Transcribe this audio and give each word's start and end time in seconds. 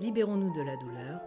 Libérons-nous 0.00 0.52
de 0.52 0.62
la 0.62 0.76
douleur. 0.76 1.20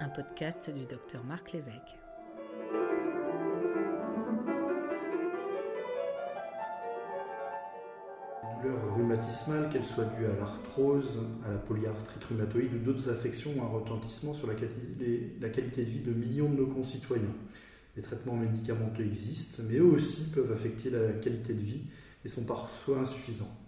Un 0.00 0.08
podcast 0.08 0.68
du 0.68 0.84
docteur 0.84 1.22
Marc 1.22 1.52
Lévesque. 1.52 1.96
douleur 8.60 8.94
rhumatismale, 8.96 9.70
qu'elle 9.72 9.84
soit 9.84 10.06
due 10.16 10.26
à 10.26 10.34
l'arthrose, 10.34 11.24
à 11.46 11.52
la 11.52 11.58
polyarthrite 11.58 12.24
rhumatoïde 12.24 12.74
ou 12.74 12.78
d'autres 12.78 13.08
affections 13.08 13.52
ont 13.56 13.62
un 13.62 13.68
retentissement 13.68 14.34
sur 14.34 14.48
la, 14.48 14.54
la 14.54 15.48
qualité 15.50 15.84
de 15.84 15.88
vie 15.88 16.00
de 16.00 16.12
millions 16.12 16.50
de 16.50 16.56
nos 16.56 16.66
concitoyens. 16.66 17.34
Les 17.96 18.02
traitements 18.02 18.34
médicamenteux 18.34 19.04
existent, 19.04 19.62
mais 19.68 19.76
eux 19.76 19.84
aussi 19.84 20.30
peuvent 20.32 20.52
affecter 20.52 20.90
la 20.90 21.12
qualité 21.12 21.54
de 21.54 21.60
vie 21.60 21.84
et 22.24 22.28
sont 22.28 22.44
parfois 22.44 22.98
insuffisants. 22.98 23.59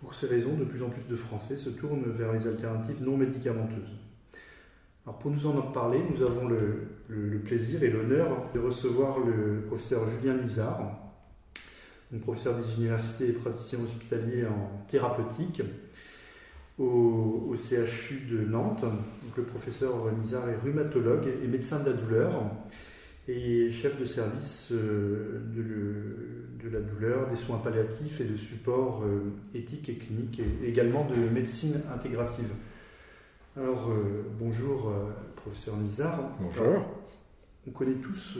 Pour 0.00 0.14
ces 0.14 0.26
raisons, 0.26 0.54
de 0.54 0.64
plus 0.64 0.82
en 0.82 0.88
plus 0.88 1.06
de 1.08 1.16
Français 1.16 1.58
se 1.58 1.68
tournent 1.68 2.10
vers 2.10 2.32
les 2.32 2.46
alternatives 2.46 3.02
non 3.02 3.16
médicamenteuses. 3.16 3.98
Alors 5.06 5.18
pour 5.18 5.30
nous 5.30 5.46
en 5.46 5.60
parler, 5.60 6.00
nous 6.10 6.22
avons 6.22 6.48
le, 6.48 7.38
plaisir 7.44 7.82
et 7.82 7.90
l'honneur 7.90 8.50
de 8.54 8.60
recevoir 8.60 9.18
le 9.18 9.62
professeur 9.66 10.08
Julien 10.08 10.36
Lizard, 10.36 11.00
professeur 12.18 12.56
des 12.56 12.74
universités 12.76 13.28
et 13.28 13.32
praticien 13.32 13.78
hospitalier 13.80 14.46
en 14.46 14.84
thérapeutique 14.88 15.62
au, 16.78 17.54
CHU 17.56 18.26
de 18.30 18.40
Nantes. 18.44 18.82
Donc 18.82 19.36
le 19.36 19.44
professeur 19.44 19.92
Lizard 20.16 20.48
est 20.48 20.56
rhumatologue 20.56 21.28
et 21.42 21.46
médecin 21.46 21.80
de 21.80 21.90
la 21.90 21.96
douleur 21.96 22.30
et 23.28 23.70
chef 23.70 23.98
de 23.98 24.04
service 24.04 24.70
euh, 24.72 25.40
de, 26.62 26.68
la 26.70 26.80
douleur, 26.80 27.28
des 27.28 27.36
soins 27.36 27.58
palliatifs 27.58 28.20
et 28.20 28.24
de 28.24 28.36
support 28.36 29.02
euh, 29.04 29.32
éthique 29.54 29.88
et 29.88 29.94
clinique, 29.94 30.40
et 30.40 30.68
également 30.68 31.04
de 31.04 31.16
médecine 31.16 31.80
intégrative. 31.92 32.50
Alors, 33.56 33.90
euh, 33.90 34.24
bonjour, 34.38 34.92
professeur 35.36 35.76
Nizar. 35.76 36.18
Bonjour. 36.40 36.84
on 37.66 37.70
connaît 37.70 38.00
tous 38.00 38.38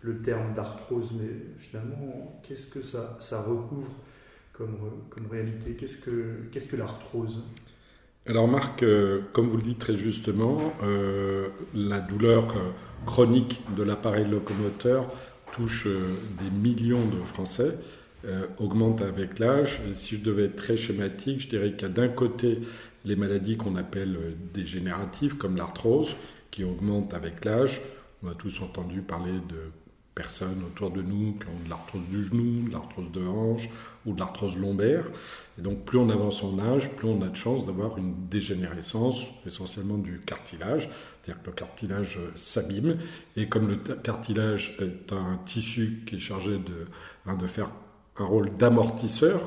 le 0.00 0.18
terme 0.22 0.52
d'arthrose, 0.54 1.12
mais 1.18 1.28
finalement, 1.58 2.40
qu'est-ce 2.42 2.66
que 2.66 2.82
ça, 2.82 3.16
ça 3.20 3.42
recouvre 3.42 3.92
comme, 4.52 4.78
comme 5.10 5.26
réalité? 5.30 5.74
Qu'est-ce 5.74 5.98
que, 5.98 6.42
qu'est-ce 6.50 6.68
que 6.68 6.76
l'arthrose? 6.76 7.44
Alors 8.26 8.48
Marc, 8.48 8.84
comme 9.32 9.48
vous 9.48 9.56
le 9.56 9.62
dites 9.62 9.78
très 9.78 9.94
justement, 9.94 10.72
la 11.74 12.00
douleur 12.00 12.56
chronique 13.04 13.62
de 13.76 13.84
l'appareil 13.84 14.24
locomoteur 14.24 15.06
touche 15.52 15.86
euh, 15.86 16.16
des 16.40 16.50
millions 16.50 17.06
de 17.06 17.22
Français, 17.24 17.78
euh, 18.24 18.46
augmente 18.58 19.02
avec 19.02 19.38
l'âge. 19.38 19.80
Si 19.92 20.16
je 20.16 20.24
devais 20.24 20.44
être 20.44 20.56
très 20.56 20.76
schématique, 20.76 21.40
je 21.40 21.48
dirais 21.48 21.72
qu'il 21.72 21.82
y 21.82 21.90
a 21.90 21.94
d'un 21.94 22.08
côté 22.08 22.60
les 23.04 23.16
maladies 23.16 23.56
qu'on 23.56 23.76
appelle 23.76 24.16
euh, 24.16 24.32
dégénératives, 24.52 25.36
comme 25.36 25.56
l'arthrose, 25.56 26.16
qui 26.50 26.64
augmente 26.64 27.14
avec 27.14 27.44
l'âge. 27.44 27.80
On 28.22 28.28
a 28.28 28.34
tous 28.34 28.60
entendu 28.62 29.00
parler 29.00 29.32
de 29.32 29.70
personnes 30.16 30.64
autour 30.66 30.90
de 30.90 31.02
nous 31.02 31.34
qui 31.34 31.46
ont 31.46 31.64
de 31.64 31.68
l'arthrose 31.68 32.02
du 32.10 32.24
genou, 32.24 32.66
de 32.66 32.72
l'arthrose 32.72 33.12
de 33.12 33.24
hanche 33.24 33.68
ou 34.06 34.14
de 34.14 34.18
l'arthrose 34.18 34.56
lombaire. 34.56 35.04
Et 35.58 35.62
donc 35.62 35.84
plus 35.84 35.98
on 35.98 36.08
avance 36.08 36.42
en 36.42 36.58
âge, 36.58 36.90
plus 36.96 37.06
on 37.06 37.20
a 37.22 37.28
de 37.28 37.36
chances 37.36 37.66
d'avoir 37.66 37.98
une 37.98 38.26
dégénérescence, 38.28 39.18
essentiellement 39.44 39.98
du 39.98 40.20
cartilage, 40.20 40.88
c'est-à-dire 41.22 41.42
que 41.42 41.46
le 41.50 41.52
cartilage 41.52 42.18
s'abîme. 42.34 42.96
Et 43.36 43.46
comme 43.46 43.68
le 43.68 43.76
cartilage 43.76 44.78
est 44.80 45.12
un 45.12 45.38
tissu 45.44 46.02
qui 46.06 46.16
est 46.16 46.20
chargé 46.20 46.52
de, 46.52 46.86
hein, 47.26 47.36
de 47.36 47.46
faire 47.46 47.68
un 48.16 48.24
rôle 48.24 48.56
d'amortisseur 48.56 49.40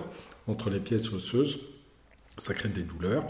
entre 0.47 0.69
les 0.69 0.79
pièces 0.79 1.11
osseuses, 1.11 1.57
ça 2.37 2.53
crée 2.53 2.69
des 2.69 2.83
douleurs. 2.83 3.25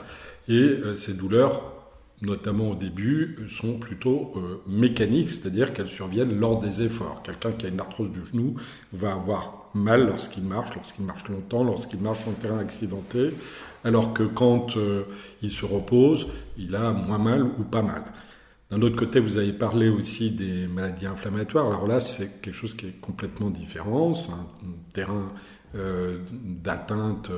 Et 0.49 0.53
euh, 0.53 0.97
ces 0.97 1.13
douleurs 1.13 1.78
notamment 2.21 2.71
au 2.71 2.75
début, 2.75 3.37
sont 3.49 3.79
plutôt 3.79 4.33
euh, 4.35 4.61
mécaniques, 4.67 5.29
c'est-à-dire 5.29 5.73
qu'elles 5.73 5.89
surviennent 5.89 6.37
lors 6.37 6.59
des 6.59 6.81
efforts. 6.81 7.21
Quelqu'un 7.23 7.53
qui 7.53 7.65
a 7.65 7.69
une 7.69 7.79
arthrose 7.79 8.11
du 8.11 8.25
genou 8.25 8.55
va 8.91 9.13
avoir 9.13 9.69
mal 9.73 10.07
lorsqu'il 10.07 10.43
marche, 10.43 10.75
lorsqu'il 10.75 11.05
marche 11.05 11.27
longtemps, 11.29 11.63
lorsqu'il 11.63 12.01
marche 12.01 12.19
en 12.27 12.33
terrain 12.33 12.59
accidenté, 12.59 13.33
alors 13.85 14.13
que 14.13 14.23
quand 14.23 14.75
euh, 14.75 15.03
il 15.41 15.51
se 15.51 15.65
repose, 15.65 16.27
il 16.57 16.75
a 16.75 16.91
moins 16.91 17.19
mal 17.19 17.43
ou 17.43 17.63
pas 17.63 17.81
mal. 17.81 18.03
D'un 18.69 18.81
autre 18.81 18.97
côté, 18.97 19.19
vous 19.19 19.37
avez 19.37 19.53
parlé 19.53 19.89
aussi 19.89 20.31
des 20.31 20.67
maladies 20.67 21.07
inflammatoires. 21.07 21.67
Alors 21.67 21.87
là, 21.87 21.99
c'est 21.99 22.41
quelque 22.41 22.53
chose 22.53 22.75
qui 22.75 22.87
est 22.87 22.99
complètement 22.99 23.49
différent. 23.49 24.13
C'est 24.13 24.31
un 24.31 24.45
terrain 24.93 25.31
euh, 25.73 26.19
d'atteinte 26.31 27.31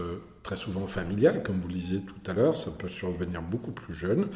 très 0.43 0.57
souvent 0.57 0.87
familiale, 0.87 1.43
comme 1.43 1.61
vous 1.61 1.69
le 1.69 1.75
disiez 1.75 2.01
tout 2.01 2.29
à 2.31 2.33
l'heure. 2.33 2.57
Ça 2.57 2.71
peut 2.71 2.89
survenir 2.89 3.41
beaucoup 3.41 3.71
plus 3.71 3.93
jeune. 3.93 4.27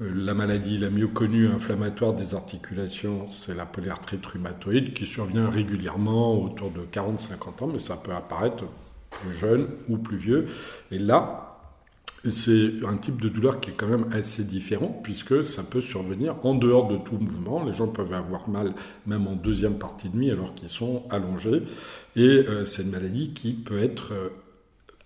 Euh, 0.00 0.10
la 0.14 0.34
maladie 0.34 0.78
la 0.78 0.90
mieux 0.90 1.08
connue 1.08 1.48
inflammatoire 1.48 2.14
des 2.14 2.34
articulations, 2.34 3.28
c'est 3.28 3.54
la 3.54 3.64
polyarthrite 3.66 4.24
rhumatoïde 4.26 4.92
qui 4.92 5.06
survient 5.06 5.48
régulièrement 5.48 6.42
autour 6.42 6.70
de 6.70 6.80
40-50 6.80 7.64
ans, 7.64 7.66
mais 7.72 7.78
ça 7.78 7.96
peut 7.96 8.12
apparaître 8.12 8.64
plus 9.10 9.32
jeune 9.32 9.68
ou 9.88 9.96
plus 9.96 10.18
vieux. 10.18 10.48
Et 10.90 10.98
là, 10.98 11.46
c'est 12.28 12.84
un 12.86 12.96
type 12.96 13.20
de 13.20 13.28
douleur 13.28 13.60
qui 13.60 13.70
est 13.70 13.74
quand 13.74 13.86
même 13.86 14.08
assez 14.12 14.44
différent 14.44 15.00
puisque 15.02 15.44
ça 15.44 15.62
peut 15.62 15.80
survenir 15.80 16.36
en 16.44 16.54
dehors 16.54 16.88
de 16.88 16.96
tout 16.96 17.18
mouvement. 17.18 17.64
Les 17.64 17.72
gens 17.72 17.88
peuvent 17.88 18.12
avoir 18.12 18.48
mal 18.48 18.72
même 19.06 19.26
en 19.26 19.34
deuxième 19.34 19.78
partie 19.78 20.08
de 20.08 20.16
nuit 20.16 20.30
alors 20.30 20.54
qu'ils 20.54 20.68
sont 20.68 21.04
allongés. 21.10 21.62
Et 22.16 22.22
euh, 22.22 22.64
c'est 22.64 22.82
une 22.82 22.90
maladie 22.90 23.32
qui 23.32 23.52
peut 23.52 23.82
être 23.82 24.12
euh, 24.12 24.28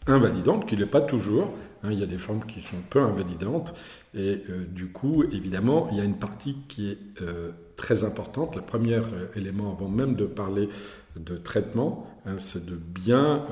invalidante, 0.06 0.66
qui 0.66 0.76
n'est 0.76 0.86
pas 0.86 1.00
toujours. 1.00 1.52
Hein. 1.82 1.90
il 1.92 1.98
y 1.98 2.02
a 2.02 2.06
des 2.06 2.18
formes 2.18 2.44
qui 2.46 2.60
sont 2.60 2.76
peu 2.88 3.00
invalidantes. 3.00 3.74
Et 4.14 4.42
euh, 4.48 4.64
du 4.66 4.88
coup, 4.88 5.24
évidemment, 5.24 5.88
il 5.92 5.98
y 5.98 6.00
a 6.00 6.04
une 6.04 6.18
partie 6.18 6.56
qui 6.68 6.90
est 6.90 6.98
euh, 7.22 7.52
très 7.76 8.02
importante. 8.02 8.56
Le 8.56 8.62
premier 8.62 8.94
euh, 8.94 9.28
élément, 9.36 9.72
avant 9.72 9.88
même 9.88 10.14
de 10.14 10.26
parler 10.26 10.68
de 11.16 11.36
traitement, 11.36 12.06
hein, 12.26 12.38
c'est 12.38 12.64
de 12.64 12.76
bien 12.76 13.44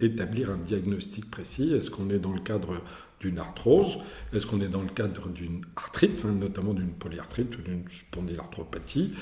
établir 0.00 0.50
un 0.50 0.56
diagnostic 0.56 1.30
précis. 1.30 1.74
Est-ce 1.74 1.90
qu'on 1.90 2.08
est 2.08 2.18
dans 2.18 2.32
le 2.32 2.40
cadre 2.40 2.80
d'une 3.20 3.38
arthrose? 3.38 3.98
Est-ce 4.32 4.46
qu'on 4.46 4.62
est 4.62 4.68
dans 4.68 4.80
le 4.80 4.88
cadre 4.88 5.28
d'une 5.28 5.66
arthrite, 5.76 6.24
hein, 6.26 6.32
notamment 6.32 6.72
d'une 6.72 6.92
polyarthrite 6.92 7.58
ou 7.58 7.60
d'une 7.60 7.84
spondylarthropathie? 7.90 9.12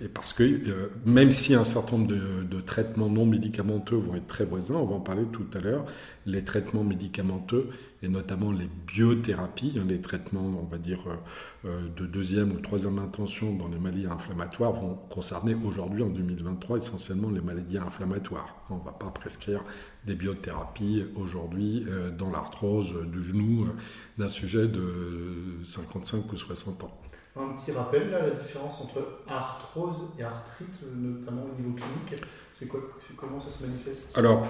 Et 0.00 0.06
parce 0.06 0.32
que 0.32 0.92
même 1.04 1.32
si 1.32 1.54
un 1.54 1.64
certain 1.64 1.98
nombre 1.98 2.12
de, 2.14 2.60
traitements 2.60 3.08
non 3.08 3.26
médicamenteux 3.26 3.96
vont 3.96 4.14
être 4.14 4.28
très 4.28 4.44
voisins, 4.44 4.76
on 4.76 4.86
va 4.86 4.94
en 4.94 5.00
parler 5.00 5.24
tout 5.32 5.46
à 5.54 5.58
l'heure, 5.58 5.86
les 6.30 6.44
traitements 6.44 6.84
médicamenteux 6.84 7.70
et 8.02 8.08
notamment 8.08 8.50
les 8.50 8.68
biothérapies, 8.86 9.78
les 9.86 10.00
traitements, 10.00 10.40
on 10.40 10.64
va 10.64 10.78
dire, 10.78 11.00
euh, 11.06 11.68
euh, 11.68 11.88
de 11.94 12.06
deuxième 12.06 12.52
ou 12.52 12.60
troisième 12.60 12.98
intention 12.98 13.54
dans 13.54 13.68
les 13.68 13.78
maladies 13.78 14.06
inflammatoires 14.06 14.72
vont 14.72 14.94
concerner 15.10 15.54
aujourd'hui, 15.54 16.02
en 16.02 16.08
2023, 16.08 16.78
essentiellement 16.78 17.30
les 17.30 17.42
maladies 17.42 17.76
inflammatoires. 17.76 18.56
On 18.70 18.76
ne 18.76 18.84
va 18.84 18.92
pas 18.92 19.10
prescrire 19.10 19.62
des 20.06 20.14
biothérapies 20.14 21.04
aujourd'hui 21.16 21.84
dans 22.16 22.30
l'arthrose 22.30 22.94
du 23.12 23.22
genou 23.22 23.64
euh, 23.64 23.72
d'un 24.16 24.28
sujet 24.28 24.66
de 24.66 25.58
55 25.64 26.32
ou 26.32 26.36
60 26.36 26.84
ans. 26.84 27.00
Un 27.36 27.50
petit 27.50 27.70
rappel, 27.72 28.10
là, 28.10 28.22
la 28.22 28.30
différence 28.30 28.80
entre 28.80 29.22
arthrose 29.28 30.08
et 30.18 30.22
arthrite, 30.22 30.82
notamment 30.96 31.44
au 31.44 31.60
niveau 31.60 31.74
clinique, 31.74 32.22
c'est 32.52 32.66
comment 32.66 33.38
ça 33.38 33.50
se 33.50 33.64
manifeste? 33.64 34.16
Alors, 34.18 34.46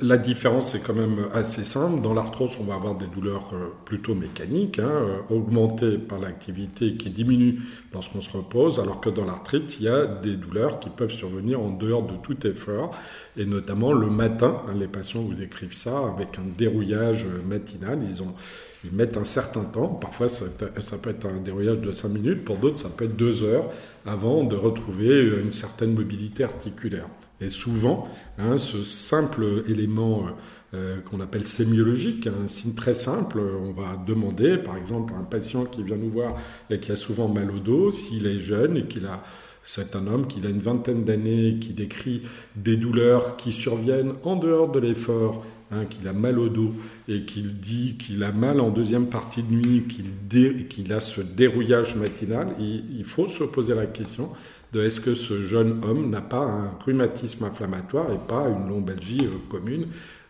la 0.00 0.18
différence 0.18 0.74
est 0.74 0.80
quand 0.80 0.94
même 0.94 1.26
assez 1.32 1.64
simple. 1.64 2.00
Dans 2.02 2.14
l'arthrose, 2.14 2.52
on 2.60 2.64
va 2.64 2.74
avoir 2.74 2.94
des 2.94 3.06
douleurs 3.06 3.50
euh, 3.52 3.68
plutôt 3.84 4.14
mécaniques, 4.14 4.78
hein, 4.78 4.88
euh, 4.88 5.18
augmentées 5.30 5.98
par 5.98 6.18
l'activité 6.18 6.94
qui 6.96 7.10
diminue 7.10 7.60
lorsqu'on 7.92 8.20
se 8.20 8.30
repose, 8.30 8.78
alors 8.80 9.00
que 9.00 9.10
dans 9.10 9.24
l'arthrite, 9.24 9.78
il 9.80 9.84
y 9.84 9.88
a 9.88 10.06
des 10.06 10.36
douleurs 10.36 10.78
qui 10.80 10.88
peuvent 10.88 11.10
survenir 11.10 11.60
en 11.60 11.70
dehors 11.70 12.06
de 12.06 12.14
tout 12.22 12.46
effort, 12.46 12.96
et 13.36 13.44
notamment 13.44 13.92
le 13.92 14.08
matin. 14.08 14.62
Hein, 14.68 14.74
les 14.78 14.88
patients 14.88 15.22
vous 15.22 15.34
décrivent 15.34 15.76
ça 15.76 15.98
avec 15.98 16.38
un 16.38 16.46
dérouillage 16.56 17.24
euh, 17.24 17.42
matinal. 17.46 18.00
Ils 18.08 18.22
ont 18.22 18.34
ils 18.82 18.92
mettent 18.92 19.18
un 19.18 19.26
certain 19.26 19.64
temps, 19.64 19.88
parfois 19.88 20.30
ça, 20.30 20.46
ça 20.80 20.96
peut 20.96 21.10
être 21.10 21.26
un 21.26 21.42
dérouillage 21.42 21.80
de 21.80 21.92
5 21.92 22.08
minutes, 22.08 22.44
pour 22.46 22.56
d'autres 22.56 22.78
ça 22.78 22.88
peut 22.88 23.04
être 23.04 23.16
2 23.16 23.42
heures 23.42 23.66
avant 24.06 24.42
de 24.42 24.56
retrouver 24.56 25.20
une 25.20 25.52
certaine 25.52 25.92
mobilité 25.92 26.44
articulaire. 26.44 27.04
Et 27.40 27.48
souvent, 27.48 28.08
hein, 28.38 28.58
ce 28.58 28.82
simple 28.82 29.62
élément 29.66 30.26
euh, 30.74 31.00
qu'on 31.00 31.20
appelle 31.20 31.44
sémiologique, 31.44 32.26
un 32.26 32.48
signe 32.48 32.74
très 32.74 32.94
simple, 32.94 33.40
on 33.40 33.72
va 33.72 33.96
demander, 34.06 34.58
par 34.58 34.76
exemple, 34.76 35.14
à 35.14 35.20
un 35.20 35.24
patient 35.24 35.64
qui 35.64 35.82
vient 35.82 35.96
nous 35.96 36.10
voir 36.10 36.36
et 36.68 36.78
qui 36.78 36.92
a 36.92 36.96
souvent 36.96 37.28
mal 37.28 37.50
au 37.50 37.58
dos, 37.58 37.90
s'il 37.90 38.26
est 38.26 38.40
jeune 38.40 38.76
et 38.76 38.84
qu'il 38.84 39.06
a 39.06 39.22
c'est 39.62 39.94
un 39.94 40.06
homme 40.06 40.26
qui 40.26 40.44
a 40.44 40.48
une 40.48 40.60
vingtaine 40.60 41.04
d'années, 41.04 41.58
qui 41.60 41.72
décrit 41.74 42.22
des 42.56 42.76
douleurs 42.76 43.36
qui 43.36 43.52
surviennent 43.52 44.14
en 44.24 44.36
dehors 44.36 44.70
de 44.72 44.80
l'effort, 44.80 45.44
hein, 45.70 45.84
qu'il 45.84 46.08
a 46.08 46.14
mal 46.14 46.38
au 46.38 46.48
dos 46.48 46.72
et 47.08 47.24
qu'il 47.24 47.60
dit 47.60 47.96
qu'il 47.98 48.22
a 48.22 48.32
mal 48.32 48.58
en 48.58 48.70
deuxième 48.70 49.08
partie 49.08 49.42
de 49.42 49.52
nuit, 49.52 49.84
qu'il 49.86 50.92
a 50.92 51.00
ce 51.00 51.20
dérouillage 51.20 51.94
matinal. 51.94 52.54
il 52.58 53.04
faut 53.04 53.28
se 53.28 53.44
poser 53.44 53.74
la 53.74 53.86
question 53.86 54.30
de 54.72 54.82
est-ce 54.82 55.00
que 55.00 55.14
ce 55.14 55.42
jeune 55.42 55.82
homme 55.84 56.10
n'a 56.10 56.20
pas 56.20 56.42
un 56.42 56.72
rhumatisme 56.84 57.44
inflammatoire 57.44 58.12
et 58.12 58.18
pas 58.18 58.48
une 58.48 58.68
lombalgie 58.68 59.24
euh, 59.24 59.38
commune 59.50 59.86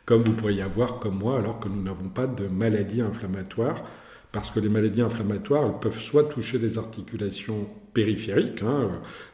comme 0.07 0.25
vous 0.25 0.33
pourriez 0.33 0.63
avoir 0.63 0.99
comme 0.99 1.19
moi, 1.19 1.39
alors 1.39 1.61
que 1.61 1.69
nous 1.69 1.83
n'avons 1.83 2.09
pas 2.09 2.27
de 2.27 2.49
maladie 2.49 3.01
inflammatoire 3.01 3.85
parce 4.33 4.51
que 4.51 4.61
les 4.61 4.69
maladies 4.69 5.03
inflammatoires, 5.03 5.81
peuvent 5.81 6.01
soit 6.01 6.25
toucher 6.25 6.59
les 6.59 6.79
articulations 6.79 7.69
périphériques, 7.93 8.63
hein, 8.63 8.89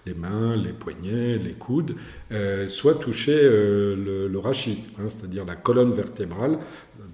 les 0.07 0.15
mains, 0.15 0.57
les 0.57 0.73
poignets, 0.73 1.37
les 1.37 1.53
coudes, 1.53 1.95
euh, 2.33 2.69
soit 2.69 2.95
toucher 2.95 3.39
euh, 3.39 4.29
le, 4.31 4.39
rachis, 4.39 4.85
hein, 4.99 5.09
c'est-à-dire 5.09 5.45
la 5.45 5.55
colonne 5.55 5.93
vertébrale. 5.93 6.59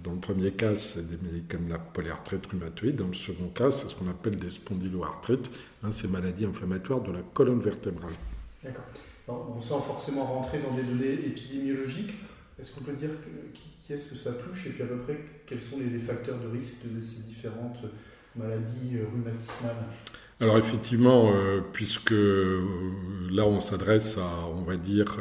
Dans 0.02 0.12
le 0.12 0.18
premier 0.18 0.50
cas, 0.52 0.74
c'est 0.74 1.06
des 1.08 1.40
comme 1.48 1.68
la 1.68 1.78
polyarthrite 1.78 2.46
rhumatoïde. 2.46 2.96
Dans 2.96 3.08
le 3.08 3.14
second 3.14 3.48
cas, 3.48 3.70
c'est 3.70 3.88
ce 3.88 3.94
qu'on 3.94 4.08
appelle 4.08 4.36
des 4.36 4.50
spondyloarthrites, 4.50 5.50
hein, 5.82 5.92
ces 5.92 6.08
maladies 6.08 6.44
inflammatoires 6.44 7.00
de 7.00 7.12
la 7.12 7.20
colonne 7.34 7.60
vertébrale. 7.60 8.12
D'accord. 8.64 8.84
On 9.28 9.60
sent 9.60 9.74
forcément 9.86 10.24
rentrer 10.24 10.58
dans 10.58 10.74
des 10.74 10.82
données 10.82 11.12
épidémiologiques. 11.12 12.14
Est-ce 12.58 12.72
qu'on 12.72 12.82
peut 12.82 12.94
dire 12.94 13.10
qui 13.54 13.92
est-ce 13.92 14.06
que 14.06 14.16
ça 14.16 14.32
touche 14.32 14.66
et 14.66 14.70
puis 14.70 14.82
à 14.82 14.86
peu 14.86 14.98
près 14.98 15.18
quels 15.46 15.60
sont 15.60 15.76
les, 15.78 15.98
facteurs 15.98 16.38
de 16.38 16.48
risque 16.48 16.76
de 16.84 17.00
ces 17.00 17.22
différentes 17.22 17.78
maladies 18.34 18.96
euh, 18.96 19.04
rhumatismales? 19.12 19.84
Alors 20.42 20.58
effectivement, 20.58 21.30
euh, 21.32 21.60
puisque 21.72 22.12
euh, 22.12 22.62
là 23.30 23.46
on 23.46 23.60
s'adresse 23.60 24.18
à, 24.18 24.46
on 24.54 24.62
va 24.62 24.76
dire, 24.76 25.16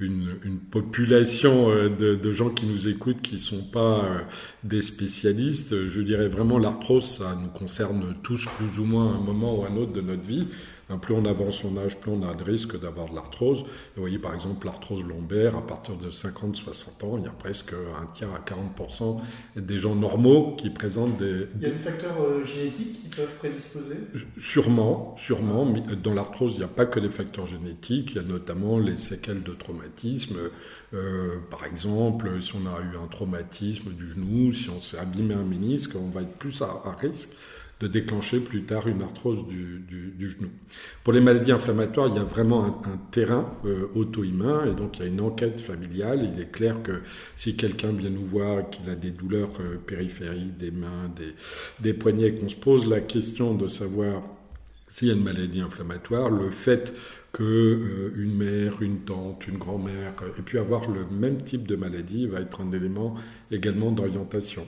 une, 0.00 0.58
population 0.70 1.68
de, 1.68 2.32
gens 2.32 2.50
qui 2.50 2.64
nous 2.66 2.88
écoutent 2.88 3.20
qui 3.20 3.34
ne 3.34 3.40
sont 3.40 3.64
pas 3.64 4.22
des 4.62 4.80
spécialistes, 4.80 5.86
je 5.86 6.00
dirais 6.00 6.28
vraiment 6.28 6.58
l'arthrose, 6.58 7.04
ça 7.04 7.36
nous 7.40 7.50
concerne 7.50 8.16
tous 8.22 8.46
plus 8.56 8.78
ou 8.80 8.84
moins 8.84 9.12
à 9.12 9.16
un 9.16 9.20
moment 9.20 9.58
ou 9.58 9.64
à 9.64 9.68
un 9.68 9.76
autre 9.76 9.92
de 9.92 10.00
notre 10.00 10.24
vie. 10.24 10.46
Hein, 10.90 10.98
plus 10.98 11.14
on 11.14 11.24
avance 11.24 11.60
son 11.60 11.76
âge, 11.78 11.98
plus 11.98 12.10
on 12.10 12.22
a 12.28 12.34
de 12.34 12.44
risque 12.44 12.78
d'avoir 12.78 13.08
de 13.08 13.14
l'arthrose. 13.14 13.62
Vous 13.96 14.02
voyez 14.02 14.18
par 14.18 14.34
exemple 14.34 14.66
l'arthrose 14.66 15.02
lombaire, 15.02 15.56
à 15.56 15.66
partir 15.66 15.96
de 15.96 16.10
50-60 16.10 17.04
ans, 17.04 17.18
il 17.18 17.24
y 17.24 17.26
a 17.26 17.30
presque 17.30 17.72
un 17.72 18.06
tiers 18.12 18.28
à 18.34 18.40
40% 18.40 19.20
des 19.56 19.78
gens 19.78 19.94
normaux 19.94 20.56
qui 20.56 20.70
présentent 20.70 21.16
des... 21.16 21.46
Il 21.56 21.62
y 21.62 21.66
a 21.66 21.70
des 21.70 21.76
facteurs 21.76 22.20
euh, 22.20 22.44
génétiques 22.44 23.00
qui 23.00 23.08
peuvent 23.08 23.34
prédisposer? 23.38 23.96
Sûrement, 24.38 25.14
sûrement. 25.18 25.64
Mais 25.64 25.82
dans 25.96 26.12
l'arthrose, 26.12 26.52
il 26.54 26.58
n'y 26.58 26.64
a 26.64 26.68
pas 26.68 26.86
que 26.86 27.00
des 27.00 27.10
facteurs 27.10 27.46
génétiques, 27.46 28.10
il 28.10 28.16
y 28.16 28.20
a 28.20 28.22
notamment 28.22 28.78
les 28.78 28.96
séquelles 28.96 29.42
de 29.42 29.52
traumatisme. 29.52 30.36
Euh, 30.92 31.38
par 31.50 31.64
exemple, 31.64 32.42
si 32.42 32.52
on 32.54 32.66
a 32.66 32.80
eu 32.80 32.96
un 33.02 33.06
traumatisme 33.06 33.90
du 33.90 34.10
genou, 34.10 34.52
si 34.52 34.68
on 34.68 34.80
s'est 34.80 34.98
abîmé 34.98 35.34
un 35.34 35.44
ménisque, 35.44 35.92
on 35.96 36.10
va 36.10 36.22
être 36.22 36.36
plus 36.36 36.62
à 36.62 36.96
risque 37.00 37.30
de 37.84 37.88
déclencher 37.88 38.40
plus 38.40 38.62
tard 38.62 38.88
une 38.88 39.02
arthrose 39.02 39.46
du, 39.46 39.84
genou. 40.18 40.48
Pour 41.02 41.12
les 41.12 41.20
maladies 41.20 41.52
inflammatoires, 41.52 42.08
il 42.08 42.14
y 42.14 42.18
a 42.18 42.24
vraiment 42.24 42.82
un, 42.86 42.96
terrain 43.10 43.52
euh, 43.66 43.88
auto-immun 43.94 44.64
et 44.64 44.74
donc 44.74 44.98
il 44.98 45.02
y 45.02 45.04
a 45.04 45.08
une 45.08 45.20
enquête 45.20 45.60
familiale. 45.60 46.30
Il 46.34 46.40
est 46.40 46.50
clair 46.50 46.82
que 46.82 47.02
si 47.36 47.56
quelqu'un 47.56 47.92
vient 47.92 48.08
nous 48.08 48.24
voir 48.24 48.70
qu'il 48.70 48.88
a 48.88 48.94
des 48.94 49.10
douleurs 49.10 49.50
euh, 49.60 49.76
périphériques, 49.76 50.56
des 50.56 50.70
mains, 50.70 51.10
des, 51.14 51.34
des 51.80 51.92
poignets, 51.92 52.34
qu'on 52.34 52.48
se 52.48 52.56
pose 52.56 52.88
la 52.88 53.00
question 53.00 53.54
de 53.54 53.66
savoir 53.66 54.22
s'il 54.88 55.08
y 55.08 55.10
a 55.10 55.14
une 55.14 55.22
maladie 55.22 55.60
inflammatoire, 55.60 56.30
le 56.30 56.50
fait 56.50 56.94
qu'une 57.34 57.44
euh, 57.46 58.12
une 58.16 58.34
mère, 58.34 58.80
une 58.80 59.00
tante, 59.00 59.46
une 59.46 59.58
grand-mère 59.58 60.14
ait 60.38 60.42
pu 60.42 60.58
avoir 60.58 60.88
le 60.88 61.04
même 61.10 61.42
type 61.42 61.68
de 61.68 61.76
maladie 61.76 62.28
va 62.28 62.40
être 62.40 62.62
un 62.62 62.72
élément 62.72 63.16
également 63.50 63.90
d'orientation. 63.92 64.66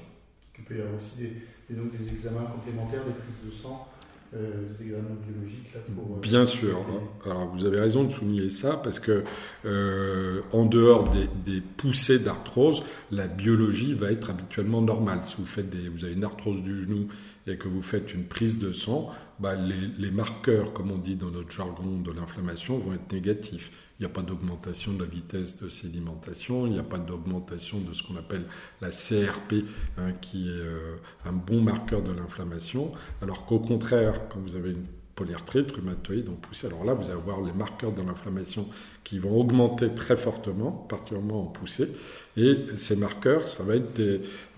Il 0.58 0.64
peut 0.64 0.76
y 0.76 0.80
avoir 0.80 0.96
aussi 0.96 1.18
des 1.18 1.32
et 1.70 1.74
donc 1.74 1.90
des 1.96 2.08
examens 2.08 2.44
complémentaires, 2.44 3.04
des 3.04 3.12
prises 3.12 3.38
de 3.44 3.52
sang, 3.52 3.88
euh, 4.34 4.66
des 4.66 4.82
examens 4.84 5.16
biologiques 5.26 5.72
là, 5.74 5.80
pour. 5.94 6.16
Euh, 6.16 6.20
Bien 6.20 6.46
sûr. 6.46 6.84
Alors 7.24 7.46
vous 7.54 7.64
avez 7.64 7.78
raison 7.78 8.04
de 8.04 8.12
souligner 8.12 8.50
ça 8.50 8.80
parce 8.82 8.98
que 8.98 9.22
euh, 9.64 10.42
en 10.52 10.64
dehors 10.66 11.10
des, 11.44 11.60
poussées 11.60 12.18
d'arthrose, 12.18 12.82
la 13.10 13.28
biologie 13.28 13.94
va 13.94 14.10
être 14.10 14.30
habituellement 14.30 14.82
normale. 14.82 15.20
Si 15.24 15.36
vous 15.38 15.46
faites 15.46 15.70
des, 15.70 15.88
vous 15.88 16.04
avez 16.04 16.14
une 16.14 16.24
arthrose 16.24 16.62
du 16.62 16.82
genou 16.82 17.08
et 17.46 17.56
que 17.56 17.68
vous 17.68 17.82
faites 17.82 18.12
une 18.12 18.24
prise 18.24 18.58
de 18.58 18.72
sang, 18.72 19.12
bah, 19.38 19.54
les, 19.54 20.10
marqueurs, 20.10 20.72
comme 20.72 20.90
on 20.90 20.98
dit 20.98 21.16
dans 21.16 21.30
notre 21.30 21.50
jargon 21.50 22.00
de 22.00 22.10
l'inflammation, 22.10 22.78
vont 22.78 22.94
être 22.94 23.12
négatifs. 23.12 23.70
Il 23.98 24.02
n'y 24.02 24.10
a 24.10 24.14
pas 24.14 24.22
d'augmentation 24.22 24.92
de 24.92 25.00
la 25.00 25.08
vitesse 25.08 25.60
de 25.60 25.68
sédimentation, 25.68 26.66
il 26.66 26.72
n'y 26.72 26.78
a 26.78 26.82
pas 26.82 26.98
d'augmentation 26.98 27.80
de 27.80 27.92
ce 27.92 28.02
qu'on 28.02 28.16
appelle 28.16 28.44
la 28.80 28.90
CRP, 28.90 29.64
hein, 29.98 30.12
qui 30.20 30.48
est 30.48 30.52
euh, 30.52 30.96
un 31.24 31.32
bon 31.32 31.60
marqueur 31.60 32.02
de 32.02 32.12
l'inflammation, 32.12 32.92
alors 33.22 33.46
qu'au 33.46 33.58
contraire, 33.58 34.28
quand 34.28 34.40
vous 34.40 34.54
avez 34.54 34.70
une 34.70 34.86
polyarthrite 35.16 35.72
rhumatoïde 35.72 36.28
en 36.28 36.34
poussée, 36.34 36.66
alors 36.66 36.84
là, 36.84 36.92
vous 36.92 37.04
allez 37.06 37.14
avoir 37.14 37.40
les 37.40 37.52
marqueurs 37.52 37.92
de 37.92 38.02
l'inflammation 38.02 38.68
qui 39.02 39.18
vont 39.18 39.40
augmenter 39.40 39.94
très 39.94 40.16
fortement, 40.16 40.70
particulièrement 40.70 41.42
en 41.42 41.46
poussée, 41.46 41.88
et 42.36 42.66
ces 42.76 42.96
marqueurs, 42.96 43.48
ça 43.48 43.62
va 43.62 43.76
être 43.76 44.00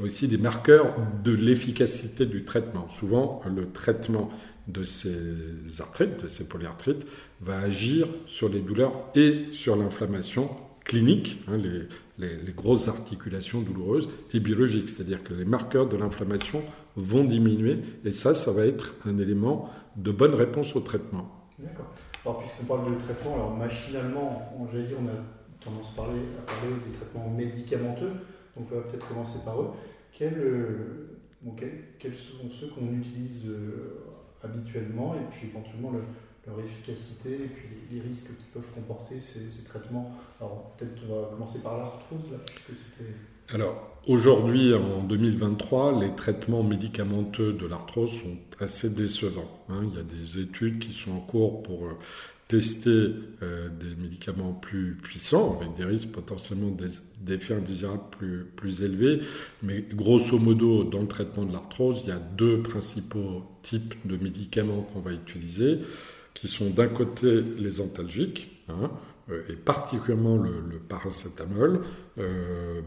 aussi 0.01 0.27
des 0.27 0.37
marqueurs 0.37 0.97
de 1.23 1.33
l'efficacité 1.33 2.27
du 2.27 2.45
traitement. 2.45 2.89
Souvent, 2.91 3.41
le 3.47 3.71
traitement 3.71 4.31
de 4.69 4.85
ces 4.85 5.81
arthrites, 5.81 6.23
de 6.23 6.29
ces 6.29 6.45
polyarthrites, 6.45 7.07
va 7.41 7.59
agir 7.59 8.07
sur 8.27 8.49
les 8.49 8.61
douleurs 8.61 8.93
et 9.15 9.47
sur 9.53 9.77
l'inflammation 9.77 10.51
clinique, 10.85 11.43
hein, 11.49 11.57
les, 11.59 12.53
grosses 12.53 12.89
articulations 12.89 13.61
douloureuses, 13.61 14.09
et 14.33 14.41
biologiques, 14.41 14.89
c'est-à-dire 14.89 15.23
que 15.23 15.35
les 15.35 15.45
marqueurs 15.45 15.89
de 15.89 15.97
l'inflammation 15.97 16.63
vont 16.97 17.25
diminuer, 17.25 17.79
et 18.05 18.11
ça, 18.11 18.35
ça 18.35 18.51
va 18.53 18.65
être 18.65 18.97
un 19.05 19.19
élément 19.19 19.71
de 19.97 20.11
bonne 20.11 20.35
réponse 20.35 20.75
au 20.75 20.81
traitement. 20.81 21.31
D'accord. 21.59 21.93
Alors, 22.25 22.39
puisqu'on 22.41 22.65
parle 22.65 22.95
de 22.95 22.99
traitement, 22.99 23.35
alors 23.35 23.57
machinalement, 23.57 24.53
on, 24.59 24.65
dire, 24.65 24.97
on 25.01 25.07
a 25.07 25.65
tendance 25.65 25.91
à 25.93 25.97
parler, 25.97 26.21
des 26.87 26.93
traitements 26.97 27.29
médicamenteux, 27.31 28.13
donc 28.57 28.67
on 28.73 28.77
va 28.77 28.83
peut-être 28.83 29.07
commencer 29.07 29.39
par 29.45 29.61
eux. 29.61 29.69
Euh, 30.21 31.07
quels, 31.99 32.15
sont 32.15 32.49
ceux 32.51 32.69
qu'on 32.69 32.93
utilise 32.93 33.49
euh, 33.49 34.05
habituellement 34.45 35.15
et 35.15 35.25
puis 35.33 35.49
éventuellement 35.49 35.93
leur 36.47 36.61
efficacité 36.61 37.33
et 37.33 37.49
puis 37.49 37.69
les, 37.91 38.01
risques 38.01 38.29
qu'ils 38.37 38.47
peuvent 38.53 38.71
comporter 38.75 39.21
ces, 39.21 39.65
traitements. 39.65 40.17
Alors 40.41 40.75
peut-être 40.77 41.03
on 41.09 41.21
va 41.21 41.29
commencer 41.29 41.61
par 41.61 41.77
l'arthrose 41.77 42.31
là, 42.31 42.39
puisque 42.47 42.83
c'était... 42.83 43.13
Alors 43.55 43.99
aujourd'hui, 44.07 44.75
en 44.75 45.03
2023, 45.03 46.01
les 46.01 46.15
traitements 46.15 46.63
médicamenteux 46.63 47.53
de 47.53 47.67
l'arthrose 47.67 48.11
sont 48.11 48.37
assez 48.61 48.91
décevants. 48.91 49.65
Hein. 49.69 49.83
Il 49.91 49.97
y 49.97 50.01
a 50.01 50.03
des 50.03 50.41
études 50.41 50.79
qui 50.79 50.93
sont 50.93 51.13
en 51.13 51.21
cours 51.21 51.63
pour 51.63 51.87
euh, 51.87 51.99
tester 52.49 53.13
euh, 53.43 53.69
des 53.69 53.95
médicaments 54.03 54.55
plus 54.55 54.97
puissants, 55.03 55.59
avec 55.61 55.75
des 55.75 55.85
risques 55.85 56.11
potentiellement 56.11 56.75
d'effets 57.21 57.55
indésirables 57.55 58.09
plus, 58.11 58.47
plus 58.57 58.83
élevés. 58.83 59.21
Mais 59.63 59.85
grosso 59.93 60.39
modo, 60.39 60.83
dans 60.85 61.03
le 61.03 61.07
traitement 61.07 61.45
de 61.45 61.53
l'arthrose, 61.53 62.01
il 62.05 62.09
y 62.09 62.13
a 62.13 62.19
deux 62.19 62.63
principaux 62.63 63.43
types 63.63 63.95
de 64.07 64.17
médicaments 64.17 64.81
qu'on 64.81 65.01
va 65.01 65.13
utiliser, 65.13 65.81
qui 66.33 66.49
sont 66.49 66.71
d'un 66.71 66.89
côté 66.89 67.43
les 67.59 67.83
antalgiques, 67.83 68.65
hein, 68.71 68.91
euh, 69.31 69.43
et 69.51 69.57
particulièrement 69.57 70.39
le, 70.39 70.79
paracétamol, 70.89 71.83
euh, 72.19 72.81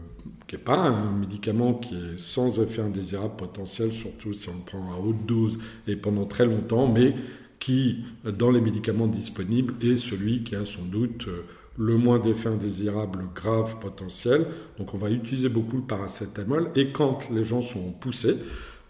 qui 0.48 0.56
n'est 0.56 0.62
pas 0.62 0.76
un 0.76 1.12
médicament 1.12 1.74
qui 1.74 1.94
est 1.94 2.18
sans 2.18 2.60
effet 2.60 2.82
indésirable 2.82 3.36
potentiel, 3.36 3.92
surtout 3.92 4.32
si 4.32 4.48
on 4.48 4.56
le 4.56 4.64
prend 4.64 4.92
à 4.92 4.96
haute 4.98 5.24
dose 5.24 5.60
et 5.86 5.94
pendant 5.94 6.26
très 6.26 6.46
longtemps, 6.46 6.88
mais 6.88 7.14
qui, 7.62 7.98
dans 8.24 8.50
les 8.50 8.60
médicaments 8.60 9.06
disponibles, 9.06 9.74
est 9.80 9.94
celui 9.94 10.42
qui 10.42 10.56
a 10.56 10.66
sans 10.66 10.82
doute 10.82 11.28
euh, 11.28 11.44
le 11.78 11.96
moins 11.96 12.18
d'effets 12.18 12.48
indésirables 12.48 13.26
graves 13.36 13.78
potentiels. 13.78 14.48
Donc 14.78 14.94
on 14.94 14.98
va 14.98 15.10
utiliser 15.10 15.48
beaucoup 15.48 15.76
le 15.76 15.82
paracétamol. 15.82 16.72
Et 16.74 16.90
quand 16.90 17.30
les 17.30 17.44
gens 17.44 17.62
sont 17.62 17.92
poussés, 17.92 18.34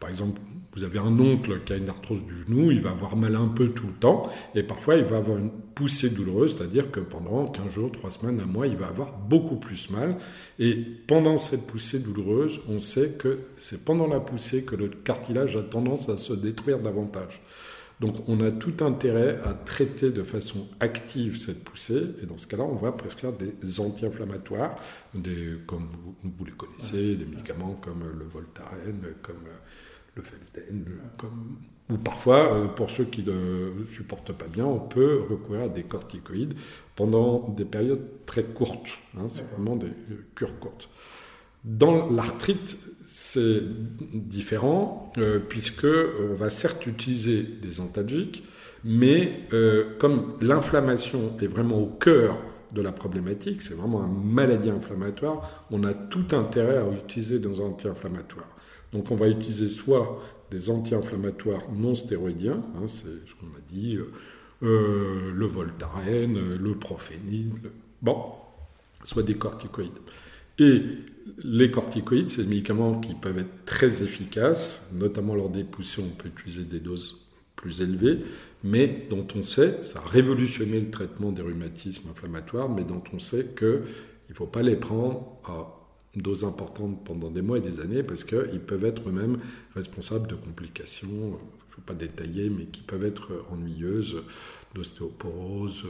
par 0.00 0.08
exemple, 0.08 0.40
vous 0.74 0.84
avez 0.84 0.98
un 0.98 1.20
oncle 1.20 1.60
qui 1.66 1.74
a 1.74 1.76
une 1.76 1.90
arthrose 1.90 2.24
du 2.24 2.34
genou, 2.34 2.70
il 2.70 2.80
va 2.80 2.92
avoir 2.92 3.14
mal 3.14 3.36
un 3.36 3.48
peu 3.48 3.68
tout 3.68 3.88
le 3.88 3.92
temps, 3.92 4.30
et 4.54 4.62
parfois 4.62 4.96
il 4.96 5.04
va 5.04 5.18
avoir 5.18 5.36
une 5.36 5.50
poussée 5.50 6.08
douloureuse, 6.08 6.56
c'est-à-dire 6.56 6.90
que 6.90 7.00
pendant 7.00 7.46
15 7.48 7.70
jours, 7.70 7.92
3 7.92 8.10
semaines, 8.10 8.40
un 8.40 8.46
mois, 8.46 8.66
il 8.66 8.76
va 8.76 8.86
avoir 8.86 9.12
beaucoup 9.12 9.56
plus 9.56 9.90
mal. 9.90 10.16
Et 10.58 10.76
pendant 11.06 11.36
cette 11.36 11.66
poussée 11.66 11.98
douloureuse, 11.98 12.58
on 12.68 12.80
sait 12.80 13.10
que 13.18 13.40
c'est 13.56 13.84
pendant 13.84 14.06
la 14.06 14.20
poussée 14.20 14.64
que 14.64 14.76
le 14.76 14.88
cartilage 14.88 15.56
a 15.56 15.62
tendance 15.62 16.08
à 16.08 16.16
se 16.16 16.32
détruire 16.32 16.78
davantage. 16.78 17.42
Donc 18.02 18.28
on 18.28 18.40
a 18.40 18.50
tout 18.50 18.84
intérêt 18.84 19.38
à 19.44 19.54
traiter 19.54 20.10
de 20.10 20.24
façon 20.24 20.66
active 20.80 21.38
cette 21.38 21.62
poussée, 21.62 22.02
et 22.20 22.26
dans 22.26 22.36
ce 22.36 22.48
cas-là, 22.48 22.64
on 22.64 22.74
va 22.74 22.90
prescrire 22.90 23.32
des 23.32 23.80
anti-inflammatoires, 23.80 24.74
comme 25.68 25.88
vous, 26.24 26.44
les 26.44 26.50
connaissez, 26.50 27.14
des 27.14 27.24
médicaments 27.24 27.78
comme 27.80 28.02
le 28.18 28.24
Voltaren, 28.24 29.00
comme 29.22 29.44
le 30.16 30.22
Felden, 30.22 30.84
comme... 31.16 31.58
ou 31.90 31.96
parfois, 31.96 32.52
euh, 32.52 32.66
pour 32.66 32.90
ceux 32.90 33.04
qui 33.04 33.22
ne 33.22 33.86
supportent 33.90 34.32
pas 34.32 34.48
bien, 34.48 34.66
on 34.66 34.80
peut 34.80 35.22
recourir 35.30 35.62
à 35.62 35.68
des 35.68 35.84
corticoïdes 35.84 36.54
pendant 36.96 37.48
des 37.50 37.64
périodes 37.64 38.26
très 38.26 38.42
courtes. 38.42 38.88
Hein, 39.16 39.28
c'est 39.28 39.48
vraiment 39.52 39.76
des 39.76 39.92
cures 40.34 40.58
courtes. 40.58 40.90
Dans 41.64 42.10
l'arthrite, 42.10 42.76
c'est 43.04 43.62
différent, 44.14 45.12
euh, 45.18 45.38
puisque 45.38 45.86
on 45.86 46.34
va 46.34 46.50
certes 46.50 46.86
utiliser 46.86 47.42
des 47.42 47.80
antalgiques, 47.80 48.44
mais 48.84 49.40
euh, 49.52 49.96
comme 49.98 50.36
l'inflammation 50.40 51.36
est 51.40 51.46
vraiment 51.46 51.78
au 51.78 51.86
cœur 51.86 52.38
de 52.72 52.80
la 52.80 52.92
problématique, 52.92 53.62
c'est 53.62 53.74
vraiment 53.74 54.04
une 54.04 54.32
maladie 54.32 54.70
inflammatoire, 54.70 55.66
on 55.70 55.84
a 55.84 55.92
tout 55.94 56.26
intérêt 56.32 56.78
à 56.78 56.88
utiliser 56.90 57.38
des 57.38 57.60
anti-inflammatoires. 57.60 58.48
Donc 58.92 59.10
on 59.10 59.16
va 59.16 59.28
utiliser 59.28 59.68
soit 59.68 60.20
des 60.50 60.70
anti-inflammatoires 60.70 61.62
non 61.74 61.94
stéroïdiens, 61.94 62.62
hein, 62.76 62.86
c'est 62.86 63.26
ce 63.26 63.34
qu'on 63.34 63.46
a 63.56 63.60
dit, 63.70 63.96
euh, 63.96 64.10
euh, 64.62 65.32
le 65.34 65.46
Voltaren, 65.46 66.56
le 66.56 66.74
Prophénil, 66.74 67.52
bon, 68.00 68.16
soit 69.04 69.22
des 69.22 69.34
corticoïdes. 69.34 69.90
Et 70.58 70.82
les 71.44 71.70
corticoïdes, 71.70 72.28
c'est 72.28 72.42
des 72.42 72.48
médicaments 72.48 73.00
qui 73.00 73.14
peuvent 73.14 73.38
être 73.38 73.64
très 73.64 74.02
efficaces, 74.02 74.86
notamment 74.92 75.34
lors 75.34 75.50
des 75.50 75.64
poussées, 75.64 76.02
on 76.02 76.14
peut 76.14 76.28
utiliser 76.28 76.64
des 76.64 76.80
doses 76.80 77.28
plus 77.56 77.80
élevées, 77.80 78.18
mais 78.64 79.06
dont 79.10 79.26
on 79.34 79.42
sait, 79.42 79.82
ça 79.82 80.00
a 80.00 80.08
révolutionné 80.08 80.80
le 80.80 80.90
traitement 80.90 81.32
des 81.32 81.42
rhumatismes 81.42 82.10
inflammatoires, 82.10 82.68
mais 82.68 82.84
dont 82.84 83.02
on 83.12 83.18
sait 83.18 83.54
qu'il 83.56 83.82
ne 84.30 84.34
faut 84.34 84.46
pas 84.46 84.62
les 84.62 84.76
prendre 84.76 85.38
à 85.44 85.78
dose 86.14 86.44
importante 86.44 87.04
pendant 87.04 87.30
des 87.30 87.42
mois 87.42 87.58
et 87.58 87.60
des 87.62 87.80
années, 87.80 88.02
parce 88.02 88.24
qu'ils 88.24 88.60
peuvent 88.60 88.84
être 88.84 89.08
eux-mêmes 89.08 89.38
responsables 89.74 90.28
de 90.28 90.34
complications, 90.34 91.08
je 91.08 91.74
ne 91.74 91.76
veux 91.76 91.86
pas 91.86 91.94
détailler, 91.94 92.50
mais 92.50 92.66
qui 92.66 92.82
peuvent 92.82 93.04
être 93.04 93.46
ennuyeuses, 93.50 94.16
d'ostéoporose, 94.74 95.84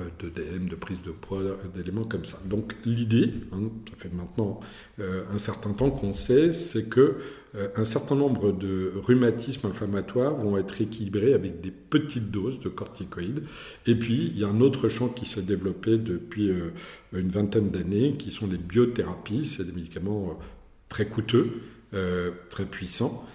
euh, 0.00 0.04
d'œdème, 0.18 0.68
de 0.68 0.74
prise 0.74 1.00
de 1.02 1.10
poids, 1.10 1.42
d'éléments 1.74 2.04
comme 2.04 2.24
ça. 2.24 2.38
Donc 2.44 2.74
l'idée, 2.84 3.32
hein, 3.52 3.70
ça 3.90 3.96
fait 3.96 4.14
maintenant 4.14 4.60
euh, 5.00 5.24
un 5.32 5.38
certain 5.38 5.72
temps 5.72 5.90
qu'on 5.90 6.12
sait, 6.12 6.52
c'est 6.52 6.84
que 6.84 7.16
euh, 7.54 7.68
un 7.76 7.84
certain 7.84 8.14
nombre 8.14 8.52
de 8.52 8.92
rhumatismes 8.94 9.68
inflammatoires 9.68 10.34
vont 10.34 10.58
être 10.58 10.80
équilibrés 10.80 11.34
avec 11.34 11.60
des 11.60 11.70
petites 11.70 12.30
doses 12.30 12.60
de 12.60 12.68
corticoïdes. 12.68 13.44
Et 13.86 13.94
puis 13.94 14.30
il 14.34 14.38
y 14.38 14.44
a 14.44 14.48
un 14.48 14.60
autre 14.60 14.88
champ 14.88 15.08
qui 15.08 15.26
s'est 15.26 15.42
développé 15.42 15.96
depuis 15.96 16.50
une 17.12 17.28
vingtaine 17.28 17.70
d'années, 17.70 18.16
qui 18.18 18.30
sont 18.30 18.46
les 18.46 18.58
biothérapies. 18.58 19.46
C'est 19.46 19.64
des 19.64 19.72
médicaments 19.72 20.38
très 20.90 21.06
coûteux, 21.06 21.62
très 22.50 22.66
puissants 22.66 23.26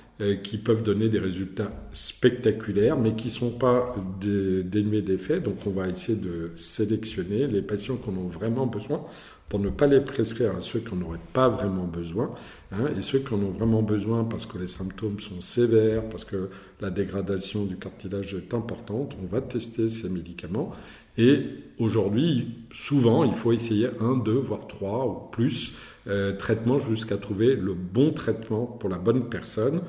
qui 0.44 0.58
peuvent 0.58 0.84
donner 0.84 1.10
des 1.10 1.20
résultats 1.20 1.72
spectaculaires, 1.92 2.98
mais 2.98 3.14
qui 3.14 3.28
ne 3.28 3.34
sont 3.34 3.52
pas 3.52 3.96
dénués 4.22 5.02
d'effets. 5.02 5.40
Donc 5.40 5.66
on 5.66 5.72
va 5.72 5.88
essayer 5.88 6.18
de 6.18 6.52
sélectionner 6.56 7.48
les 7.48 7.62
patients 7.62 7.98
qui 7.98 8.10
en 8.10 8.18
ont 8.18 8.28
vraiment 8.28 8.66
besoin 8.66 9.06
pour 9.54 9.60
ne 9.60 9.70
pas 9.70 9.86
les 9.86 10.02
prescrire 10.02 10.56
à 10.56 10.62
ceux 10.62 10.80
qui 10.80 10.96
n'en 10.96 11.06
auraient 11.06 11.20
pas 11.32 11.48
vraiment 11.48 11.86
besoin, 11.86 12.34
hein, 12.72 12.88
et 12.98 13.02
ceux 13.02 13.20
qui 13.20 13.34
en 13.36 13.42
ont 13.44 13.52
vraiment 13.52 13.84
besoin 13.84 14.24
parce 14.24 14.48
que 14.48 14.58
les 14.58 14.66
symptômes 14.66 15.20
sont 15.20 15.42
sévères, 15.42 16.10
parce 16.10 16.24
que 16.24 16.50
la 16.82 16.90
dégradation 16.90 17.66
du 17.66 17.78
cartilage 17.78 18.34
est 18.34 18.54
importante, 18.56 19.16
on 19.22 19.28
va 19.28 19.42
tester 19.42 19.90
ces 19.90 20.10
médicaments. 20.10 20.72
Et 21.20 21.42
aujourd'hui, 21.78 22.48
souvent, 22.74 23.24
il 23.24 23.36
faut 23.36 23.52
essayer 23.52 23.90
un, 24.00 24.18
deux, 24.18 24.34
voire 24.40 24.68
trois 24.68 25.06
ou 25.06 25.30
plus 25.32 25.76
euh, 26.08 26.36
traitements 26.36 26.80
jusqu'à 26.80 27.18
trouver 27.18 27.56
le 27.56 27.76
bon 27.76 28.12
traitement 28.12 28.66
pour 28.66 28.90
la 28.90 28.98
bonne 28.98 29.30
personne. 29.30 29.82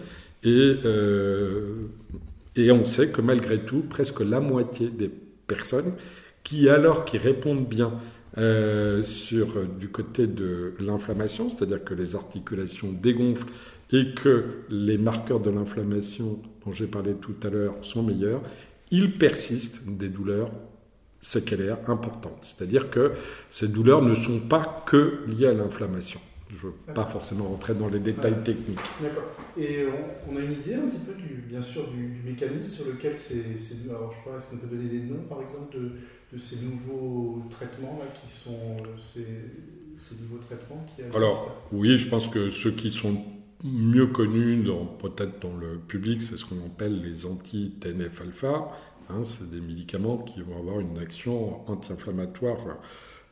Et, 0.44 0.76
euh, 0.84 1.88
et 2.56 2.70
on 2.70 2.84
sait 2.84 3.10
que 3.10 3.20
malgré 3.20 3.60
tout, 3.60 3.82
presque 3.88 4.20
la 4.20 4.40
moitié 4.40 4.90
des 4.90 5.10
personnes 5.46 5.94
qui, 6.42 6.68
alors 6.68 7.04
qui 7.04 7.18
répondent 7.18 7.66
bien 7.66 7.92
euh, 8.36 9.02
sur 9.04 9.66
du 9.66 9.88
côté 9.88 10.26
de 10.26 10.74
l'inflammation, 10.80 11.48
c'est-à-dire 11.48 11.82
que 11.82 11.94
les 11.94 12.14
articulations 12.14 12.92
dégonflent 12.92 13.46
et 13.92 14.12
que 14.14 14.44
les 14.70 14.98
marqueurs 14.98 15.40
de 15.40 15.50
l'inflammation 15.50 16.40
dont 16.64 16.72
j'ai 16.72 16.86
parlé 16.86 17.14
tout 17.14 17.36
à 17.42 17.48
l'heure 17.48 17.76
sont 17.82 18.02
meilleurs, 18.02 18.42
il 18.90 19.14
persiste 19.14 19.86
des 19.86 20.08
douleurs 20.08 20.50
séquelaires 21.20 21.78
importantes. 21.88 22.38
C'est-à-dire 22.42 22.90
que 22.90 23.12
ces 23.50 23.68
douleurs 23.68 24.02
ne 24.02 24.14
sont 24.14 24.40
pas 24.40 24.84
que 24.86 25.20
liées 25.26 25.46
à 25.46 25.54
l'inflammation. 25.54 26.20
Je 26.50 26.56
ne 26.56 26.60
veux 26.62 26.94
pas 26.94 27.06
forcément 27.06 27.48
rentrer 27.48 27.74
dans 27.74 27.88
les 27.88 27.98
détails 27.98 28.42
techniques. 28.44 28.78
D'accord. 29.02 29.24
Et 29.56 29.84
on, 30.30 30.36
a 30.36 30.40
une 30.40 30.52
idée 30.52 30.74
un 30.74 30.88
petit 30.88 30.98
peu, 30.98 31.14
du, 31.14 31.42
bien 31.48 31.60
sûr, 31.60 31.88
du, 31.88 32.20
mécanisme 32.24 32.76
sur 32.76 32.86
lequel 32.86 33.18
c'est. 33.18 33.44
Alors, 33.88 34.12
je 34.12 34.16
sais 34.16 34.30
pas, 34.30 34.36
est-ce 34.36 34.50
qu'on 34.50 34.58
peut 34.58 34.66
donner 34.66 34.88
des 34.88 35.00
noms, 35.00 35.24
par 35.28 35.40
exemple, 35.42 35.76
de, 35.76 36.38
ces 36.38 36.56
nouveaux 36.56 37.42
traitements 37.50 37.98
là, 37.98 38.06
qui 38.12 38.30
sont. 38.30 38.76
Euh, 38.80 38.96
ces, 39.00 39.26
ces 39.96 40.16
nouveaux 40.20 40.38
traitements 40.38 40.84
qui 40.94 41.02
Alors, 41.16 41.62
oui, 41.72 41.98
je 41.98 42.08
pense 42.08 42.28
que 42.28 42.50
ceux 42.50 42.72
qui 42.72 42.90
sont 42.90 43.22
mieux 43.62 44.06
connus, 44.06 44.62
peut-être 45.00 45.40
dans 45.40 45.56
le 45.56 45.78
public, 45.78 46.22
c'est 46.22 46.36
ce 46.36 46.44
qu'on 46.44 46.64
appelle 46.66 47.02
les 47.02 47.26
anti-TNF-alpha. 47.26 48.68
Hein, 49.10 49.22
c'est 49.22 49.50
des 49.50 49.60
médicaments 49.60 50.18
qui 50.18 50.42
vont 50.42 50.58
avoir 50.58 50.80
une 50.80 50.98
action 50.98 51.68
anti-inflammatoire 51.70 52.58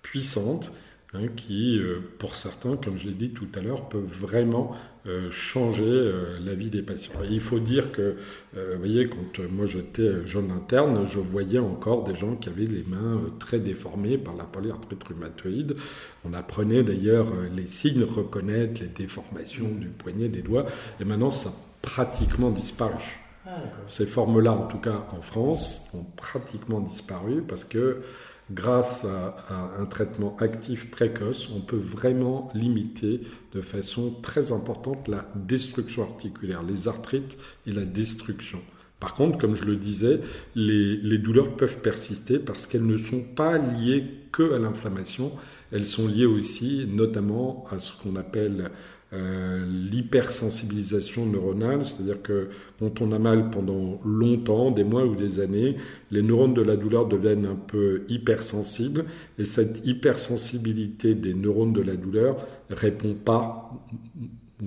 puissante. 0.03 0.73
Hein, 1.15 1.29
qui, 1.37 1.79
euh, 1.79 1.99
pour 2.19 2.37
certains, 2.37 2.79
comme 2.79 2.97
je 2.97 3.05
l'ai 3.05 3.13
dit 3.13 3.33
tout 3.33 3.49
à 3.55 3.61
l'heure, 3.61 3.91
peuvent 3.91 4.03
vraiment 4.03 4.75
euh, 5.07 5.31
changer 5.31 5.85
euh, 5.85 6.39
la 6.41 6.55
vie 6.55 6.71
des 6.71 6.81
patients. 6.81 7.23
Et 7.23 7.35
il 7.35 7.41
faut 7.43 7.59
dire 7.59 7.93
que, 7.93 8.17
vous 8.55 8.79
voyez, 8.79 9.11
quand 9.11 9.43
moi 9.51 9.67
j'étais 9.67 10.25
jeune 10.25 10.51
interne, 10.51 11.07
je 11.07 11.19
voyais 11.19 11.59
encore 11.59 12.05
des 12.05 12.15
gens 12.15 12.35
qui 12.37 12.49
avaient 12.49 12.65
les 12.65 12.85
mains 12.85 13.21
très 13.39 13.59
déformées 13.59 14.17
par 14.17 14.35
la 14.37 14.45
polyarthrite 14.45 15.05
rhumatoïde. 15.05 15.77
On 16.25 16.33
apprenait 16.33 16.83
d'ailleurs 16.83 17.29
les 17.55 17.67
signes, 17.67 18.05
reconnaître 18.05 18.81
les 18.81 18.89
déformations 18.89 19.69
du 19.69 19.89
poignet, 19.89 20.29
des 20.29 20.43
doigts, 20.43 20.65
et 20.99 21.05
maintenant 21.05 21.31
ça 21.31 21.51
a 21.51 21.55
pratiquement 21.83 22.51
disparu. 22.51 23.21
Ah, 23.47 23.51
Ces 23.87 24.07
formes-là, 24.07 24.53
en 24.53 24.67
tout 24.67 24.79
cas 24.79 25.07
en 25.13 25.21
France, 25.21 25.85
ont 25.95 26.05
pratiquement 26.17 26.81
disparu 26.81 27.43
parce 27.43 27.65
que 27.65 28.03
grâce 28.51 29.05
à, 29.05 29.37
un 29.79 29.87
traitement 29.87 30.37
actif 30.39 30.91
précoce, 30.91 31.49
on 31.55 31.61
peut 31.61 31.77
vraiment 31.77 32.51
limiter 32.55 33.21
de 33.55 33.61
façon 33.61 34.15
très 34.23 34.53
importante 34.53 35.09
la 35.09 35.27
destruction 35.35 36.03
articulaire, 36.03 36.63
les 36.63 36.89
arthrites 36.89 37.39
et 37.67 37.73
la 37.73 37.85
destruction. 37.85 38.61
Par 39.01 39.15
contre, 39.15 39.39
comme 39.39 39.57
je 39.57 39.65
le 39.65 39.77
disais, 39.77 40.21
les, 40.55 40.97
les 40.97 41.19
douleurs 41.19 41.57
peuvent 41.57 41.79
persister 41.79 42.39
parce 42.39 42.67
qu'elles 42.67 42.87
ne 42.87 42.99
sont 42.99 43.23
pas 43.23 43.59
liées 43.59 44.05
que 44.31 44.53
à 44.53 44.59
l'inflammation, 44.59 45.33
elles 45.73 45.87
sont 45.87 46.07
liées 46.07 46.27
aussi 46.27 46.87
notamment 46.89 47.65
à 47.71 47.81
ce 47.81 47.93
qu'on 48.01 48.17
appelle 48.17 48.71
euh, 49.13 49.67
l'hypersensibilisation 49.67 51.27
neuronale, 51.27 51.85
c'est-à-dire 51.85 52.23
que 52.23 52.49
quand 52.79 53.03
on 53.03 53.13
a 53.13 53.19
mal 53.19 53.51
pendant 53.51 54.01
longtemps, 54.07 54.71
des 54.71 54.85
mois 54.85 55.05
ou 55.05 55.15
des 55.15 55.41
années, 55.41 55.77
les 56.11 56.23
neurones 56.23 56.55
de 56.55 56.63
la 56.63 56.77
douleur 56.77 57.07
deviennent 57.07 57.45
un 57.45 57.57
peu 57.57 58.05
hypersensibles 58.09 59.05
et 59.39 59.45
cette 59.45 59.87
hypersensibilité 59.87 61.15
des 61.15 61.35
neurones 61.35 61.75
de 61.75 61.83
la 61.83 61.97
douleur 61.97 62.47
répond 62.71 63.15
pas 63.15 63.71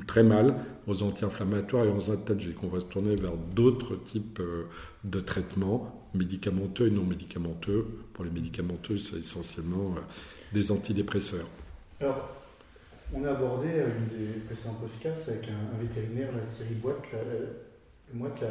très 0.06 0.24
mal 0.24 0.56
aux 0.88 1.02
anti-inflammatoires 1.02 1.86
et 1.86 1.90
aux 1.90 2.12
antalgiques. 2.12 2.64
On 2.64 2.68
va 2.68 2.82
se 2.82 2.86
tourner 2.86 3.16
vers 3.16 3.36
d'autres 3.56 3.96
types 3.96 4.40
euh, 4.42 4.66
de 5.04 5.20
traitements 5.22 6.08
médicamenteux 6.14 6.88
et 6.88 6.92
non 6.92 7.04
médicamenteux. 7.04 7.88
Pour 8.14 8.24
les 8.24 8.32
médicamenteux, 8.32 8.98
c'est 8.98 9.18
essentiellement 9.18 9.96
euh, 9.98 10.02
des 10.54 10.72
antidépresseurs. 10.72 11.48
Alors, 12.00 12.35
on 13.16 13.24
a 13.24 13.32
abordé 13.32 13.70
une 13.70 14.18
des 14.18 14.40
précédents 14.46 14.76
podcasts 14.76 15.30
avec 15.30 15.48
un, 15.48 15.78
vétérinaire, 15.82 16.30
Thierry 16.48 16.76
Boite, 16.76 17.04
la, 17.14 18.48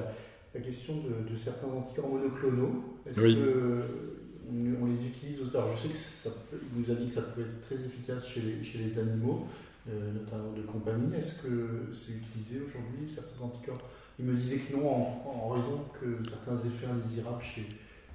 la, 0.55 0.61
question 0.61 0.95
de, 0.97 1.37
certains 1.37 1.69
anticorps 1.69 2.09
monoclonaux. 2.09 2.85
Est-ce 3.07 3.21
qu'on 3.21 4.83
on, 4.83 4.87
les 4.87 5.07
utilise 5.07 5.41
Alors 5.55 5.73
je 5.77 5.83
sais 5.83 5.89
que 5.89 5.95
ça, 5.95 6.31
nous 6.75 6.91
a 6.91 6.95
dit 6.95 7.07
que 7.07 7.13
ça 7.13 7.23
pouvait 7.23 7.47
être 7.47 7.61
très 7.67 7.77
efficace 7.77 8.27
chez 8.27 8.41
les, 8.41 8.63
chez 8.63 8.79
les 8.79 8.99
animaux, 8.99 9.47
euh, 9.89 10.13
notamment 10.13 10.53
de 10.53 10.63
compagnie. 10.63 11.15
Est-ce 11.17 11.43
que 11.43 11.91
c'est 11.93 12.13
utilisé 12.13 12.61
aujourd'hui, 12.67 13.11
certains 13.13 13.45
anticorps? 13.45 13.83
Il 14.19 14.25
me 14.25 14.35
disait 14.35 14.59
que 14.59 14.75
non, 14.75 14.89
en, 14.89 15.49
raison 15.49 15.85
que 16.01 16.29
certains 16.29 16.57
effets 16.69 16.87
indésirables 16.87 17.43
chez, 17.43 17.67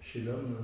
chez 0.02 0.22
l'homme 0.22 0.56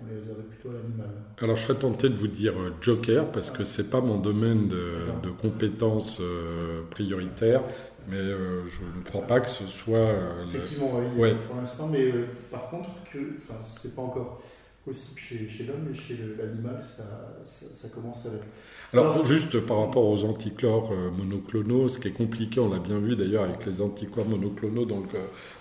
on 0.00 0.06
les 0.06 0.44
plutôt 0.44 0.70
à 0.70 0.74
l'animal. 0.74 1.10
Alors 1.40 1.56
je 1.56 1.62
serais 1.66 1.78
tenté 1.78 2.08
de 2.08 2.14
vous 2.14 2.28
dire 2.28 2.52
euh, 2.58 2.72
joker 2.80 3.30
parce 3.32 3.50
que 3.50 3.64
c'est 3.64 3.90
pas 3.90 4.00
mon 4.00 4.18
domaine 4.18 4.68
de, 4.68 5.30
compétences 5.40 6.20
euh, 6.20 6.82
prioritaire, 6.90 7.62
mais 8.08 8.16
euh, 8.16 8.66
je 8.68 8.82
ne 8.82 9.04
crois 9.04 9.26
pas 9.26 9.40
que 9.40 9.50
ce 9.50 9.66
soit. 9.66 10.12
Effectivement, 10.48 10.92
oui, 11.16 11.30
pour 11.46 11.56
l'instant, 11.56 11.88
mais 11.88 12.12
par 12.50 12.68
contre, 12.70 12.90
que, 13.12 13.18
c'est 13.60 13.94
pas 13.94 14.02
encore 14.02 14.42
possible 14.88 15.18
chez, 15.18 15.48
chez 15.48 15.64
l'homme, 15.64 15.86
mais 15.88 15.94
chez 15.94 16.16
l'animal, 16.38 16.82
ça, 16.82 17.04
ça, 17.44 17.88
commence 17.88 18.26
à 18.26 18.30
l'être. 18.30 18.46
Alors, 18.92 19.24
juste 19.26 19.60
par 19.60 19.80
rapport 19.80 20.08
aux 20.08 20.24
anticorps 20.24 20.92
monoclonaux, 21.16 21.88
ce 21.88 21.98
qui 21.98 22.08
est 22.08 22.12
compliqué, 22.12 22.58
on 22.58 22.70
l'a 22.70 22.78
bien 22.78 22.98
vu 22.98 23.16
d'ailleurs 23.16 23.44
avec 23.44 23.66
les 23.66 23.82
anticorps 23.82 24.26
monoclonaux 24.26 24.86
dans 24.86 25.00
le, 25.00 25.06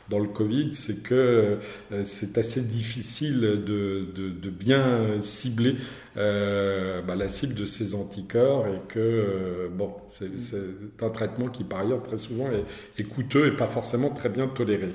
dans 0.10 0.20
le 0.20 0.28
Covid, 0.28 0.74
c'est 0.74 1.04
que 1.04 1.60
euh, 1.92 2.04
c'est 2.04 2.38
assez 2.38 2.62
difficile 2.62 3.42
de, 3.42 4.08
de, 4.16 4.50
bien 4.50 5.20
cibler 5.20 5.76
euh, 6.16 7.02
bah, 7.02 7.16
la 7.16 7.30
cible 7.30 7.54
de 7.54 7.66
ces 7.66 7.94
anticorps 7.94 8.68
et 8.68 8.80
que 8.88 9.00
euh, 9.00 9.68
bon, 9.70 9.94
c'est 10.08 11.04
un 11.04 11.10
traitement 11.10 11.48
qui 11.50 11.64
par 11.64 11.82
ailleurs 11.82 12.02
très 12.02 12.18
souvent 12.18 12.48
est, 12.98 13.04
coûteux 13.04 13.48
et 13.48 13.52
pas 13.52 13.68
forcément 13.68 14.10
très 14.10 14.30
bien 14.30 14.48
toléré. 14.48 14.90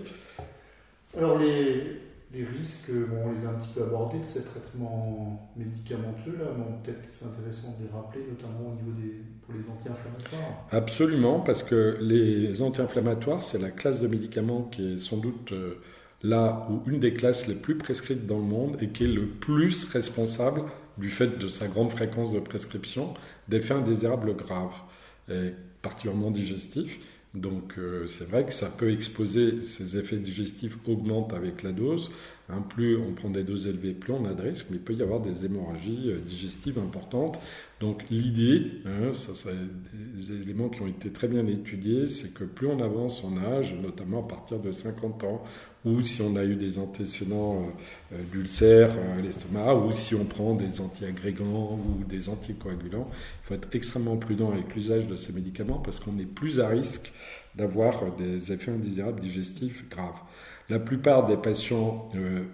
Alors 1.17 1.39
les, 1.39 1.99
les 2.33 2.45
risques, 2.45 2.91
on 2.91 3.33
les 3.33 3.45
a 3.45 3.51
un 3.51 3.55
petit 3.55 3.69
peu 3.75 3.83
abordés 3.83 4.19
de 4.19 4.25
ces 4.25 4.43
traitements 4.45 5.51
médicamenteux, 5.57 6.37
là, 6.39 6.47
mais 6.57 6.65
peut-être 6.83 7.05
c'est 7.09 7.27
intéressant 7.27 7.77
de 7.79 7.85
les 7.85 7.93
rappeler, 7.93 8.23
notamment 8.29 8.71
au 8.71 8.75
niveau 8.75 8.99
des, 8.99 9.23
pour 9.43 9.55
les 9.55 9.69
anti-inflammatoires. 9.69 10.67
Absolument, 10.71 11.41
parce 11.41 11.63
que 11.63 11.99
les 12.01 12.63
anti-inflammatoires, 12.63 13.43
c'est 13.43 13.61
la 13.61 13.71
classe 13.71 14.01
de 14.01 14.09
médicaments 14.09 14.63
qui 14.63 14.95
est 14.95 14.97
sans 14.97 15.19
doute 15.19 15.53
euh, 15.53 15.81
là 16.23 16.67
où 16.71 16.89
une 16.91 17.01
des 17.01 17.13
classes 17.13 17.47
les 17.47 17.55
plus 17.55 17.77
prescrites 17.77 18.27
dans 18.27 18.39
le 18.39 18.45
monde 18.45 18.79
et 18.81 18.89
qui 18.89 19.05
est 19.05 19.09
le 19.09 19.27
plus 19.27 19.85
responsable 19.85 20.63
du 20.97 21.11
fait 21.11 21.39
de 21.39 21.49
sa 21.49 21.69
grande 21.69 21.91
fréquence 21.91 22.33
de 22.33 22.41
prescription 22.41 23.15
d'effets 23.49 23.75
indésirables 23.75 24.35
graves, 24.37 24.75
et 25.31 25.53
particulièrement 25.83 26.31
digestifs. 26.31 26.99
Donc 27.35 27.79
euh, 27.79 28.07
c'est 28.09 28.29
vrai 28.29 28.45
que 28.45 28.53
ça 28.53 28.69
peut 28.69 28.91
exposer, 28.93 29.65
ces 29.65 29.97
effets 29.97 30.19
digestifs 30.19 30.77
augmentent 30.87 31.33
avec 31.33 31.63
la 31.63 31.73
dose. 31.73 32.11
Hein, 32.51 32.63
plus 32.69 32.99
on 32.99 33.13
prend 33.13 33.31
des 33.31 33.45
doses 33.45 33.67
élevées, 33.67 33.95
plus 33.95 34.13
on 34.13 34.27
a 34.27 34.35
de 34.35 34.43
risques, 34.43 34.67
mais 34.71 34.77
il 34.77 34.83
peut 34.83 34.93
y 34.93 35.03
avoir 35.03 35.21
des 35.21 35.47
hémorragies 35.47 36.11
euh, 36.11 36.19
digestives 36.19 36.79
importantes. 36.79 37.39
Donc 37.83 38.05
l'idée, 38.11 38.71
hein, 38.87 39.13
ça 39.13 39.51
des 40.15 40.33
éléments 40.41 40.69
qui 40.69 40.83
ont 40.83 40.87
été 40.87 41.11
très 41.11 41.27
bien 41.27 41.45
étudiés, 41.49 42.07
c'est 42.07 42.33
que 42.33 42.45
plus 42.45 42.69
on 42.69 42.81
avance 42.81 43.25
en 43.25 43.37
âge, 43.37 43.75
notamment 43.83 44.21
à 44.21 44.29
partir 44.29 44.61
de 44.61 44.71
50 44.71 45.25
ans, 45.25 45.43
ou 45.85 46.01
si 46.01 46.23
on 46.23 46.37
a 46.37 46.45
eu 46.45 46.55
des 46.55 46.79
antécédents 46.79 47.57
euh, 47.57 48.15
euh, 48.15 48.23
d'ulcères 48.31 48.95
à 49.19 49.21
l'estomac, 49.21 49.75
ou 49.75 49.91
si 49.91 50.15
on 50.15 50.25
prend 50.25 50.55
des 50.55 50.81
antiagrégants 50.81 51.77
ou 51.77 52.05
des 52.05 52.29
anticoagulants, 52.29 53.11
il 53.11 53.49
faut 53.49 53.55
être 53.55 53.69
extrêmement 53.73 54.17
prudent 54.17 54.53
avec 54.53 54.77
l'usage 54.77 55.09
de 55.09 55.17
ces 55.17 55.33
médicaments 55.33 55.79
parce 55.79 55.99
qu'on 55.99 56.17
est 56.21 56.25
plus 56.25 56.61
à 56.61 56.69
risque 56.69 57.13
d'avoir 57.57 58.15
des 58.15 58.53
effets 58.53 58.71
indésirables 58.71 59.21
digestifs 59.21 59.89
graves. 59.91 60.21
La 60.69 60.79
plupart 60.79 61.27
des 61.27 61.37
patients, 61.37 62.09
euh, 62.15 62.45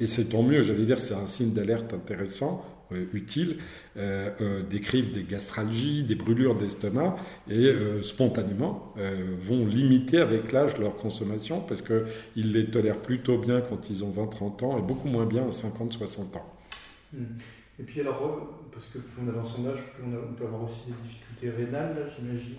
et 0.00 0.06
c'est 0.06 0.30
tant 0.30 0.42
mieux, 0.42 0.62
j'allais 0.62 0.86
dire 0.86 0.98
c'est 0.98 1.12
un 1.12 1.26
signe 1.26 1.52
d'alerte 1.52 1.92
intéressant, 1.92 2.64
euh, 2.64 2.69
utiles 3.12 3.58
euh, 3.96 4.30
euh, 4.40 4.62
décrivent 4.62 5.12
des 5.12 5.24
gastralgies, 5.24 6.02
des 6.02 6.14
brûlures 6.14 6.56
d'estomac 6.56 7.16
et 7.48 7.72
spontanément 8.02 8.94
vont 9.40 9.66
limiter 9.66 10.18
avec 10.18 10.52
l'âge 10.52 10.78
leur 10.78 10.96
consommation 10.96 11.60
parce 11.60 11.82
qu'ils 11.82 12.52
les 12.52 12.66
tolèrent 12.66 13.00
plutôt 13.00 13.38
bien 13.38 13.60
quand 13.60 13.90
ils 13.90 14.04
ont 14.04 14.10
20-30 14.10 14.64
ans 14.64 14.78
et 14.78 14.82
beaucoup 14.82 15.08
moins 15.08 15.26
bien 15.26 15.44
à 15.44 15.50
50-60 15.50 16.36
ans. 16.36 16.54
Hmm. 17.12 17.24
Et 17.78 17.82
puis 17.82 18.00
alors, 18.00 18.60
parce 18.72 18.86
que 18.86 18.98
plus 18.98 19.22
on 19.24 19.28
avance 19.28 19.58
en 19.58 19.66
âge, 19.66 19.82
plus 19.94 20.04
on, 20.04 20.34
peut 20.34 20.44
avoir 20.44 20.64
aussi 20.64 20.86
des 20.86 21.08
difficultés 21.08 21.50
rénales, 21.50 22.12
j'imagine. 22.16 22.56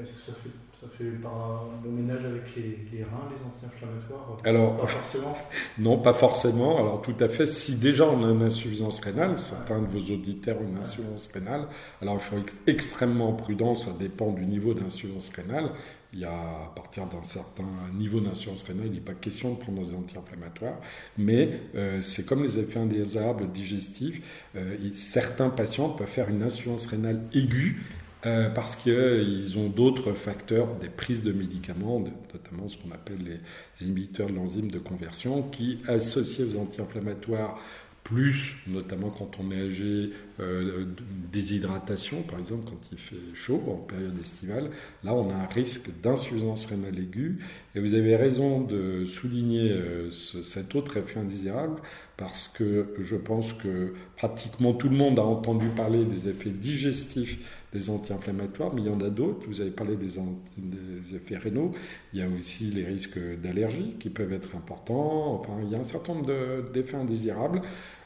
Est-ce 0.00 0.14
que 0.14 0.20
ça 0.20 0.32
fait 0.32 0.50
ça 0.80 0.86
fait 0.98 1.10
par 1.22 1.66
bon 1.82 1.92
ménage 1.92 2.24
avec 2.24 2.42
les, 2.56 3.02
reins, 3.02 3.28
les 3.30 3.42
anti-inflammatoires 3.44 4.38
Alors, 4.44 4.80
pas 4.80 4.86
forcément 4.86 5.36
Non, 5.78 5.98
pas 5.98 6.14
forcément. 6.14 6.78
Alors, 6.78 7.02
tout 7.02 7.14
à 7.20 7.28
fait. 7.28 7.46
Si 7.46 7.76
déjà 7.76 8.06
on 8.06 8.24
a 8.24 8.30
une 8.30 8.42
insuffisance 8.42 9.00
rénale, 9.00 9.38
certains 9.38 9.80
de 9.80 9.86
vos 9.86 10.12
auditeurs 10.12 10.60
ont 10.60 10.68
une 10.68 10.78
insuffisance 10.78 11.30
rénale, 11.32 11.68
alors 12.02 12.14
il 12.14 12.20
faut 12.20 12.38
être 12.38 12.54
extrêmement 12.66 13.32
prudent. 13.32 13.74
Ça 13.74 13.92
dépend 13.98 14.32
du 14.32 14.44
niveau 14.46 14.74
d'insuffisance 14.74 15.30
rénale. 15.30 15.70
Il 16.12 16.20
y 16.20 16.24
a, 16.24 16.30
à 16.30 16.72
partir 16.76 17.06
d'un 17.06 17.24
certain 17.24 17.64
niveau 17.92 18.20
d'insuffisance 18.20 18.62
rénale, 18.64 18.86
il 18.86 18.92
n'est 18.92 19.00
pas 19.00 19.14
question 19.14 19.54
de 19.54 19.58
prendre 19.58 19.80
des 19.82 19.94
anti-inflammatoires, 19.94 20.76
mais 21.18 21.60
euh, 21.74 22.00
c'est 22.02 22.24
comme 22.24 22.44
les 22.44 22.56
effets 22.60 22.78
indésirables 22.78 23.50
digestifs. 23.50 24.22
Euh, 24.54 24.76
certains 24.92 25.50
patients 25.50 25.88
peuvent 25.88 26.06
faire 26.06 26.28
une 26.28 26.44
insuffisance 26.44 26.86
rénale 26.86 27.22
aiguë 27.32 27.82
euh, 28.26 28.48
parce 28.48 28.76
qu'ils 28.76 29.58
ont 29.58 29.68
d'autres 29.68 30.12
facteurs, 30.12 30.74
des 30.76 30.88
prises 30.88 31.22
de 31.22 31.32
médicaments, 31.32 32.00
notamment 32.32 32.68
ce 32.68 32.76
qu'on 32.76 32.90
appelle 32.92 33.18
les 33.24 33.86
inhibiteurs 33.86 34.28
de 34.28 34.34
l'enzyme 34.34 34.70
de 34.70 34.78
conversion, 34.78 35.42
qui, 35.42 35.78
associés 35.86 36.44
aux 36.44 36.56
anti-inflammatoires, 36.56 37.58
plus 38.04 38.56
notamment 38.66 39.08
quand 39.08 39.30
on 39.40 39.50
est 39.50 39.60
âgé, 39.60 40.10
euh, 40.38 40.84
déshydratation, 41.32 42.22
par 42.22 42.38
exemple 42.38 42.64
quand 42.66 42.80
il 42.92 42.98
fait 42.98 43.16
chaud 43.34 43.62
en 43.66 43.76
période 43.76 44.18
estivale, 44.20 44.70
là 45.02 45.14
on 45.14 45.30
a 45.30 45.34
un 45.34 45.46
risque 45.46 45.88
d'insuffisance 46.02 46.66
rénale 46.66 46.98
aiguë. 46.98 47.38
Et 47.74 47.80
vous 47.80 47.94
avez 47.94 48.14
raison 48.14 48.60
de 48.60 49.06
souligner 49.06 49.70
euh, 49.72 50.10
cet 50.10 50.74
autre 50.74 50.98
effet 50.98 51.18
indésirable, 51.18 51.80
parce 52.18 52.46
que 52.46 52.94
je 53.02 53.16
pense 53.16 53.54
que 53.54 53.94
pratiquement 54.16 54.74
tout 54.74 54.90
le 54.90 54.96
monde 54.96 55.18
a 55.18 55.24
entendu 55.24 55.68
parler 55.70 56.04
des 56.04 56.28
effets 56.28 56.50
digestifs 56.50 57.38
des 57.74 57.90
anti-inflammatoires, 57.90 58.72
mais 58.72 58.82
il 58.82 58.86
y 58.86 58.90
en 58.90 59.00
a 59.00 59.10
d'autres. 59.10 59.46
Vous 59.48 59.60
avez 59.60 59.72
parlé 59.72 59.96
des, 59.96 60.14
des, 60.56 61.16
effets 61.16 61.36
rénaux. 61.36 61.72
Il 62.12 62.20
y 62.20 62.22
a 62.22 62.28
aussi 62.28 62.66
les 62.66 62.84
risques 62.84 63.18
d'allergie 63.42 63.96
qui 63.98 64.10
peuvent 64.10 64.32
être 64.32 64.56
importants. 64.56 65.40
Enfin, 65.40 65.54
il 65.64 65.70
y 65.70 65.74
a 65.74 65.80
un 65.80 65.84
certain 65.84 66.14
nombre 66.14 66.32
d'effets 66.72 66.96
indésirables 66.96 67.60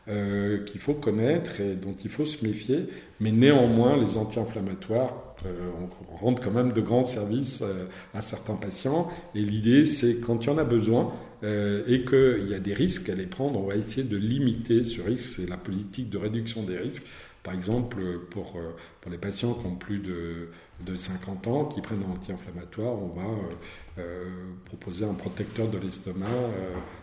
euh, 0.09 0.64
qu'il 0.64 0.81
faut 0.81 0.94
connaître 0.94 1.61
et 1.61 1.74
dont 1.74 1.94
il 2.02 2.09
faut 2.09 2.24
se 2.24 2.42
méfier. 2.42 2.87
Mais 3.20 3.31
néanmoins, 3.31 3.98
les 3.98 4.16
anti-inflammatoires 4.16 5.35
euh, 5.44 5.70
rendent 6.18 6.40
quand 6.40 6.50
même 6.50 6.72
de 6.72 6.81
grands 6.81 7.04
services 7.04 7.61
euh, 7.61 7.85
à 8.14 8.22
certains 8.22 8.54
patients. 8.54 9.09
Et 9.35 9.42
l'idée, 9.42 9.85
c'est 9.85 10.18
quand 10.18 10.42
il 10.42 10.46
y 10.46 10.50
en 10.50 10.59
a 10.59 10.64
besoin 10.64 11.12
et 11.40 12.04
qu'il 12.04 12.48
y 12.48 12.54
a 12.54 12.59
des 12.59 12.74
risques 12.74 13.09
à 13.09 13.14
les 13.14 13.26
prendre, 13.26 13.61
on 13.61 13.68
va 13.68 13.76
essayer 13.76 14.02
de 14.02 14.16
limiter 14.16 14.83
ce 14.83 15.00
risque. 15.00 15.37
C'est 15.37 15.48
la 15.48 15.57
politique 15.57 16.11
de 16.11 16.18
réduction 16.18 16.64
des 16.64 16.76
risques 16.76 17.07
par 17.48 17.54
exemple, 17.54 17.96
pour, 18.30 18.58
euh, 18.58 18.76
pour 19.00 19.11
les 19.11 19.16
patients 19.16 19.54
qui 19.54 19.64
ont 19.64 19.76
plus 19.76 20.00
de, 20.00 20.50
de 20.80 20.94
50 20.94 21.46
ans, 21.46 21.64
qui 21.64 21.80
prennent 21.80 22.02
un 22.06 22.12
anti-inflammatoire, 22.12 22.92
on 22.92 23.08
va 23.08 23.22
euh, 23.22 24.00
euh, 24.00 24.24
proposer 24.66 25.06
un 25.06 25.14
protecteur 25.14 25.66
de 25.70 25.78
l'estomac 25.78 26.26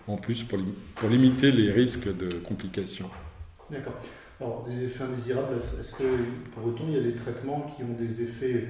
en 0.07 0.17
plus 0.17 0.43
pour, 0.43 0.59
limiter 1.09 1.51
les 1.51 1.71
risques 1.71 2.15
de 2.15 2.29
complications. 2.35 3.09
D'accord. 3.71 3.95
Alors, 4.39 4.67
les 4.69 4.83
effets 4.83 5.05
indésirables, 5.05 5.55
est-ce 5.81 5.93
que 5.93 6.03
pour 6.53 6.67
autant 6.67 6.83
il 6.89 6.93
y 6.93 6.99
a 6.99 7.01
des 7.01 7.15
traitements 7.15 7.65
qui 7.75 7.81
ont 7.81 7.95
des 7.97 8.21
effets 8.21 8.67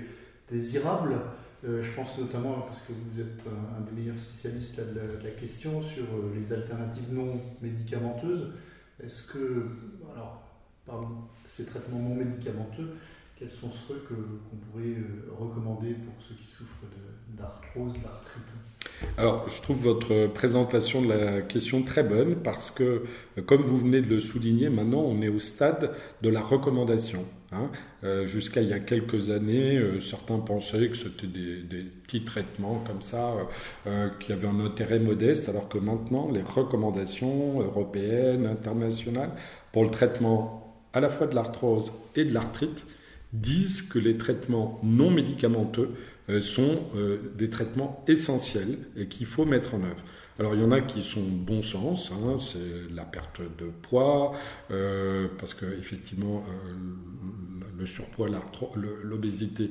désirables? 0.50 1.20
Je 1.62 1.92
pense 1.94 2.18
notamment, 2.18 2.62
parce 2.62 2.80
que 2.84 2.94
vous 2.94 3.20
êtes 3.20 3.44
un 3.78 3.82
des 3.82 4.00
meilleurs 4.00 4.20
spécialistes 4.20 4.80
de, 4.80 4.98
la, 4.98 5.24
la, 5.24 5.32
question, 5.32 5.82
sur 5.82 6.06
les 6.34 6.54
alternatives 6.54 7.12
non 7.12 7.42
médicamenteuses. 7.62 8.54
Est-ce 9.04 9.24
que, 9.24 9.66
alors, 10.14 10.46
parmi 10.86 11.08
ces 11.46 11.66
traitements 11.66 12.00
non 12.00 12.16
médicamenteux, 12.16 12.96
quels 13.38 13.52
sont 13.52 13.70
ceux 13.70 13.96
qu'on 14.08 14.56
pourrait 14.72 14.86
euh, 14.86 15.30
recommander 15.38 15.94
pour 15.94 16.14
ceux 16.26 16.36
qui 16.36 16.46
souffrent 16.46 16.86
d'arthrose, 17.36 17.94
d'arthrite? 18.02 18.44
Alors, 19.18 19.50
je 19.50 19.62
trouve 19.62 19.82
votre 19.82 20.28
présentation 20.28 21.02
de 21.02 21.10
la 21.12 21.42
question 21.42 21.84
très 21.84 22.04
bonne 22.04 22.36
parce 22.38 22.72
que, 22.72 23.04
comme 23.46 23.62
vous 23.62 23.78
venez 23.78 24.02
de 24.02 24.08
le 24.08 24.20
souligner, 24.22 24.70
maintenant 24.70 25.02
on 25.02 25.22
est 25.22 25.28
au 25.28 25.40
stade 25.40 25.92
de 26.22 26.30
la 26.30 26.42
recommandation. 26.42 27.26
Hein. 27.52 27.72
Euh, 28.06 28.26
jusqu'à 28.26 28.62
il 28.62 28.70
y 28.70 28.74
a 28.74 28.80
quelques 28.80 29.32
années, 29.32 29.78
euh, 29.78 30.00
certains 30.00 30.40
pensaient 30.40 30.88
que 30.88 30.96
c'était 30.96 31.28
des, 31.28 31.84
petits 32.06 32.24
traitements 32.24 32.84
comme 32.86 33.02
ça 33.02 33.34
qui 34.20 34.32
avaient 34.32 34.48
un 34.48 34.60
intérêt 34.60 35.00
modeste, 35.00 35.50
alors 35.50 35.68
que 35.68 35.80
maintenant 35.80 36.30
les 36.32 36.44
recommandations 36.44 37.60
européennes, 37.62 38.46
internationales, 38.46 39.32
pour 39.74 39.84
le 39.84 39.90
traitement 39.90 40.65
à 40.96 41.02
la 41.02 41.10
fois 41.10 41.28
de 41.28 41.36
l'arthrose 41.36 41.92
et 42.16 42.24
de 42.26 42.34
l'arthrite 42.34 42.88
disent 43.34 43.82
que 43.82 44.00
les 44.00 44.18
traitements 44.18 44.80
non 44.82 45.12
médicamenteux 45.12 45.92
euh, 46.30 46.42
sont 46.42 46.80
euh, 46.96 47.34
des 47.36 47.50
traitements 47.50 48.04
essentiels 48.08 48.78
et 48.96 49.08
qu'il 49.08 49.28
faut 49.28 49.46
mettre 49.46 49.76
en 49.76 49.84
œuvre. 49.84 50.02
Alors 50.40 50.56
il 50.56 50.62
y 50.62 50.64
en 50.64 50.72
a 50.72 50.82
qui 50.82 51.04
sont 51.04 51.22
bon 51.22 51.62
sens, 51.62 52.12
hein, 52.12 52.38
c'est 52.40 52.94
la 52.94 53.04
perte 53.04 53.42
de 53.42 53.68
poids, 53.84 54.34
euh, 54.72 55.28
parce 55.38 55.54
que 55.54 55.66
effectivement 55.80 56.44
le 57.78 57.86
surpoids, 57.86 58.28
l'obésité 59.04 59.70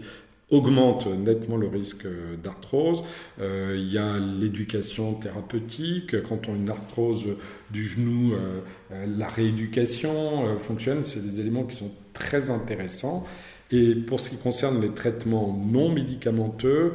augmente 0.50 1.06
nettement 1.06 1.56
le 1.56 1.68
risque 1.68 2.06
d'arthrose. 2.42 3.02
Euh, 3.40 3.74
il 3.76 3.92
y 3.92 3.98
a 3.98 4.18
l'éducation 4.18 5.14
thérapeutique. 5.14 6.20
Quand 6.22 6.48
on 6.48 6.52
a 6.52 6.56
une 6.56 6.70
arthrose 6.70 7.24
du 7.70 7.84
genou, 7.84 8.34
euh, 8.34 8.60
euh, 8.92 9.06
la 9.06 9.28
rééducation 9.28 10.58
fonctionne. 10.58 11.02
C'est 11.02 11.20
des 11.20 11.40
éléments 11.40 11.64
qui 11.64 11.76
sont 11.76 11.92
très 12.12 12.50
intéressants. 12.50 13.24
Et 13.70 13.94
pour 13.94 14.20
ce 14.20 14.30
qui 14.30 14.36
concerne 14.36 14.80
les 14.80 14.90
traitements 14.90 15.52
non 15.52 15.90
médicamenteux, 15.90 16.92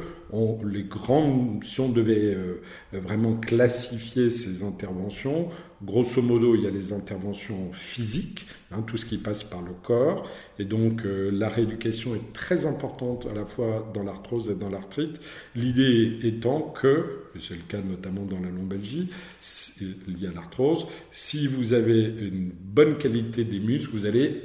les 0.64 0.84
grandes, 0.84 1.64
si 1.64 1.80
on 1.80 1.88
devait 1.88 2.36
vraiment 2.92 3.34
classifier 3.34 4.30
ces 4.30 4.62
interventions, 4.62 5.48
grosso 5.82 6.20
modo, 6.20 6.54
il 6.54 6.62
y 6.62 6.66
a 6.66 6.70
les 6.70 6.92
interventions 6.92 7.72
physiques, 7.72 8.46
hein, 8.70 8.82
tout 8.86 8.96
ce 8.96 9.06
qui 9.06 9.18
passe 9.18 9.44
par 9.44 9.62
le 9.62 9.72
corps, 9.82 10.28
et 10.58 10.64
donc 10.64 11.04
euh, 11.04 11.30
la 11.30 11.48
rééducation 11.48 12.14
est 12.14 12.32
très 12.32 12.66
importante 12.66 13.26
à 13.30 13.34
la 13.34 13.46
fois 13.46 13.90
dans 13.94 14.02
l'arthrose 14.02 14.50
et 14.50 14.54
dans 14.54 14.68
l'arthrite. 14.68 15.20
L'idée 15.54 16.18
étant 16.22 16.60
que, 16.60 17.24
et 17.34 17.40
c'est 17.40 17.54
le 17.54 17.62
cas 17.66 17.80
notamment 17.80 18.24
dans 18.24 18.40
la 18.40 18.50
lombalgie, 18.50 19.08
lié 20.06 20.28
à 20.28 20.32
l'arthrose, 20.34 20.86
si 21.10 21.46
vous 21.46 21.72
avez 21.72 22.04
une 22.04 22.50
bonne 22.50 22.98
qualité 22.98 23.44
des 23.44 23.60
muscles, 23.60 23.90
vous 23.92 24.06
allez 24.06 24.42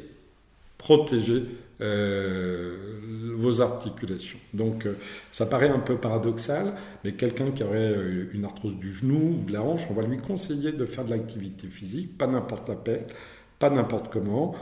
protéger 0.77 1.43
euh, 1.81 2.99
vos 3.35 3.61
articulations. 3.61 4.39
Donc 4.53 4.87
ça 5.31 5.45
paraît 5.45 5.69
un 5.69 5.79
peu 5.79 5.97
paradoxal, 5.97 6.75
mais 7.03 7.13
quelqu'un 7.13 7.51
qui 7.51 7.63
aurait 7.63 7.93
une 8.33 8.45
arthrose 8.45 8.77
du 8.77 8.93
genou 8.93 9.39
ou 9.39 9.45
de 9.45 9.53
la 9.53 9.61
hanche, 9.61 9.81
on 9.89 9.93
va 9.93 10.03
lui 10.03 10.17
conseiller 10.17 10.71
de 10.71 10.85
faire 10.85 11.05
de 11.05 11.11
l'activité 11.11 11.67
physique, 11.67 12.17
pas 12.17 12.27
n'importe 12.27 12.69
laquelle, 12.69 13.07
pas 13.59 13.69
n'importe 13.69 14.11
comment, 14.11 14.55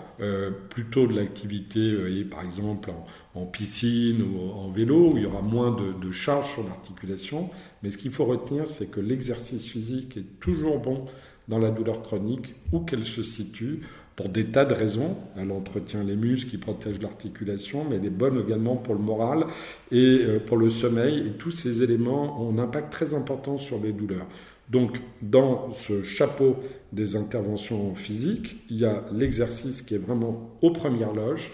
plutôt 0.70 1.08
de 1.08 1.16
l'activité, 1.16 2.24
par 2.30 2.44
exemple 2.44 2.92
en, 3.36 3.46
piscine 3.46 4.22
ou 4.22 4.52
en 4.52 4.70
vélo, 4.70 5.12
où 5.12 5.18
il 5.18 5.24
y 5.24 5.26
aura 5.26 5.42
moins 5.42 5.72
de, 5.72 5.94
de 5.94 6.12
charge 6.12 6.52
sur 6.54 6.64
l'articulation. 6.64 7.50
Mais 7.82 7.90
ce 7.90 7.98
qu'il 7.98 8.12
faut 8.12 8.26
retenir, 8.26 8.68
c'est 8.68 8.88
que 8.88 9.00
l'exercice 9.00 9.70
physique 9.70 10.18
est 10.18 10.40
toujours 10.40 10.80
bon 10.80 11.06
dans 11.48 11.60
la 11.60 11.72
douleur 11.72 12.02
chronique, 12.02 12.56
où 12.72 12.80
qu'elle 12.80 13.06
se 13.06 13.24
situe, 13.24 13.82
pour 14.16 14.30
des 14.30 14.46
tas 14.46 14.66
de 14.66 14.74
raisons. 14.74 15.18
Elle 15.38 15.52
entretient 15.52 16.04
les 16.04 16.16
muscles, 16.16 16.52
qui 16.52 16.58
protègent 16.58 17.02
l'articulation, 17.02 17.86
mais 17.90 17.98
elle 17.98 18.06
est 18.06 18.10
bonne 18.10 18.40
également 18.40 18.76
pour 18.76 18.96
le 18.96 19.02
moral 19.02 19.46
et 19.92 20.20
euh, 20.22 20.40
pour 20.40 20.58
le 20.58 20.70
sommeil. 20.70 21.20
Et 21.20 21.32
tous 21.32 21.52
ces 21.52 21.84
éléments 21.84 22.42
ont 22.42 22.58
un 22.58 22.64
impact 22.64 22.92
très 22.92 23.14
important 23.14 23.58
sur 23.58 23.80
les 23.80 23.92
douleurs. 23.92 24.28
Donc, 24.70 25.00
dans 25.22 25.74
ce 25.74 26.02
chapeau 26.02 26.56
des 26.94 27.16
interventions 27.16 27.96
physiques, 27.96 28.64
il 28.70 28.78
y 28.78 28.86
a 28.86 29.04
l'exercice 29.12 29.82
qui 29.82 29.96
est 29.96 30.00
vraiment 30.00 30.58
aux 30.62 30.72
premières 30.72 31.14
loges, 31.14 31.52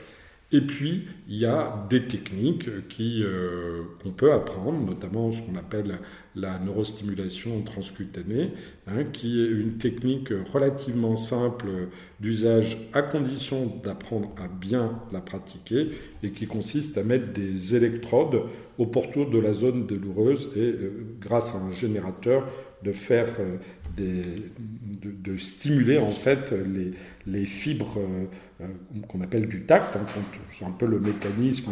et 0.51 0.61
puis, 0.61 1.03
il 1.27 1.37
y 1.37 1.45
a 1.45 1.85
des 1.91 2.07
techniques 2.07 2.87
qui, 2.87 3.21
euh, 3.23 3.83
qu'on 4.01 4.09
peut 4.09 4.33
apprendre, 4.33 4.79
notamment 4.79 5.31
ce 5.31 5.41
qu'on 5.41 5.55
appelle 5.55 5.99
la 6.39 6.59
neurostimulation 6.59 7.61
transcutanée, 7.63 8.51
hein, 8.87 9.03
qui 9.11 9.41
est 9.43 9.49
une 9.49 9.77
technique 9.77 10.29
relativement 10.53 11.17
simple 11.17 11.67
d'usage 12.19 12.77
à 12.93 13.01
condition 13.01 13.71
d'apprendre 13.83 14.29
à 14.37 14.47
bien 14.47 14.99
la 15.11 15.21
pratiquer 15.21 15.89
et 16.23 16.31
qui 16.31 16.47
consiste 16.47 16.97
à 16.97 17.03
mettre 17.03 17.33
des 17.33 17.75
électrodes 17.75 18.43
au 18.77 18.85
pourtour 18.85 19.29
de 19.29 19.39
la 19.39 19.53
zone 19.53 19.85
douloureuse 19.85 20.49
et, 20.55 20.59
euh, 20.59 21.17
grâce 21.19 21.53
à 21.53 21.57
un 21.57 21.71
générateur, 21.71 22.47
de 22.81 22.93
faire 22.93 23.27
euh, 23.39 23.57
de, 23.97 25.37
stimuler 25.37 25.97
en 25.97 26.07
fait 26.07 26.51
les, 26.51 26.91
les 27.27 27.45
fibres 27.45 27.97
euh, 28.61 28.67
qu'on 29.07 29.21
appelle 29.21 29.47
du 29.47 29.63
tact. 29.63 29.95
Hein, 29.95 30.05
c'est 30.49 30.65
un 30.65 30.71
peu 30.71 30.85
le 30.85 30.99
mécanisme 30.99 31.71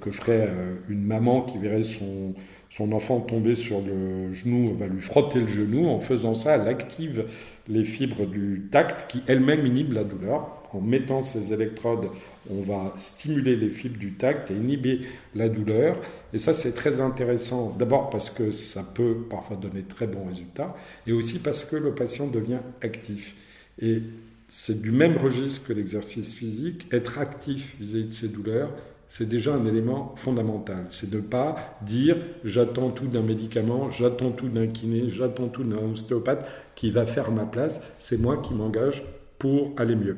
que 0.00 0.10
ferait 0.10 0.48
une 0.88 1.02
maman 1.02 1.42
qui 1.42 1.58
verrait 1.58 1.82
son, 1.82 2.34
son 2.70 2.92
enfant 2.92 3.20
tomber 3.20 3.54
sur 3.54 3.80
le 3.80 4.32
genou, 4.32 4.74
va 4.74 4.86
lui 4.86 5.02
frotter 5.02 5.40
le 5.40 5.48
genou. 5.48 5.88
En 5.88 6.00
faisant 6.00 6.34
ça, 6.34 6.56
elle 6.56 6.68
active 6.68 7.24
les 7.68 7.84
fibres 7.84 8.26
du 8.26 8.68
tact 8.70 9.10
qui 9.10 9.22
elles-mêmes 9.26 9.66
inhibent 9.66 9.92
la 9.92 10.04
douleur. 10.04 10.56
En 10.72 10.80
mettant 10.80 11.20
ces 11.20 11.52
électrodes, 11.52 12.10
on 12.48 12.62
va 12.62 12.94
stimuler 12.96 13.56
les 13.56 13.70
fibres 13.70 13.98
du 13.98 14.12
tact 14.12 14.52
et 14.52 14.54
inhiber 14.54 15.00
la 15.34 15.48
douleur. 15.48 16.00
Et 16.32 16.38
ça, 16.38 16.54
c'est 16.54 16.72
très 16.72 17.00
intéressant. 17.00 17.74
D'abord 17.76 18.08
parce 18.08 18.30
que 18.30 18.52
ça 18.52 18.84
peut 18.84 19.16
parfois 19.28 19.56
donner 19.56 19.82
très 19.82 20.06
bons 20.06 20.26
résultats, 20.28 20.76
et 21.08 21.12
aussi 21.12 21.40
parce 21.40 21.64
que 21.64 21.74
le 21.74 21.92
patient 21.92 22.28
devient 22.28 22.60
actif. 22.82 23.34
Et 23.80 24.00
c'est 24.48 24.80
du 24.80 24.92
même 24.92 25.16
registre 25.16 25.66
que 25.66 25.72
l'exercice 25.72 26.34
physique. 26.34 26.86
Être 26.92 27.18
actif 27.18 27.74
vis-à-vis 27.80 28.06
de 28.06 28.12
ses 28.12 28.28
douleurs, 28.28 28.70
c'est 29.10 29.28
déjà 29.28 29.52
un 29.52 29.66
élément 29.66 30.14
fondamental. 30.16 30.84
C'est 30.88 31.10
de 31.10 31.16
ne 31.16 31.22
pas 31.22 31.56
dire 31.82 32.16
j'attends 32.44 32.90
tout 32.90 33.08
d'un 33.08 33.22
médicament, 33.22 33.90
j'attends 33.90 34.30
tout 34.30 34.48
d'un 34.48 34.68
kiné, 34.68 35.10
j'attends 35.10 35.48
tout 35.48 35.64
d'un 35.64 35.90
ostéopathe 35.92 36.46
qui 36.76 36.92
va 36.92 37.06
faire 37.06 37.32
ma 37.32 37.44
place. 37.44 37.80
C'est 37.98 38.18
moi 38.18 38.36
qui 38.36 38.54
m'engage 38.54 39.02
pour 39.40 39.72
aller 39.78 39.96
mieux. 39.96 40.16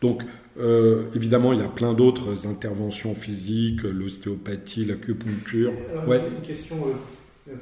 Donc, 0.00 0.22
euh, 0.56 1.10
évidemment, 1.14 1.52
il 1.52 1.58
y 1.58 1.62
a 1.62 1.68
plein 1.68 1.92
d'autres 1.92 2.46
interventions 2.46 3.14
physiques, 3.14 3.82
l'ostéopathie, 3.82 4.86
l'acupuncture. 4.86 5.72
ouais. 6.06 6.22
Une 6.26 6.40
question 6.40 6.76
euh, 6.86 7.52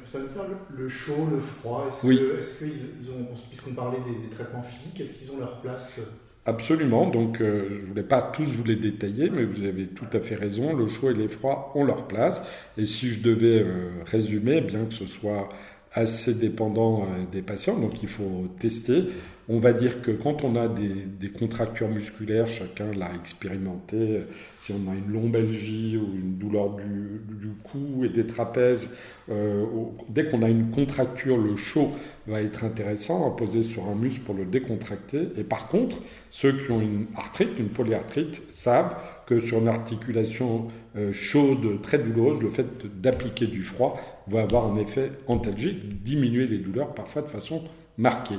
le 0.69 0.87
chaud, 0.87 1.27
le 1.29 1.39
froid, 1.41 1.85
est-ce 1.89 2.57
qu'ils 2.57 3.09
ont, 3.09 3.25
puisqu'on 3.49 3.73
parlait 3.73 3.99
des, 3.99 4.29
traitements 4.29 4.63
physiques, 4.63 5.01
est-ce 5.01 5.15
qu'ils 5.15 5.31
ont 5.31 5.39
leur 5.39 5.59
place 5.59 5.95
euh, 5.99 6.03
Absolument, 6.47 7.09
donc 7.09 7.39
je 7.39 7.43
ne 7.43 7.87
voulais 7.87 8.03
pas 8.03 8.21
tous 8.21 8.45
vous 8.45 8.63
les 8.63 8.77
détailler, 8.77 9.29
mais 9.29 9.43
vous 9.43 9.65
avez 9.65 9.85
tout 9.87 10.07
à 10.13 10.21
fait 10.21 10.35
raison, 10.35 10.73
le 10.73 10.87
chaud 10.87 11.09
et 11.09 11.13
les 11.13 11.27
froids 11.27 11.73
ont 11.75 11.83
leur 11.83 12.07
place. 12.07 12.41
Et 12.77 12.85
si 12.85 13.09
je 13.09 13.19
devais 13.21 13.65
résumer, 14.05 14.61
bien 14.61 14.85
que 14.85 14.93
ce 14.93 15.05
soit 15.05 15.49
assez 15.91 16.33
dépendant 16.33 17.05
des 17.33 17.41
patients, 17.41 17.77
donc 17.77 18.01
il 18.01 18.07
faut 18.07 18.47
tester. 18.59 19.07
On 19.49 19.59
va 19.59 19.71
dire 19.71 20.01
que 20.01 20.11
quand 20.11 20.43
on 20.43 20.57
a 20.57 20.67
des, 20.67 21.29
contractures 21.29 21.87
musculaires, 21.87 22.49
chacun 22.49 22.91
l'a 22.91 23.13
expérimenté, 23.15 24.23
si 24.59 24.73
on 24.73 24.91
a 24.91 24.93
une 24.93 25.13
lombalgie 25.13 25.95
ou 25.95 26.15
une 26.15 26.37
douleur 26.37 26.75
du, 26.75 27.49
cou 27.63 28.03
et 28.03 28.09
des 28.09 28.27
trapèzes, 28.27 28.89
euh, 29.29 29.65
dès 30.09 30.25
qu'on 30.25 30.43
a 30.43 30.49
une 30.49 30.71
contracture, 30.71 31.37
le 31.37 31.55
chaud 31.55 31.91
va 32.27 32.41
être 32.41 32.65
intéressant 32.65 33.25
à 33.25 33.37
poser 33.37 33.61
sur 33.61 33.87
un 33.87 33.95
muscle 33.95 34.19
pour 34.21 34.35
le 34.35 34.43
décontracter. 34.43 35.29
Et 35.37 35.45
par 35.45 35.69
contre, 35.69 35.97
ceux 36.29 36.51
qui 36.51 36.71
ont 36.71 36.81
une 36.81 37.05
arthrite, 37.15 37.57
une 37.57 37.69
polyarthrite, 37.69 38.41
savent 38.51 38.97
que 39.27 39.39
sur 39.39 39.59
une 39.59 39.69
articulation 39.69 40.67
euh, 40.97 41.13
chaude, 41.13 41.81
très 41.81 41.99
douloureuse, 41.99 42.41
le 42.41 42.49
fait 42.49 42.65
d'appliquer 42.99 43.47
du 43.47 43.63
froid 43.63 43.97
va 44.27 44.41
avoir 44.41 44.69
un 44.69 44.75
effet 44.77 45.11
antalgique, 45.27 46.03
diminuer 46.03 46.47
les 46.47 46.57
douleurs 46.57 46.93
parfois 46.93 47.21
de 47.21 47.27
façon 47.27 47.63
marquée. 47.97 48.35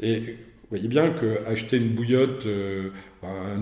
Et 0.00 0.36
vous 0.70 0.76
voyez 0.76 0.88
bien 0.88 1.10
qu'acheter 1.10 1.78
une 1.78 1.96
bouillotte, 1.96 2.46
euh, 2.46 2.90
euh, 3.24 3.56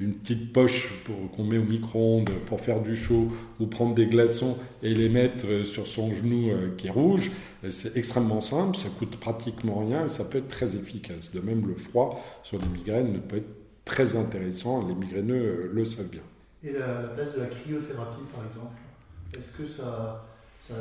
une 0.00 0.14
petite 0.14 0.52
poche 0.52 1.04
qu'on 1.36 1.44
met 1.44 1.56
au 1.56 1.62
micro-ondes 1.62 2.30
pour 2.46 2.60
faire 2.60 2.80
du 2.82 2.96
chaud, 2.96 3.30
ou 3.60 3.66
prendre 3.66 3.94
des 3.94 4.06
glaçons 4.06 4.58
et 4.82 4.92
les 4.92 5.08
mettre 5.08 5.46
euh, 5.46 5.64
sur 5.64 5.86
son 5.86 6.12
genou 6.12 6.50
qui 6.76 6.88
est 6.88 6.90
rouge, 6.90 7.30
c'est 7.68 7.96
extrêmement 7.96 8.40
simple, 8.40 8.76
ça 8.76 8.88
coûte 8.88 9.20
pratiquement 9.20 9.86
rien 9.86 10.06
et 10.06 10.08
ça 10.08 10.24
peut 10.24 10.38
être 10.38 10.48
très 10.48 10.74
efficace. 10.74 11.30
De 11.30 11.38
même, 11.38 11.68
le 11.68 11.76
froid 11.76 12.20
sur 12.42 12.58
les 12.58 12.66
migraines 12.66 13.20
peut 13.20 13.36
être 13.36 13.54
très 13.84 14.16
intéressant, 14.16 14.84
les 14.84 14.96
migraineux 14.96 15.70
le 15.72 15.84
savent 15.84 16.08
bien. 16.08 16.22
Et 16.64 16.72
la 16.72 17.04
place 17.14 17.36
de 17.36 17.40
la 17.42 17.46
cryothérapie, 17.46 18.24
par 18.34 18.44
exemple, 18.44 18.74
est-ce 19.38 19.52
que 19.56 19.68
ça 19.68 20.26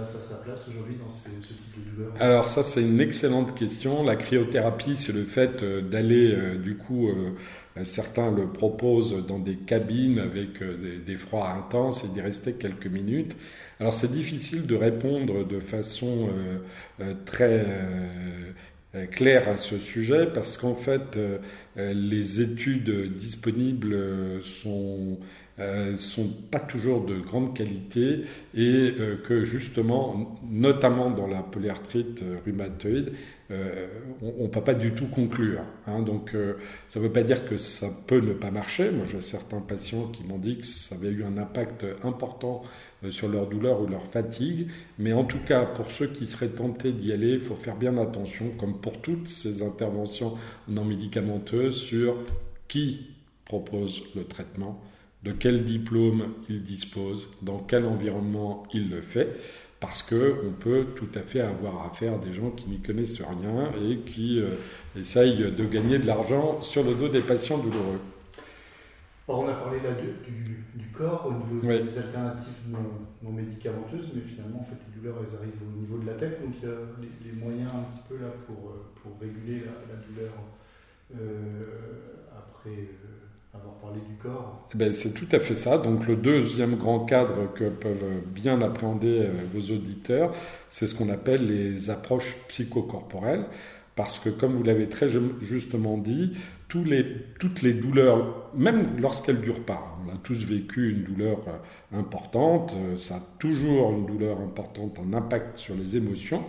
ça, 0.06 0.20
sa 0.22 0.36
place 0.36 0.66
aujourd'hui 0.68 0.96
dans 0.96 1.10
ce 1.10 1.30
type 1.30 1.86
de 1.86 1.92
douleur 1.92 2.14
Alors 2.20 2.46
ça 2.46 2.64
c'est 2.64 2.82
une 2.82 3.02
excellente 3.02 3.58
question. 3.58 4.04
La 4.04 4.16
cryothérapie 4.16 4.96
c'est 4.96 5.14
le 5.14 5.24
fait 5.24 5.64
euh, 5.64 5.82
d'aller 5.82 6.34
euh, 6.34 6.56
du 6.56 6.78
coup, 6.78 7.10
euh, 7.10 7.32
certains 7.84 8.32
le 8.32 8.48
proposent 8.48 9.26
dans 9.26 9.40
des 9.40 9.56
cabines 9.56 10.20
avec 10.20 10.62
des, 11.06 11.18
froids 11.18 11.50
intenses 11.50 12.04
et 12.04 12.08
d'y 12.10 12.22
rester 12.22 12.54
quelques 12.54 12.88
minutes. 12.88 13.36
Alors 13.80 13.94
c'est 13.94 14.12
difficile 14.12 14.66
de 14.68 14.76
répondre 14.76 15.48
de 15.48 15.60
façon 15.62 16.28
très 17.26 17.66
claire 19.12 19.48
à 19.48 19.56
ce 19.56 19.78
sujet 19.78 20.28
parce 20.28 20.58
qu'en 20.58 20.76
fait 20.76 21.18
les 21.78 22.42
études 22.42 23.14
disponibles 23.14 23.96
sont 24.44 25.18
euh, 25.60 25.98
sont 25.98 26.30
pas 26.50 26.60
toujours 26.60 27.04
de 27.06 27.20
grande 27.20 27.54
qualité 27.54 28.22
et 28.56 28.94
euh, 28.98 29.18
que 29.18 29.44
justement, 29.44 30.40
notamment 30.50 31.12
dans 31.12 31.28
la 31.28 31.42
polyarthrite 31.42 32.22
euh, 32.24 32.38
rhumatoïde, 32.46 33.12
on 34.22 34.44
ne 34.44 34.48
peut 34.48 34.62
pas 34.62 34.76
du 34.76 34.92
tout 34.92 35.08
conclure. 35.08 35.62
Hein. 35.88 36.04
donc 36.04 36.36
ça 36.88 37.00
ne 37.00 37.06
veut 37.06 37.12
pas 37.12 37.24
dire 37.24 37.46
que 37.46 37.58
ça 37.58 37.88
peut 38.06 38.20
ne 38.20 38.34
pas 38.34 38.52
marcher. 38.52 38.92
Moi 38.92 39.08
j'ai 39.10 39.22
certains 39.22 39.60
patients 39.60 40.06
qui 40.10 40.24
m'ont 40.24 40.38
dit 40.38 40.60
que 40.60 40.68
ça 40.68 40.94
avait 40.94 41.10
eu 41.10 41.24
un 41.24 41.36
impact 41.36 41.84
important 42.04 42.62
sur 43.10 43.28
leur 43.28 43.48
douleur 43.48 43.82
ou 43.82 43.88
leur 43.88 44.06
fatigue. 44.06 44.68
Mais 45.00 45.14
en 45.14 45.24
tout 45.24 45.40
cas, 45.40 45.66
pour 45.66 45.92
ceux 45.92 46.06
qui 46.06 46.28
seraient 46.28 46.50
tentés 46.50 46.92
d'y 46.92 47.12
aller, 47.12 47.32
il 47.32 47.42
faut 47.42 47.56
faire 47.56 47.76
bien 47.76 47.98
attention, 47.98 48.52
comme 48.60 48.80
pour 48.80 49.02
toutes 49.02 49.28
ces 49.28 49.64
interventions 49.64 50.36
non 50.68 50.86
médicamenteuses, 50.86 51.76
sur 51.76 52.18
qui 52.68 53.16
propose 53.46 54.04
le 54.16 54.26
traitement 54.26 54.80
de 55.24 55.32
quel 55.32 55.64
diplôme 55.66 56.34
il 56.50 56.64
dispose, 56.64 57.28
dans 57.42 57.60
quel 57.60 57.86
environnement 57.86 58.64
il 58.74 58.90
le 58.90 59.02
fait, 59.02 59.36
parce 59.80 60.04
qu'on 60.04 60.52
peut 60.60 60.88
tout 60.96 61.10
à 61.16 61.22
fait 61.22 61.42
avoir 61.42 61.86
affaire 61.86 62.16
à 62.16 62.18
des 62.18 62.34
gens 62.34 62.52
qui 62.52 62.70
n'y 62.70 62.80
connaissent 62.80 63.22
rien 63.22 63.72
et 63.90 63.98
qui 64.00 64.40
euh, 64.40 64.56
essayent 64.98 65.52
de 65.52 65.66
gagner 65.66 66.00
de 66.00 66.08
l'argent 66.08 66.62
sur 66.62 66.84
le 66.84 66.96
dos 66.96 67.08
des 67.08 67.22
patients 67.22 67.58
douloureux. 67.58 68.00
on 69.28 69.48
a 69.48 69.54
parlé 69.54 69.80
là 69.82 69.92
du, 69.94 70.88
corps 70.92 71.28
au 71.28 71.32
niveau 71.32 71.66
des 71.66 71.98
alternatives 71.98 72.68
non, 72.68 73.32
médicamenteuses, 73.32 74.12
mais 74.14 74.22
finalement, 74.22 74.60
en 74.60 74.66
fait, 74.66 74.76
les 74.88 75.00
douleurs, 75.00 75.16
elles 75.22 75.36
arrivent 75.38 75.62
au 75.66 75.80
niveau 75.80 75.98
de 75.98 76.08
la 76.08 76.14
tête, 76.14 76.42
donc 76.44 76.56
il 76.62 76.68
y 76.68 76.72
a 76.72 76.76
les, 77.24 77.32
moyens 77.32 77.72
un 77.74 77.84
petit 77.84 78.04
peu 78.10 78.18
là 78.18 78.32
pour, 78.46 78.72
euh, 78.72 78.92
pour 79.02 79.18
réguler 79.22 79.64
la, 79.88 79.96
douleur 79.96 80.34
euh, 81.16 81.64
après 82.38 82.90
Eh 84.74 84.78
ben, 84.78 84.94
c'est 84.94 85.14
tout 85.14 85.28
à 85.32 85.40
fait 85.40 85.56
ça. 85.56 85.78
Donc 85.78 86.08
le 86.08 86.16
deuxième 86.16 86.76
grand 86.76 87.06
cadre 87.06 87.52
que 87.54 87.70
peuvent 87.70 88.22
bien 88.28 88.62
appréhender 88.62 89.26
euh, 89.26 89.32
vos 89.54 89.74
auditeurs, 89.74 90.34
c'est 90.70 90.88
ce 90.88 90.96
qu'on 90.96 91.10
appelle 91.10 91.48
les 91.48 91.90
approches 91.90 92.36
psychocorporelles. 92.48 93.46
parce 93.96 94.18
que 94.18 94.30
comme 94.30 94.56
vous 94.56 94.64
l'avez 94.64 94.88
très 94.88 95.10
justement 95.42 95.98
dit, 95.98 96.38
tous 96.70 96.84
les, 96.84 97.06
toutes 97.40 97.64
les 97.64 97.74
douleurs, 97.74 98.50
même 98.56 99.00
lorsqu'elles 99.02 99.38
ne 99.38 99.42
durent 99.42 99.66
pas, 99.66 99.98
on 100.06 100.14
a 100.14 100.18
tous 100.24 100.46
vécu 100.46 100.92
une 100.92 101.04
douleur 101.04 101.40
euh, 101.48 101.98
importante, 102.00 102.74
euh, 102.76 102.96
ça 102.96 103.16
a 103.16 103.22
toujours 103.40 103.92
une 103.92 104.06
douleur 104.06 104.40
importante, 104.40 105.00
un 105.00 105.14
impact 105.14 105.58
sur 105.58 105.76
les 105.76 105.98
émotions, 105.98 106.44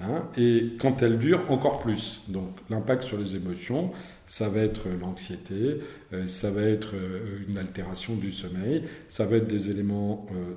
hein, 0.00 0.28
et 0.36 0.72
quand 0.78 1.02
elle 1.02 1.18
dure, 1.18 1.50
encore 1.50 1.80
plus. 1.80 2.24
Donc 2.28 2.50
l'impact 2.70 3.04
sur 3.04 3.18
les 3.18 3.36
émotions, 3.36 3.92
ça 4.26 4.48
va 4.48 4.60
être 4.60 4.88
l'anxiété, 5.00 5.80
euh, 6.12 6.26
ça 6.26 6.50
va 6.50 6.62
être 6.62 6.94
euh, 6.94 7.38
une 7.48 7.58
altération 7.58 8.16
du 8.16 8.32
sommeil, 8.32 8.82
ça 9.08 9.24
va 9.24 9.36
être 9.36 9.46
des 9.46 9.70
éléments 9.70 10.26
euh, 10.32 10.54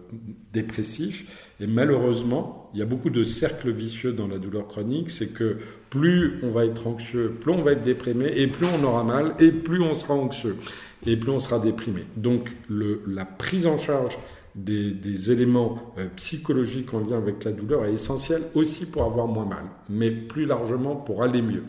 dépressifs. 0.54 1.26
Et 1.60 1.68
malheureusement, 1.68 2.70
il 2.74 2.80
y 2.80 2.82
a 2.82 2.86
beaucoup 2.86 3.12
de 3.12 3.24
cercles 3.24 3.72
vicieux 3.72 4.12
dans 4.12 4.28
la 4.28 4.40
douleur 4.40 4.68
chronique, 4.68 5.12
c'est 5.12 5.34
que 5.34 5.58
plus 5.92 6.40
on 6.44 6.50
va 6.50 6.66
être 6.66 6.88
anxieux, 6.88 7.36
plus 7.40 7.52
on 7.52 7.62
va 7.62 7.74
être 7.74 7.84
déprimé, 7.84 8.32
et 8.36 8.48
plus 8.48 8.66
on 8.66 8.84
aura 8.84 9.04
mal, 9.04 9.36
et 9.40 9.52
plus 9.52 9.82
on 9.82 9.94
sera 9.94 10.16
anxieux, 10.16 10.58
et 11.06 11.16
plus 11.16 11.32
on 11.32 11.40
sera 11.40 11.60
déprimé. 11.60 12.06
Donc 12.18 12.50
le, 12.68 13.04
la 13.08 13.26
prise 13.26 13.68
en 13.68 13.78
charge 13.78 14.18
des, 14.66 15.32
éléments 15.32 15.94
psychologiques 16.16 16.94
en 16.94 17.00
lien 17.00 17.18
avec 17.18 17.44
la 17.44 17.52
douleur 17.52 17.86
est 17.86 17.94
essentielle 17.94 18.44
aussi 18.56 18.86
pour 18.86 19.04
avoir 19.04 19.28
moins 19.28 19.46
mal, 19.46 19.66
mais 19.90 20.12
plus 20.12 20.46
largement 20.46 20.96
pour 20.96 21.24
aller 21.24 21.42
mieux. 21.42 21.64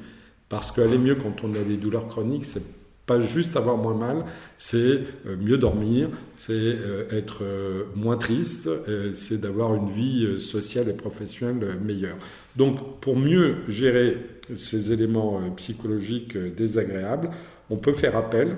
Parce 0.49 0.73
qu'aller 0.73 0.99
mieux 0.99 1.15
quand 1.15 1.45
on 1.45 1.55
a 1.55 1.61
des 1.61 1.77
douleurs 1.77 2.09
chroniques, 2.09 2.45
c'est 2.45 2.63
pas 3.11 3.21
juste 3.21 3.57
avoir 3.57 3.77
moins 3.77 3.97
mal, 3.97 4.25
c'est 4.57 4.77
euh, 4.77 5.37
mieux 5.41 5.59
dormir, 5.59 6.11
c'est 6.37 6.53
euh, 6.53 7.09
être 7.11 7.43
euh, 7.43 7.85
moins 7.97 8.17
triste, 8.17 8.71
c'est 9.13 9.41
d'avoir 9.41 9.75
une 9.75 9.91
vie 9.91 10.39
sociale 10.39 10.89
et 10.89 10.93
professionnelle 10.93 11.77
meilleure. 11.83 12.17
Donc 12.55 13.01
pour 13.01 13.17
mieux 13.17 13.57
gérer 13.67 14.19
ces 14.55 14.93
éléments 14.93 15.41
psychologiques 15.57 16.37
désagréables, 16.37 17.31
on 17.69 17.77
peut 17.77 17.93
faire 17.93 18.17
appel 18.17 18.49
euh, 18.49 18.55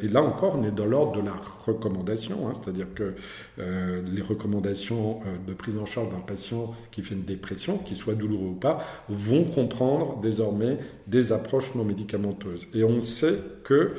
et 0.00 0.08
là 0.08 0.22
encore, 0.22 0.56
on 0.58 0.64
est 0.64 0.70
dans 0.70 0.86
l'ordre 0.86 1.20
de 1.20 1.26
la 1.26 1.34
recommandation, 1.66 2.48
hein, 2.48 2.52
c'est-à-dire 2.54 2.86
que 2.94 3.14
euh, 3.58 4.02
les 4.06 4.22
recommandations 4.22 5.20
euh, 5.26 5.36
de 5.46 5.54
prise 5.54 5.76
en 5.78 5.86
charge 5.86 6.10
d'un 6.10 6.20
patient 6.20 6.74
qui 6.92 7.02
fait 7.02 7.14
une 7.14 7.24
dépression, 7.24 7.78
qu'il 7.78 7.96
soit 7.96 8.14
douloureux 8.14 8.48
ou 8.48 8.54
pas, 8.54 8.84
vont 9.08 9.44
comprendre 9.44 10.20
désormais 10.20 10.78
des 11.06 11.32
approches 11.32 11.74
non 11.74 11.84
médicamenteuses. 11.84 12.68
Et 12.74 12.84
on 12.84 13.00
sait 13.00 13.38
que 13.64 13.94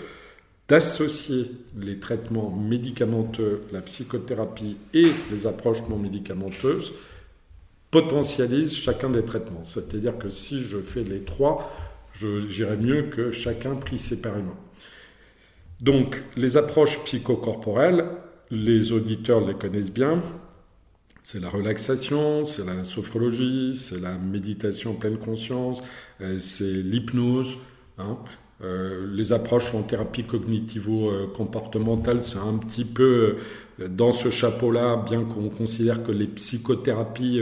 d'associer 0.67 1.51
les 1.77 1.99
traitements 1.99 2.49
médicamenteux, 2.49 3.61
la 3.71 3.81
psychothérapie 3.81 4.77
et 4.93 5.11
les 5.31 5.47
approches 5.47 5.87
non 5.89 5.97
médicamenteuses 5.97 6.93
potentialise 7.91 8.75
chacun 8.75 9.09
des 9.09 9.23
traitements. 9.23 9.63
C'est-à-dire 9.63 10.17
que 10.17 10.29
si 10.29 10.61
je 10.61 10.79
fais 10.79 11.03
les 11.03 11.21
trois, 11.21 11.71
j'irai 12.15 12.77
mieux 12.77 13.03
que 13.03 13.31
chacun 13.31 13.75
pris 13.75 13.99
séparément. 13.99 14.57
Donc, 15.81 16.23
les 16.35 16.57
approches 16.57 17.03
psychocorporelles, 17.03 18.05
les 18.49 18.91
auditeurs 18.91 19.45
les 19.45 19.53
connaissent 19.53 19.93
bien. 19.93 20.23
C'est 21.21 21.41
la 21.41 21.49
relaxation, 21.49 22.45
c'est 22.45 22.65
la 22.65 22.83
sophrologie, 22.83 23.75
c'est 23.75 23.99
la 23.99 24.17
méditation 24.17 24.93
pleine 24.93 25.17
conscience, 25.17 25.83
euh, 26.21 26.39
c'est 26.39 26.63
l'hypnose. 26.63 27.57
Hein. 27.97 28.17
Euh, 28.63 29.05
les 29.13 29.33
approches 29.33 29.75
en 29.75 29.83
thérapie 29.83 30.23
cognitivo-comportementale, 30.23 32.23
c'est 32.23 32.39
un 32.39 32.57
petit 32.57 32.85
peu 32.85 33.03
euh, 33.03 33.35
dans 33.89 34.11
ce 34.11 34.29
chapeau-là, 34.29 34.97
bien 35.05 35.23
qu'on 35.23 35.49
considère 35.49 36.03
que 36.03 36.11
les 36.11 36.27
psychothérapies 36.27 37.41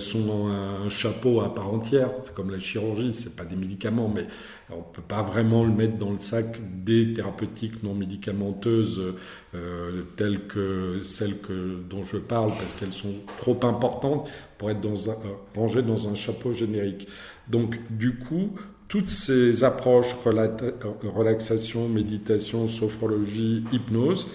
sont 0.00 0.46
un, 0.46 0.88
chapeau 0.88 1.40
à 1.40 1.54
part 1.54 1.72
entière. 1.72 2.10
C'est 2.22 2.34
comme 2.34 2.50
la 2.50 2.58
chirurgie, 2.58 3.12
c'est 3.12 3.36
pas 3.36 3.44
des 3.44 3.56
médicaments, 3.56 4.10
mais 4.12 4.26
on 4.70 4.82
peut 4.82 5.02
pas 5.02 5.22
vraiment 5.22 5.64
le 5.64 5.70
mettre 5.70 5.96
dans 5.96 6.10
le 6.10 6.18
sac 6.18 6.58
des 6.84 7.12
thérapeutiques 7.14 7.82
non 7.82 7.94
médicamenteuses 7.94 9.14
euh, 9.54 10.02
telles 10.16 10.46
que 10.48 11.00
celles 11.04 11.38
que, 11.38 11.76
dont 11.88 12.04
je 12.04 12.16
parle, 12.16 12.50
parce 12.50 12.74
qu'elles 12.74 12.92
sont 12.92 13.14
trop 13.38 13.58
importantes 13.62 14.28
pour 14.58 14.70
être 14.70 14.80
dans 14.80 15.10
un, 15.10 15.14
euh, 15.14 15.34
rangées 15.54 15.82
dans 15.82 16.08
un 16.08 16.14
chapeau 16.14 16.52
générique. 16.52 17.06
Donc 17.48 17.78
du 17.90 18.18
coup, 18.18 18.50
toutes 18.88 19.08
ces 19.08 19.62
approches 19.62 20.14
relaxation, 20.24 21.88
méditation, 21.88 22.66
sophrologie, 22.66 23.64
hypnose, 23.72 24.26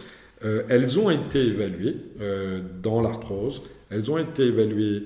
euh, 0.43 0.63
elles 0.69 0.99
ont 0.99 1.10
été 1.10 1.39
évaluées 1.39 1.97
dans 2.82 3.01
l'arthrose, 3.01 3.63
elles 3.89 4.10
ont 4.10 4.17
été 4.17 4.43
évaluées 4.43 5.04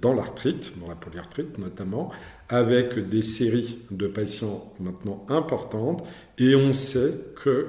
dans 0.00 0.14
l'arthrite, 0.14 0.74
dans 0.80 0.88
la 0.88 0.96
polyarthrite 0.96 1.58
notamment, 1.58 2.10
avec 2.48 3.08
des 3.08 3.22
séries 3.22 3.78
de 3.90 4.06
patients 4.06 4.72
maintenant 4.80 5.24
importantes, 5.28 6.04
et 6.38 6.54
on 6.54 6.72
sait 6.72 7.14
que, 7.42 7.66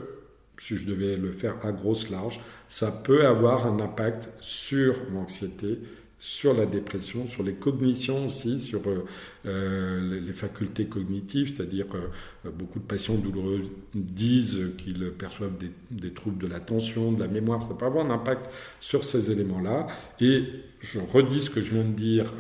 si 0.58 0.78
je 0.78 0.88
devais 0.88 1.16
le 1.16 1.32
faire 1.32 1.56
à 1.64 1.72
grosse 1.72 2.10
large, 2.10 2.40
ça 2.70 2.92
peut 2.92 3.26
avoir 3.26 3.68
un 3.68 3.80
impact 3.80 4.30
sur 4.42 4.96
l'anxiété, 5.14 5.80
sur 6.20 6.54
la 6.54 6.66
dépression, 6.66 7.28
sur 7.28 7.44
les 7.44 7.54
cognitions 7.54 8.26
aussi, 8.26 8.60
sur 8.60 8.82
euh, 8.88 9.06
euh, 9.46 10.20
les, 10.20 10.34
facultés 10.34 10.86
cognitives, 10.86 11.56
c'est-à-dire 11.56 11.86
euh, 11.94 12.50
beaucoup 12.50 12.80
de 12.80 12.86
patients 12.86 13.16
douloureux 13.16 13.62
disent 13.94 14.74
qu'ils 14.80 15.12
perçoivent 15.12 15.58
des, 15.92 16.14
troubles 16.14 16.42
de 16.42 16.48
l'attention, 16.48 17.12
de 17.12 17.20
la 17.20 17.28
mémoire, 17.28 17.62
ça 17.62 17.76
peut 17.76 17.86
avoir 17.86 18.06
un 18.06 18.10
impact 18.10 18.50
sur 18.80 19.04
ces 19.04 19.30
éléments-là. 19.30 19.88
Et 20.20 20.46
je 20.80 21.00
redis 21.00 21.42
ce 21.42 21.50
que 21.52 21.62
je 21.62 21.72
viens 21.72 21.84
de 21.84 21.94
dire 21.94 22.34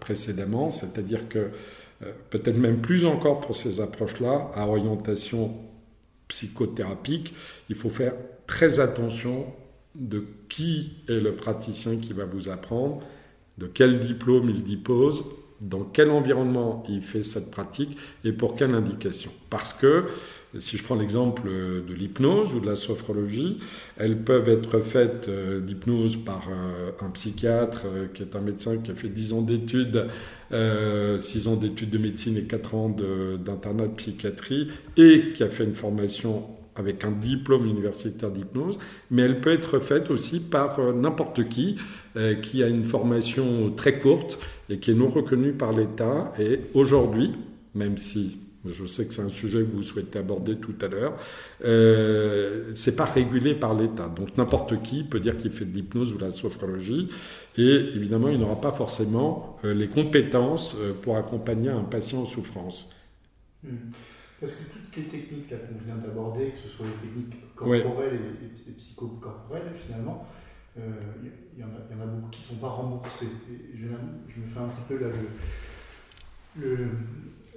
précédemment, 0.00 0.70
c'est-à-dire 0.70 1.28
que 1.28 1.50
peut-être 2.28 2.58
même 2.58 2.80
plus 2.80 3.06
encore 3.06 3.40
pour 3.40 3.56
ces 3.56 3.80
approches-là, 3.80 4.50
à 4.54 4.66
orientation 4.66 5.56
psychothérapique, 6.28 7.34
il 7.70 7.76
faut 7.76 7.90
faire 7.90 8.14
très 8.46 8.80
attention 8.80 9.46
de 9.94 10.26
qui 10.48 10.92
est 11.08 11.20
le 11.20 11.34
praticien 11.34 11.96
qui 11.96 12.12
va 12.12 12.24
vous 12.24 12.48
apprendre, 12.48 13.02
de 13.58 13.66
quel 13.66 14.00
diplôme 14.00 14.50
il 14.50 14.62
dispose, 14.62 15.24
dans 15.60 15.84
quel 15.84 16.10
environnement 16.10 16.82
il 16.88 17.02
fait 17.02 17.22
cette 17.22 17.50
pratique 17.50 17.96
et 18.24 18.32
pour 18.32 18.56
quelle 18.56 18.74
indication. 18.74 19.30
Parce 19.50 19.72
que, 19.72 20.04
si 20.58 20.76
je 20.76 20.84
prends 20.84 20.94
l'exemple 20.94 21.48
de 21.48 21.94
l'hypnose 21.94 22.54
ou 22.54 22.60
de 22.60 22.66
la 22.66 22.76
sophrologie, 22.76 23.58
elles 23.96 24.18
peuvent 24.18 24.48
être 24.48 24.80
faites 24.80 25.28
euh, 25.28 25.60
d'hypnose 25.60 26.16
par 26.16 26.48
euh, 26.48 26.92
un 27.00 27.10
psychiatre 27.10 27.82
euh, 27.86 28.06
qui 28.12 28.22
est 28.22 28.36
un 28.36 28.40
médecin 28.40 28.76
qui 28.78 28.90
a 28.92 28.94
fait 28.94 29.08
10 29.08 29.32
ans 29.32 29.42
d'études, 29.42 30.06
6 30.52 31.48
ans 31.48 31.56
d'études 31.56 31.90
de 31.90 31.98
médecine 31.98 32.36
et 32.36 32.44
4 32.44 32.74
ans 32.74 32.88
d'internat 32.88 33.84
de, 33.84 33.88
de 33.88 33.94
psychiatrie 33.94 34.68
et 34.96 35.32
qui 35.34 35.42
a 35.42 35.48
fait 35.48 35.64
une 35.64 35.74
formation 35.74 36.44
avec 36.76 37.04
un 37.04 37.10
diplôme 37.10 37.66
universitaire 37.66 38.30
d'hypnose, 38.30 38.78
mais 39.10 39.22
elle 39.22 39.40
peut 39.40 39.52
être 39.52 39.78
faite 39.78 40.10
aussi 40.10 40.40
par 40.40 40.78
euh, 40.78 40.92
n'importe 40.92 41.48
qui 41.48 41.76
euh, 42.16 42.34
qui 42.36 42.62
a 42.62 42.68
une 42.68 42.84
formation 42.84 43.72
très 43.72 43.98
courte 43.98 44.38
et 44.68 44.78
qui 44.78 44.92
est 44.92 44.94
non 44.94 45.08
reconnue 45.08 45.52
par 45.52 45.72
l'État. 45.72 46.32
Et 46.38 46.60
aujourd'hui, 46.72 47.32
même 47.74 47.98
si 47.98 48.38
je 48.64 48.86
sais 48.86 49.06
que 49.06 49.12
c'est 49.12 49.22
un 49.22 49.30
sujet 49.30 49.58
que 49.58 49.74
vous 49.74 49.82
souhaitez 49.82 50.20
aborder 50.20 50.56
tout 50.56 50.76
à 50.80 50.86
l'heure, 50.86 51.16
euh, 51.64 52.70
c'est 52.76 52.94
pas 52.94 53.04
régulé 53.04 53.54
par 53.54 53.74
l'État. 53.74 54.08
Donc 54.08 54.36
n'importe 54.36 54.80
qui 54.82 55.02
peut 55.02 55.18
dire 55.18 55.36
qu'il 55.36 55.50
fait 55.50 55.64
de 55.64 55.72
l'hypnose 55.74 56.12
ou 56.12 56.16
de 56.16 56.22
la 56.24 56.30
sophrologie, 56.30 57.08
et 57.58 57.74
évidemment 57.96 58.28
il 58.28 58.38
n'aura 58.38 58.60
pas 58.60 58.72
forcément 58.72 59.58
euh, 59.64 59.74
les 59.74 59.88
compétences 59.88 60.76
pour 61.02 61.16
accompagner 61.16 61.70
un 61.70 61.82
patient 61.82 62.22
en 62.22 62.26
souffrance. 62.26 62.88
Mmh. 63.64 63.68
Parce 64.40 64.52
que 64.52 64.64
toutes 64.64 64.96
les 64.96 65.04
techniques 65.04 65.48
qu'on 65.48 65.84
vient 65.84 65.96
d'aborder, 65.96 66.50
que 66.50 66.58
ce 66.58 66.68
soit 66.68 66.86
les 66.86 67.08
techniques 67.08 67.54
corporelles 67.54 68.20
et, 68.68 68.72
psychocorporelles, 68.72 69.72
finalement, 69.86 70.26
il 70.76 70.82
euh, 70.82 70.90
y, 71.56 71.60
y, 71.60 71.64
en 71.64 72.02
a 72.02 72.06
beaucoup 72.06 72.30
qui 72.30 72.40
ne 72.40 72.44
sont 72.46 72.56
pas 72.56 72.68
remboursées. 72.68 73.28
Je, 73.74 73.86
je, 73.86 74.40
me 74.40 74.46
fais 74.46 74.58
un 74.58 74.68
petit 74.68 74.82
peu 74.88 74.98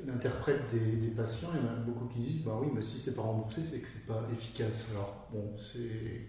l'interprète 0.06 0.62
des, 0.72 0.98
des, 0.98 1.08
patients, 1.08 1.50
il 1.56 1.66
y 1.66 1.68
en 1.68 1.74
a 1.74 1.76
beaucoup 1.78 2.06
qui 2.06 2.20
disent 2.20 2.44
bah 2.44 2.60
oui, 2.62 2.68
mais 2.74 2.84
si 2.84 3.00
c'est 3.00 3.16
pas 3.16 3.24
remboursé, 3.24 3.64
c'est 3.64 3.80
que 3.80 3.88
c'est 3.88 4.06
pas 4.06 4.24
efficace. 4.32 4.88
Alors, 4.92 5.28
bon, 5.32 5.54
c'est. 5.58 6.28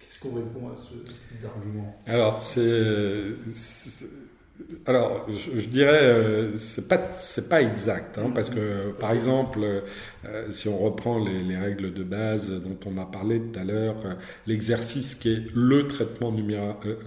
Qu'est-ce 0.00 0.20
qu'on 0.20 0.34
répond 0.34 0.72
à 0.72 0.76
ce, 0.76 0.94
ce 0.94 1.28
type 1.28 1.42
d'argument? 1.42 2.02
Alors, 2.06 2.42
c'est 2.42 3.36
alors, 4.86 5.26
je, 5.30 5.66
dirais, 5.66 6.02
euh, 6.02 6.58
c'est 6.58 6.88
pas 6.88 6.98
c'est 7.10 7.48
pas 7.48 7.62
exact, 7.62 8.18
hein, 8.18 8.32
parce 8.34 8.50
que 8.50 8.90
par 8.98 9.12
exemple, 9.12 9.60
euh, 10.28 10.50
si 10.50 10.68
on 10.68 10.78
reprend 10.78 11.18
les, 11.18 11.56
règles 11.56 11.92
de 11.92 12.02
base 12.02 12.50
dont 12.50 12.78
on 12.86 12.98
a 12.98 13.04
parlé 13.04 13.40
tout 13.40 13.58
à 13.58 13.64
l'heure, 13.64 13.96
euh, 14.04 14.14
l'exercice 14.46 15.14
qui 15.14 15.30
est 15.30 15.42
le 15.54 15.86
traitement 15.86 16.32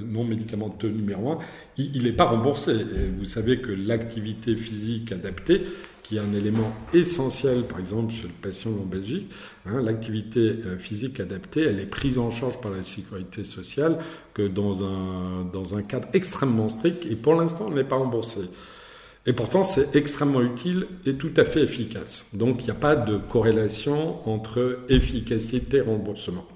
non 0.01 0.23
médicamenteux 0.23 0.89
numéro 0.89 1.31
un, 1.31 1.39
il 1.77 2.03
n'est 2.03 2.11
pas 2.11 2.25
remboursé. 2.25 2.71
Et 2.71 3.09
vous 3.17 3.25
savez 3.25 3.61
que 3.61 3.71
l'activité 3.71 4.55
physique 4.55 5.11
adaptée, 5.11 5.63
qui 6.03 6.17
est 6.17 6.19
un 6.19 6.33
élément 6.33 6.71
essentiel, 6.93 7.63
par 7.63 7.79
exemple, 7.79 8.13
chez 8.13 8.27
le 8.27 8.33
patient 8.33 8.71
en 8.71 8.85
Belgique. 8.85 9.29
Hein, 9.65 9.81
l'activité 9.81 10.39
euh, 10.39 10.77
physique 10.77 11.19
adaptée, 11.19 11.61
elle 11.61 11.79
est 11.79 11.85
prise 11.85 12.17
en 12.17 12.31
charge 12.31 12.59
par 12.59 12.71
la 12.71 12.83
sécurité 12.83 13.43
sociale 13.43 13.99
que 14.33 14.41
dans 14.41 14.83
un, 14.83 15.45
dans 15.45 15.75
un 15.75 15.83
cadre 15.83 16.07
extrêmement 16.13 16.69
strict 16.69 17.05
et 17.05 17.15
pour 17.15 17.35
l'instant, 17.35 17.67
elle 17.69 17.75
n'est 17.75 17.83
pas 17.83 17.97
remboursée. 17.97 18.49
Et 19.27 19.33
pourtant, 19.33 19.63
c'est 19.63 19.95
extrêmement 19.95 20.41
utile 20.41 20.87
et 21.05 21.13
tout 21.15 21.31
à 21.37 21.45
fait 21.45 21.61
efficace. 21.61 22.29
Donc, 22.33 22.61
il 22.61 22.65
n'y 22.65 22.71
a 22.71 22.75
pas 22.75 22.95
de 22.95 23.17
corrélation 23.17 24.27
entre 24.27 24.79
efficacité 24.89 25.77
et 25.77 25.81
remboursement. 25.81 26.47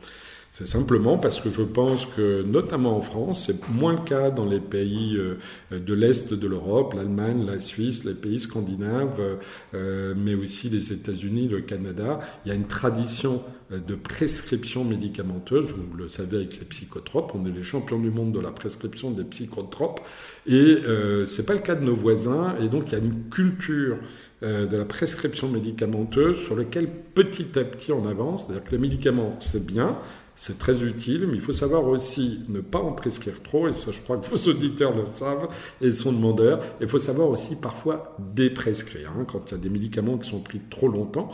C'est 0.58 0.66
simplement 0.66 1.18
parce 1.18 1.42
que 1.42 1.50
je 1.52 1.64
pense 1.64 2.06
que, 2.06 2.42
notamment 2.42 2.96
en 2.96 3.02
France, 3.02 3.48
c'est 3.48 3.68
moins 3.68 3.92
le 3.92 4.06
cas 4.06 4.30
dans 4.30 4.46
les 4.46 4.62
pays 4.62 5.18
euh, 5.18 5.38
de 5.70 5.94
l'Est 5.94 6.34
de 6.34 6.48
l'Europe, 6.48 6.94
l'Allemagne, 6.94 7.46
la 7.46 7.60
Suisse, 7.60 8.06
les 8.06 8.14
pays 8.14 8.40
scandinaves, 8.40 9.38
euh, 9.74 10.14
mais 10.16 10.34
aussi 10.34 10.70
les 10.70 10.94
États-Unis, 10.94 11.50
le 11.50 11.60
Canada. 11.60 12.22
Il 12.46 12.48
y 12.48 12.52
a 12.54 12.56
une 12.56 12.68
tradition 12.68 13.44
euh, 13.74 13.80
de 13.80 13.96
prescription 13.96 14.86
médicamenteuse, 14.86 15.66
vous 15.72 15.98
le 15.98 16.08
savez 16.08 16.38
avec 16.38 16.58
les 16.58 16.66
psychotropes, 16.68 17.34
on 17.36 17.46
est 17.46 17.52
les 17.52 17.64
champions 17.64 18.00
du 18.00 18.10
monde 18.10 18.32
de 18.32 18.40
la 18.40 18.52
prescription 18.52 19.12
des 19.12 19.26
psychotropes, 19.26 20.00
et 20.48 20.78
c'est 21.26 21.46
pas 21.46 21.54
le 21.54 21.60
cas 21.60 21.76
de 21.76 21.84
nos 21.84 21.96
voisins, 21.96 22.56
et 22.62 22.70
donc 22.70 22.92
il 22.92 22.92
y 22.94 22.96
a 22.96 23.04
une 23.04 23.28
culture 23.30 23.98
de 24.42 24.78
la 24.78 24.86
prescription 24.86 25.50
médicamenteuse 25.50 26.38
sur 26.46 26.56
laquelle 26.56 26.88
petit 27.14 27.60
à 27.60 27.64
petit 27.64 27.92
on 27.92 28.06
avance, 28.06 28.46
c'est-à-dire 28.46 28.64
que 28.64 28.72
les 28.72 28.78
médicaments 28.78 29.36
c'est 29.40 29.66
bien, 29.66 29.98
c'est 30.36 30.60
très 30.60 30.84
utile, 30.84 31.28
mais 31.28 31.36
il 31.36 31.42
faut 31.42 31.54
savoir 31.54 31.88
aussi 31.88 32.42
ne 32.50 32.60
pas 32.60 32.80
en 32.80 32.92
prescrire 32.92 33.42
trop, 33.42 33.68
et 33.68 33.74
ça 33.74 33.92
je 33.92 34.02
crois 34.02 34.18
que 34.18 34.28
vos 34.36 34.50
auditeurs 34.50 34.96
le 34.96 35.06
savent 35.08 35.48
et 35.82 35.92
sont 35.94 36.12
demandeurs. 36.12 36.62
Il 36.82 36.90
faut 36.90 37.00
savoir 37.00 37.30
aussi 37.30 37.56
parfois 37.56 38.16
déprescrire. 38.20 39.12
Hein, 39.12 39.26
quand 39.26 39.50
il 39.50 39.52
y 39.52 39.56
a 39.56 39.58
des 39.58 39.70
médicaments 39.70 40.18
qui 40.18 40.30
sont 40.30 40.40
pris 40.40 40.60
trop 40.70 40.88
longtemps, 40.88 41.32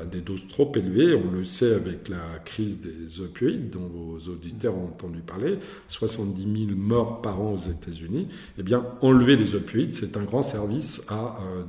à 0.00 0.04
des 0.04 0.20
doses 0.20 0.46
trop 0.48 0.70
élevées, 0.76 1.16
on 1.16 1.32
le 1.32 1.44
sait 1.44 1.74
avec 1.74 2.08
la 2.08 2.38
crise 2.44 2.80
des 2.80 3.20
opioïdes 3.20 3.70
dont 3.70 3.88
vos 3.88 4.18
auditeurs 4.30 4.76
ont 4.76 4.84
entendu 4.84 5.18
parler, 5.18 5.58
70 5.88 6.66
000 6.68 6.78
morts 6.78 7.20
par 7.22 7.40
an 7.40 7.54
aux 7.54 7.58
États-Unis, 7.58 8.28
eh 8.58 8.62
bien 8.62 8.86
enlever 9.00 9.34
les 9.34 9.56
opioïdes, 9.56 9.92
c'est 9.92 10.16
un 10.16 10.22
grand 10.22 10.42
service 10.42 11.04
à 11.08 11.40
euh, 11.42 11.64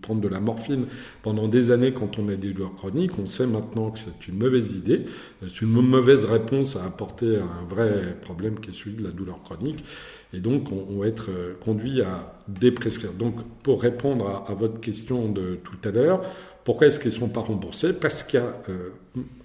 prendre 0.00 0.22
de 0.22 0.28
la 0.28 0.40
morphine 0.40 0.86
pendant 1.22 1.46
des 1.46 1.70
années 1.70 1.92
quand 1.92 2.18
on 2.18 2.28
a 2.30 2.36
des 2.36 2.52
douleurs 2.52 2.74
chroniques. 2.74 3.18
On 3.18 3.26
sait 3.26 3.46
maintenant 3.46 3.90
que 3.90 3.98
c'est 3.98 4.26
une 4.26 4.38
mauvaise 4.38 4.74
idée, 4.74 5.04
c'est 5.42 5.60
une 5.60 5.72
mauvaise 5.72 6.24
réponse 6.24 6.76
à 6.76 6.84
apporter 6.84 7.36
à 7.36 7.44
un 7.44 7.64
vrai 7.68 8.16
problème 8.22 8.60
qui 8.60 8.70
est 8.70 8.74
celui 8.74 8.96
de 8.96 9.04
la 9.04 9.10
douleur 9.10 9.42
chronique. 9.42 9.84
Et 10.32 10.40
donc, 10.40 10.72
on, 10.72 10.98
va 10.98 11.06
être 11.06 11.30
euh, 11.30 11.54
conduit 11.64 12.00
à 12.02 12.40
déprescrire. 12.48 13.12
Donc, 13.12 13.36
pour 13.62 13.80
répondre 13.80 14.44
à 14.48 14.54
votre 14.54 14.80
question 14.80 15.30
de 15.30 15.60
tout 15.62 15.88
à 15.88 15.92
l'heure, 15.92 16.24
pourquoi 16.64 16.86
est-ce 16.86 16.98
qu'ils 16.98 17.12
ne 17.12 17.18
sont 17.18 17.28
pas 17.28 17.40
remboursés? 17.40 17.92
Parce 17.92 18.22
qu'il 18.22 18.40
y 18.40 18.42
a, 18.42 18.56
euh, 18.70 18.90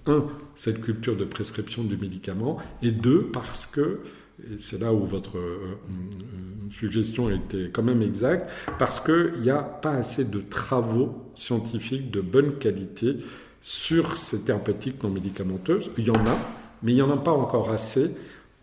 un, 0.06 0.26
cette 0.56 0.80
culture 0.80 1.16
de 1.16 1.24
prescription 1.24 1.84
du 1.84 1.96
médicament, 1.96 2.58
et 2.82 2.90
deux, 2.90 3.28
parce 3.32 3.66
que, 3.66 4.00
et 4.42 4.58
c'est 4.58 4.80
là 4.80 4.92
où 4.94 5.04
votre 5.04 5.36
euh, 5.36 5.60
euh, 5.60 6.70
suggestion 6.70 7.28
était 7.28 7.70
quand 7.70 7.82
même 7.82 8.00
exacte, 8.00 8.48
parce 8.78 9.00
qu'il 9.00 9.42
n'y 9.42 9.50
a 9.50 9.62
pas 9.62 9.92
assez 9.92 10.24
de 10.24 10.40
travaux 10.40 11.30
scientifiques 11.34 12.10
de 12.10 12.22
bonne 12.22 12.54
qualité 12.54 13.16
sur 13.60 14.16
ces 14.16 14.40
thérapeutiques 14.40 15.02
non 15.02 15.10
médicamenteuses. 15.10 15.90
Il 15.98 16.06
y 16.06 16.10
en 16.10 16.26
a, 16.26 16.38
mais 16.82 16.92
il 16.92 16.94
n'y 16.94 17.02
en 17.02 17.10
a 17.10 17.18
pas 17.18 17.32
encore 17.32 17.70
assez. 17.70 18.10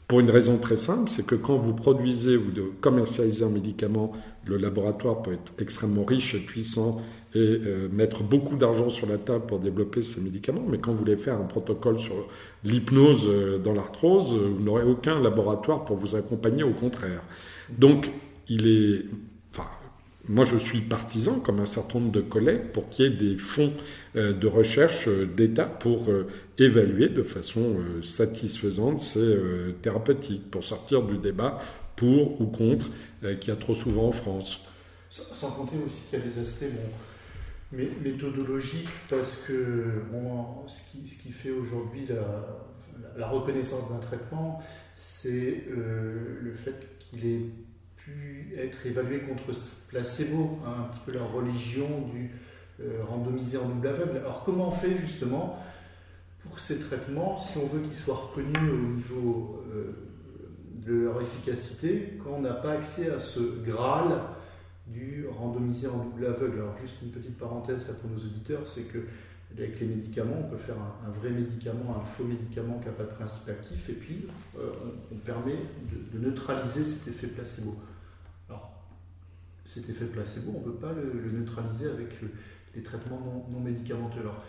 Pour 0.07 0.21
une 0.21 0.31
raison 0.31 0.57
très 0.57 0.77
simple, 0.77 1.09
c'est 1.09 1.25
que 1.25 1.35
quand 1.35 1.57
vous 1.57 1.73
produisez 1.73 2.37
ou 2.37 2.45
commercialisez 2.79 3.43
un 3.43 3.49
médicament, 3.49 4.13
le 4.45 4.57
laboratoire 4.57 5.21
peut 5.21 5.33
être 5.33 5.51
extrêmement 5.59 6.05
riche 6.05 6.33
et 6.33 6.39
puissant 6.39 7.01
euh, 7.37 7.87
mettre 7.91 8.23
beaucoup 8.23 8.55
d'argent 8.55 8.89
sur 8.89 9.07
la 9.07 9.17
table 9.17 9.45
pour 9.45 9.59
développer 9.59 10.01
ces 10.01 10.21
médicaments. 10.21 10.63
Mais 10.67 10.77
quand 10.77 10.91
vous 10.91 10.99
voulez 10.99 11.17
faire 11.17 11.35
un 11.35 11.45
protocole 11.45 11.99
sur 11.99 12.15
l'hypnose 12.63 13.25
euh, 13.27 13.57
dans 13.57 13.73
l'arthrose, 13.73 14.33
euh, 14.33 14.53
vous 14.55 14.63
n'aurez 14.63 14.83
aucun 14.83 15.19
laboratoire 15.19 15.85
pour 15.85 15.97
vous 15.97 16.15
accompagner, 16.15 16.63
au 16.63 16.73
contraire. 16.73 17.21
Donc, 17.69 18.09
il 18.49 18.67
est. 18.67 19.05
Enfin, 19.51 19.67
moi, 20.27 20.45
je 20.45 20.57
suis 20.57 20.81
partisan, 20.81 21.39
comme 21.39 21.59
un 21.59 21.65
certain 21.65 21.99
nombre 21.99 22.11
de 22.11 22.21
collègues, 22.21 22.71
pour 22.73 22.89
qu'il 22.89 23.05
y 23.05 23.07
ait 23.07 23.11
des 23.11 23.37
fonds 23.37 23.73
de 24.15 24.47
recherche 24.47 25.07
d'État 25.07 25.65
pour 25.65 26.07
évaluer 26.57 27.07
de 27.07 27.23
façon 27.23 27.77
satisfaisante 28.03 28.99
ces 28.99 29.37
thérapeutiques, 29.81 30.51
pour 30.51 30.65
sortir 30.65 31.03
du 31.03 31.17
débat 31.17 31.61
pour 31.95 32.41
ou 32.41 32.45
contre 32.45 32.87
qu'il 33.39 33.47
y 33.47 33.51
a 33.51 33.55
trop 33.55 33.73
souvent 33.73 34.09
en 34.09 34.11
France. 34.11 34.67
Sans 35.09 35.51
compter 35.51 35.77
aussi 35.85 36.01
qu'il 36.09 36.19
y 36.19 36.21
a 36.21 36.25
des 36.25 36.39
aspects 36.39 36.65
méthodologique 37.71 38.87
parce 39.09 39.37
que 39.47 40.03
ce, 40.67 40.91
qui, 40.91 41.31
fait 41.31 41.51
aujourd'hui 41.51 42.07
la, 43.15 43.27
reconnaissance 43.27 43.89
d'un 43.89 43.99
traitement, 43.99 44.61
c'est 44.95 45.63
euh, 45.69 46.39
le 46.41 46.53
fait 46.53 46.97
qu'il 46.99 47.25
ait 47.25 47.49
pu 47.97 48.53
être 48.57 48.85
évalué 48.85 49.19
contre 49.19 49.51
placebo, 49.89 50.59
hein, 50.65 50.85
un 50.85 50.89
petit 50.89 50.99
peu 51.05 51.13
la 51.13 51.23
religion 51.23 52.07
du 52.13 52.31
euh, 52.79 53.03
randomisé 53.03 53.57
en 53.57 53.67
double 53.67 53.87
aveugle. 53.87 54.17
Alors 54.17 54.43
comment 54.43 54.69
on 54.69 54.71
fait 54.71 54.95
justement 54.97 55.59
pour 56.39 56.59
ces 56.59 56.79
traitements, 56.79 57.37
si 57.37 57.57
on 57.57 57.67
veut 57.67 57.81
qu'ils 57.81 57.95
soient 57.95 58.15
reconnus 58.15 58.57
au 58.57 58.95
niveau 58.95 59.63
euh, 59.73 59.91
de 60.85 60.93
leur 60.93 61.21
efficacité, 61.21 62.13
quand 62.23 62.35
on 62.37 62.41
n'a 62.41 62.53
pas 62.53 62.73
accès 62.73 63.11
à 63.11 63.19
ce 63.19 63.39
Graal 63.65 64.21
du 64.87 65.25
randomisé 65.27 65.87
en 65.87 66.05
double 66.05 66.25
aveugle. 66.25 66.59
Alors 66.59 66.77
juste 66.79 67.01
une 67.01 67.09
petite 67.09 67.37
parenthèse 67.37 67.87
là 67.87 67.93
pour 67.93 68.09
nos 68.09 68.17
auditeurs, 68.17 68.67
c'est 68.67 68.83
que 68.83 68.99
avec 69.55 69.79
les 69.79 69.87
médicaments, 69.87 70.35
on 70.39 70.49
peut 70.49 70.57
faire 70.57 70.75
un, 70.75 71.09
vrai 71.11 71.29
médicament, 71.29 71.97
un 71.99 72.05
faux 72.05 72.25
médicament 72.25 72.79
qui 72.79 72.87
n'a 72.87 72.93
pas 72.93 73.03
de 73.03 73.15
principe 73.15 73.49
actif, 73.49 73.89
et 73.89 73.93
puis 73.93 74.27
euh, 74.57 74.71
on, 75.11 75.15
permet 75.15 75.55
de, 76.13 76.19
neutraliser 76.19 76.83
cet 76.83 77.07
effet 77.07 77.27
placebo. 77.27 77.75
Alors, 78.49 78.71
cet 79.65 79.89
effet 79.89 80.05
placebo, 80.05 80.51
on 80.55 80.59
ne 80.59 80.65
peut 80.65 80.79
pas 80.79 80.93
le, 80.93 81.31
neutraliser 81.31 81.89
avec 81.89 82.09
les 82.75 82.83
traitements 82.83 83.47
non, 83.49 83.59
médicamenteux. 83.59 84.19
Alors, 84.19 84.43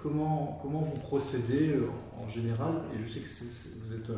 comment, 0.00 0.58
comment 0.62 0.80
vous 0.80 0.98
procédez 0.98 1.74
euh, 1.74 1.86
en 2.18 2.28
général 2.28 2.74
Et 2.94 3.02
je 3.02 3.08
sais 3.08 3.20
que 3.20 3.86
vous 3.86 3.94
êtes 3.94 4.10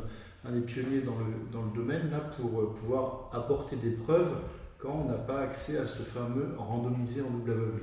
un, 0.44 0.52
des 0.52 0.60
pionniers 0.60 1.02
dans 1.02 1.18
le, 1.18 1.52
dans 1.52 1.64
le 1.64 1.72
domaine, 1.72 2.10
là, 2.10 2.20
pour 2.20 2.60
euh, 2.60 2.74
pouvoir 2.74 3.28
apporter 3.32 3.76
des 3.76 3.90
preuves 3.90 4.34
quand 4.82 5.04
on 5.06 5.10
n'a 5.10 5.18
pas 5.18 5.40
accès 5.40 5.78
à 5.78 5.86
ce 5.86 6.02
fameux 6.02 6.48
randomisé 6.58 7.20
en 7.20 7.30
double 7.30 7.52
aveugle 7.52 7.82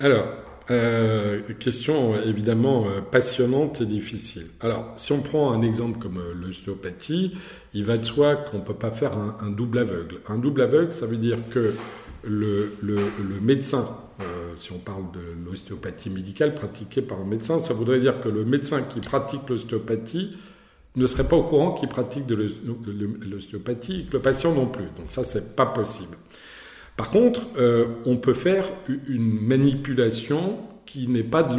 Alors, 0.00 0.26
euh, 0.70 1.42
question 1.60 2.14
évidemment 2.22 2.86
euh, 2.86 3.02
passionnante 3.02 3.82
et 3.82 3.86
difficile. 3.86 4.46
Alors, 4.60 4.94
si 4.96 5.12
on 5.12 5.20
prend 5.20 5.52
un 5.52 5.60
exemple 5.60 5.98
comme 5.98 6.16
euh, 6.16 6.32
l'ostéopathie, 6.34 7.36
il 7.74 7.84
va 7.84 7.98
de 7.98 8.04
soi 8.04 8.36
qu'on 8.36 8.58
ne 8.58 8.64
peut 8.64 8.74
pas 8.74 8.90
faire 8.90 9.12
un, 9.18 9.50
double 9.50 9.80
aveugle. 9.80 10.20
Un 10.26 10.38
double 10.38 10.62
aveugle, 10.62 10.92
ça 10.92 11.04
veut 11.04 11.18
dire 11.18 11.36
que 11.50 11.74
le, 12.22 12.70
médecin, 13.42 13.86
si 14.56 14.72
on 14.72 14.78
parle 14.78 15.10
de 15.12 15.20
l'ostéopathie 15.44 16.08
médicale 16.08 16.54
pratiquée 16.54 17.02
par 17.02 17.20
un 17.20 17.26
médecin, 17.26 17.58
ça 17.58 17.74
voudrait 17.74 18.00
dire 18.00 18.22
que 18.22 18.30
le 18.30 18.46
médecin 18.46 18.80
qui 18.82 19.00
pratique 19.00 19.42
l'ostéopathie 19.50 20.34
ne 20.96 21.06
serait 21.06 21.28
pas 21.28 21.36
au 21.36 21.42
courant 21.42 21.72
qu'il 21.72 21.88
pratique 21.88 22.26
de 22.26 22.34
l'ostéopathie, 23.26 24.06
que 24.06 24.14
le 24.14 24.22
patient 24.22 24.54
non 24.54 24.66
plus. 24.66 24.84
Donc 24.96 25.06
ça, 25.08 25.22
c'est 25.22 25.56
pas 25.56 25.66
possible. 25.66 26.16
Par 26.96 27.10
contre, 27.10 27.40
euh, 27.58 27.86
on 28.06 28.16
peut 28.16 28.34
faire 28.34 28.64
une 29.08 29.40
manipulation 29.40 30.58
qui 30.86 31.08
n'est 31.08 31.24
pas 31.24 31.42
de 31.42 31.56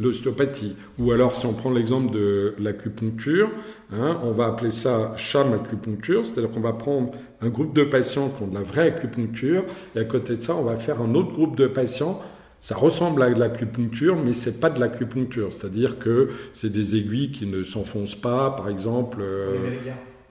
l'ostéopathie. 0.00 0.74
Ou 0.98 1.12
alors, 1.12 1.36
si 1.36 1.46
on 1.46 1.54
prend 1.54 1.70
l'exemple 1.70 2.12
de 2.12 2.54
l'acupuncture, 2.58 3.50
hein, 3.92 4.20
on 4.24 4.32
va 4.32 4.46
appeler 4.46 4.70
ça 4.70 5.12
cham 5.16 5.52
acupuncture, 5.52 6.26
c'est-à-dire 6.26 6.50
qu'on 6.50 6.60
va 6.60 6.72
prendre 6.72 7.12
un 7.40 7.48
groupe 7.48 7.74
de 7.74 7.84
patients 7.84 8.30
qui 8.30 8.42
ont 8.42 8.48
de 8.48 8.54
la 8.54 8.62
vraie 8.62 8.88
acupuncture, 8.88 9.64
et 9.94 10.00
à 10.00 10.04
côté 10.04 10.36
de 10.36 10.42
ça, 10.42 10.56
on 10.56 10.64
va 10.64 10.76
faire 10.76 11.00
un 11.00 11.14
autre 11.14 11.32
groupe 11.32 11.56
de 11.56 11.68
patients 11.68 12.20
ça 12.60 12.76
ressemble 12.76 13.22
à 13.22 13.30
de 13.30 13.38
l'acupuncture, 13.38 14.16
mais 14.16 14.32
c'est 14.32 14.60
pas 14.60 14.70
de 14.70 14.80
l'acupuncture. 14.80 15.52
C'est-à-dire 15.52 15.98
que 15.98 16.30
c'est 16.52 16.70
des 16.70 16.96
aiguilles 16.96 17.30
qui 17.30 17.46
ne 17.46 17.62
s'enfoncent 17.62 18.16
pas, 18.16 18.50
par 18.50 18.68
exemple, 18.68 19.18
euh, 19.20 19.78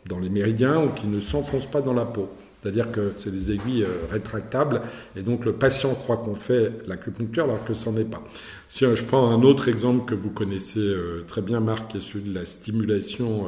dans 0.07 0.19
les 0.19 0.29
méridiens 0.29 0.83
ou 0.83 0.89
qui 0.89 1.07
ne 1.07 1.19
s'enfoncent 1.19 1.71
pas 1.71 1.81
dans 1.81 1.93
la 1.93 2.05
peau. 2.05 2.29
C'est-à-dire 2.67 2.91
que 2.91 3.13
c'est 3.15 3.31
des 3.31 3.53
aiguilles 3.53 3.83
euh, 3.83 4.05
rétractables 4.11 4.81
et 5.15 5.21
donc 5.21 5.45
le 5.45 5.53
patient 5.53 5.95
croit 5.95 6.17
qu'on 6.17 6.35
fait 6.35 6.73
l'acupuncture 6.85 7.45
alors 7.45 7.63
que 7.63 7.73
ce 7.73 7.89
n'en 7.89 7.95
est 7.95 8.03
pas. 8.03 8.21
Si 8.67 8.83
euh, 8.83 8.93
je 8.93 9.05
prends 9.05 9.31
un 9.31 9.41
autre 9.43 9.69
exemple 9.69 10.03
que 10.03 10.13
vous 10.13 10.31
connaissez 10.31 10.81
euh, 10.81 11.23
très 11.25 11.41
bien, 11.41 11.61
Marc, 11.61 11.91
qui 11.91 11.97
est 11.99 12.01
celui 12.01 12.29
de 12.29 12.35
la 12.35 12.45
stimulation 12.45 13.45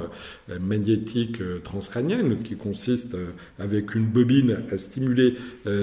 magnétique 0.62 1.42
transcrânienne, 1.64 2.42
qui 2.44 2.56
consiste 2.56 3.18
avec 3.60 3.94
une 3.94 4.06
bobine 4.06 4.60
à 4.72 4.78
stimuler 4.78 5.36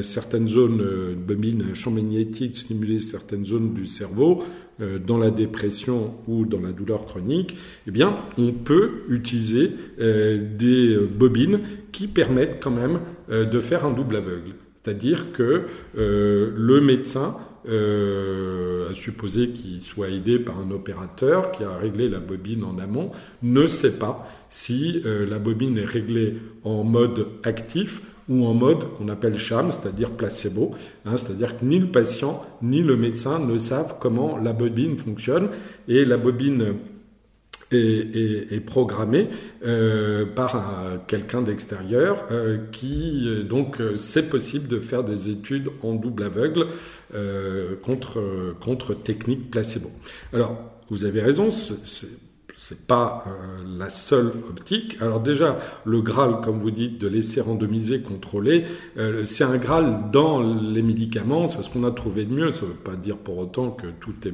certaines 0.02 0.48
zones, 0.48 0.80
une 1.12 1.22
bobine, 1.22 1.74
champ 1.74 1.90
magnétique, 1.90 2.56
stimuler 2.56 3.00
certaines 3.00 3.44
zones 3.44 3.74
du 3.74 3.86
cerveau 3.86 4.44
dans 4.78 5.18
la 5.18 5.30
dépression 5.30 6.14
ou 6.28 6.44
dans 6.44 6.60
la 6.60 6.72
douleur 6.72 7.06
chronique, 7.06 7.56
eh 7.86 8.04
on 8.38 8.52
peut 8.52 9.02
utiliser 9.08 9.72
des 9.98 10.98
bobines 11.10 11.60
qui 11.92 12.08
permettent 12.08 12.62
quand 12.62 12.70
même 12.70 13.00
de 13.30 13.60
faire 13.60 13.86
un 13.86 13.90
double 13.90 14.16
aveugle. 14.16 14.54
C'est-à-dire 14.82 15.32
que 15.32 15.62
le 15.94 16.80
médecin 16.80 17.36
euh, 17.68 18.90
à 18.90 18.94
supposer 18.94 19.48
qu'il 19.48 19.80
soit 19.80 20.10
aidé 20.10 20.38
par 20.38 20.56
un 20.60 20.70
opérateur 20.70 21.50
qui 21.50 21.64
a 21.64 21.76
réglé 21.76 22.08
la 22.08 22.20
bobine 22.20 22.62
en 22.62 22.78
amont, 22.78 23.10
ne 23.42 23.66
sait 23.66 23.98
pas 23.98 24.28
si 24.50 25.02
euh, 25.04 25.26
la 25.26 25.40
bobine 25.40 25.76
est 25.76 25.84
réglée 25.84 26.34
en 26.62 26.84
mode 26.84 27.26
actif 27.42 28.02
ou 28.28 28.44
en 28.46 28.54
mode 28.54 28.94
qu'on 28.96 29.08
appelle 29.08 29.38
sham, 29.38 29.70
c'est-à-dire 29.70 30.10
placebo, 30.10 30.74
hein, 31.04 31.16
c'est-à-dire 31.16 31.58
que 31.58 31.64
ni 31.64 31.78
le 31.78 31.90
patient 31.90 32.44
ni 32.62 32.82
le 32.82 32.96
médecin 32.96 33.38
ne 33.38 33.58
savent 33.58 33.96
comment 34.00 34.36
la 34.38 34.52
bobine 34.52 34.98
fonctionne 34.98 35.48
et 35.88 36.04
la 36.04 36.16
bobine 36.16 36.74
est, 37.72 38.64
programmée 38.64 39.28
euh, 39.64 40.24
par 40.24 40.62
quelqu'un 41.08 41.42
d'extérieur 41.42 42.24
euh, 42.30 42.58
qui 42.70 43.28
donc 43.48 43.78
c'est 43.96 44.28
possible 44.28 44.68
de 44.68 44.78
faire 44.78 45.02
des 45.02 45.28
études 45.28 45.70
en 45.82 45.94
double 45.94 46.24
aveugle 46.24 46.66
contre 47.82 48.54
contre 48.60 48.94
technique 48.94 49.50
placebo. 49.50 49.90
Alors 50.32 50.58
vous 50.90 51.04
avez 51.04 51.20
raison, 51.20 51.50
c'est 51.50 52.25
c'est 52.56 52.86
pas 52.86 53.24
euh, 53.26 53.78
la 53.78 53.90
seule 53.90 54.32
optique. 54.48 54.96
Alors 55.00 55.20
déjà, 55.20 55.58
le 55.84 56.00
Graal, 56.00 56.40
comme 56.42 56.60
vous 56.60 56.70
dites, 56.70 56.98
de 56.98 57.06
laisser 57.06 57.42
randomiser, 57.42 58.00
contrôler, 58.00 58.64
euh, 58.96 59.24
c'est 59.24 59.44
un 59.44 59.58
Graal 59.58 60.10
dans 60.10 60.40
les 60.40 60.82
médicaments, 60.82 61.48
c'est 61.48 61.62
ce 61.62 61.70
qu'on 61.70 61.84
a 61.84 61.90
trouvé 61.90 62.24
de 62.24 62.32
mieux. 62.32 62.50
Ça 62.50 62.64
ne 62.64 62.70
veut 62.70 62.76
pas 62.76 62.96
dire 62.96 63.18
pour 63.18 63.36
autant 63.38 63.70
que 63.70 63.88
tout 64.00 64.14
est 64.26 64.32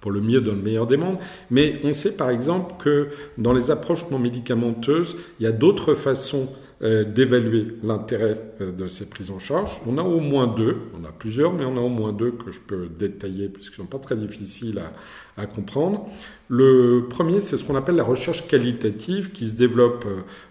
pour 0.00 0.10
le 0.10 0.20
mieux 0.20 0.40
dans 0.40 0.52
le 0.52 0.58
meilleur 0.62 0.86
des 0.86 0.96
mondes, 0.96 1.18
mais 1.50 1.80
on 1.84 1.92
sait 1.92 2.16
par 2.16 2.30
exemple 2.30 2.74
que 2.78 3.08
dans 3.36 3.52
les 3.52 3.70
approches 3.70 4.08
non 4.10 4.18
médicamenteuses, 4.18 5.16
il 5.38 5.44
y 5.44 5.46
a 5.46 5.52
d'autres 5.52 5.94
façons 5.94 6.48
euh, 6.82 7.04
d'évaluer 7.04 7.74
l'intérêt 7.82 8.40
de 8.60 8.86
ces 8.86 9.08
prises 9.08 9.30
en 9.30 9.40
charge. 9.40 9.80
On 9.86 9.98
a 9.98 10.02
au 10.02 10.20
moins 10.20 10.46
deux, 10.46 10.76
on 11.00 11.04
a 11.04 11.10
plusieurs, 11.10 11.52
mais 11.52 11.64
on 11.64 11.76
a 11.76 11.80
au 11.80 11.88
moins 11.88 12.12
deux 12.12 12.30
que 12.32 12.52
je 12.52 12.60
peux 12.60 12.88
détailler 12.88 13.48
puisqu'ils 13.48 13.80
ne 13.80 13.86
sont 13.86 13.90
pas 13.90 13.98
très 13.98 14.16
difficiles 14.16 14.78
à, 14.78 14.92
à 15.38 15.46
comprendre. 15.46 16.08
Le 16.48 17.06
premier, 17.10 17.40
c'est 17.40 17.56
ce 17.56 17.64
qu'on 17.64 17.76
appelle 17.76 17.96
la 17.96 18.04
recherche 18.04 18.46
qualitative 18.48 19.32
qui 19.32 19.48
se 19.48 19.54
développe 19.54 20.06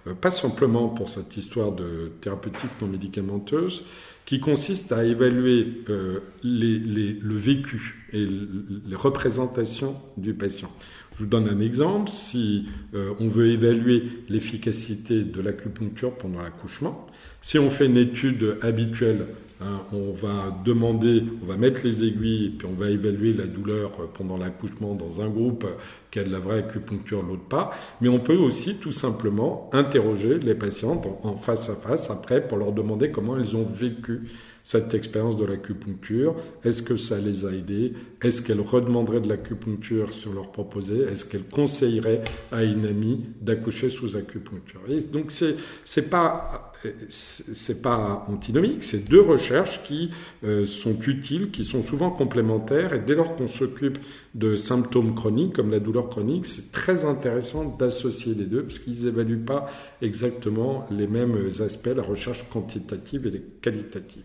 euh, 0.08 0.14
pas 0.14 0.32
simplement 0.32 0.90
pour 0.90 1.10
cette 1.10 1.38
histoire 1.38 1.72
de 1.72 2.12
thérapeutique 2.22 2.70
non 2.82 2.88
médicamenteuse, 2.88 3.84
qui 4.26 4.40
consiste 4.40 4.92
à 4.92 5.06
évaluer 5.06 5.84
euh, 5.90 6.20
le 6.44 7.36
vécu 7.36 8.08
et 8.14 8.26
les 8.26 8.96
représentations 8.96 9.96
du 10.18 10.34
patient. 10.34 10.72
Je 11.14 11.24
vous 11.24 11.30
donne 11.30 11.50
un 11.50 11.60
exemple. 11.60 12.12
Si 12.12 12.68
euh, 12.94 13.14
on 13.20 13.28
veut 13.28 13.48
évaluer 13.48 14.04
l'efficacité 14.30 15.24
de 15.24 15.42
l'acupuncture 15.42 16.14
pendant 16.14 16.42
l'accouchement, 16.42 17.08
si 17.42 17.58
on 17.58 17.70
fait 17.70 17.88
une 17.88 17.98
étude 17.98 18.58
habituelle 18.62 19.28
Hein, 19.60 19.82
on 19.92 20.12
va 20.12 20.56
demander, 20.64 21.24
on 21.42 21.48
va 21.48 21.58
mettre 21.58 21.82
les 21.84 22.04
aiguilles 22.04 22.46
et 22.46 22.50
puis 22.50 22.68
on 22.68 22.76
va 22.76 22.92
évaluer 22.92 23.34
la 23.34 23.48
douleur 23.48 23.92
pendant 24.14 24.38
l'accouchement 24.38 24.94
dans 24.94 25.20
un 25.20 25.30
groupe 25.30 25.66
qui 26.12 26.20
a 26.20 26.24
de 26.24 26.32
la 26.32 26.40
vraie 26.40 26.60
acupuncture, 26.60 27.24
l'autre 27.24 27.48
pas. 27.50 27.72
Mais 28.00 28.08
on 28.08 28.20
peut 28.20 28.38
aussi 28.38 28.76
tout 28.78 28.92
simplement 28.92 29.70
interroger 29.74 30.38
les 30.38 30.54
patientes 30.54 31.08
en 31.24 31.38
face 31.38 31.70
à 31.70 31.76
face 31.76 32.12
après 32.12 32.48
pour 32.48 32.60
leur 32.60 32.72
demander 32.72 33.10
comment 33.10 33.36
elles 33.38 33.56
ont 33.56 33.66
vécu 33.66 34.30
cette 34.68 34.94
expérience 34.94 35.38
de 35.38 35.46
l'acupuncture. 35.46 36.36
Est-ce 36.66 36.84
que 36.84 36.98
ça 36.98 37.18
les 37.20 37.46
a 37.46 37.52
aidés 37.52 37.94
Est-ce 38.22 38.42
qu'elles 38.42 38.60
redemanderaient 38.60 39.22
de 39.22 39.30
l'acupuncture 39.30 40.14
si 40.14 40.28
on 40.28 40.34
leur 40.34 40.52
proposait? 40.52 41.10
Est-ce 41.10 41.24
qu'elles 41.24 41.48
conseilleraient 41.48 42.22
à 42.52 42.64
une 42.64 42.86
amie 42.86 43.24
d'accoucher 43.40 43.90
sous 43.90 44.18
acupuncture? 44.18 44.82
Donc 45.10 45.32
c'est 45.32 45.56
c'est 45.86 46.10
pas 46.10 46.67
c'est 47.10 47.82
pas 47.82 48.24
antinomique, 48.28 48.84
c'est 48.84 49.08
deux 49.10 49.22
recherches 49.22 49.84
qui 49.84 50.12
euh, 50.44 50.66
sont 50.66 51.00
utiles, 51.02 51.52
qui 51.52 51.64
sont 51.64 51.82
souvent 51.82 52.10
complémentaires, 52.10 52.94
et 52.94 53.00
dès 53.00 53.16
lors 53.16 53.36
qu'on 53.36 53.48
s'occupe 53.48 53.98
de 54.36 54.58
symptômes 54.58 55.16
chroniques 55.16 55.54
comme 55.54 55.72
la 55.72 55.80
douleur 55.80 56.10
chronique, 56.10 56.46
c'est 56.46 56.72
très 56.72 57.06
intéressant 57.06 57.78
d'associer 57.78 58.36
les 58.36 58.46
deux, 58.46 58.64
parce 58.64 58.80
qu'ils 58.80 59.06
n'évaluent 59.06 59.46
pas 59.46 59.68
exactement 60.02 60.86
les 60.92 61.08
mêmes 61.08 61.50
aspects, 61.60 61.90
la 61.96 62.04
recherche 62.04 62.48
quantitative 62.50 63.28
et 63.28 63.42
qualitative. 63.62 64.24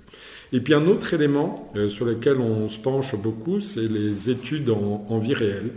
Et 0.52 0.60
puis 0.60 0.74
un 0.74 0.86
autre 0.86 1.14
élément 1.14 1.68
euh, 1.76 1.88
sur 1.88 2.04
lequel 2.04 2.36
on 2.38 2.68
se 2.68 2.78
penche 2.78 3.14
beaucoup, 3.16 3.60
c'est 3.60 3.88
les 3.88 4.28
études 4.30 4.70
en, 4.70 5.18
vie 5.18 5.34
réelle. 5.34 5.70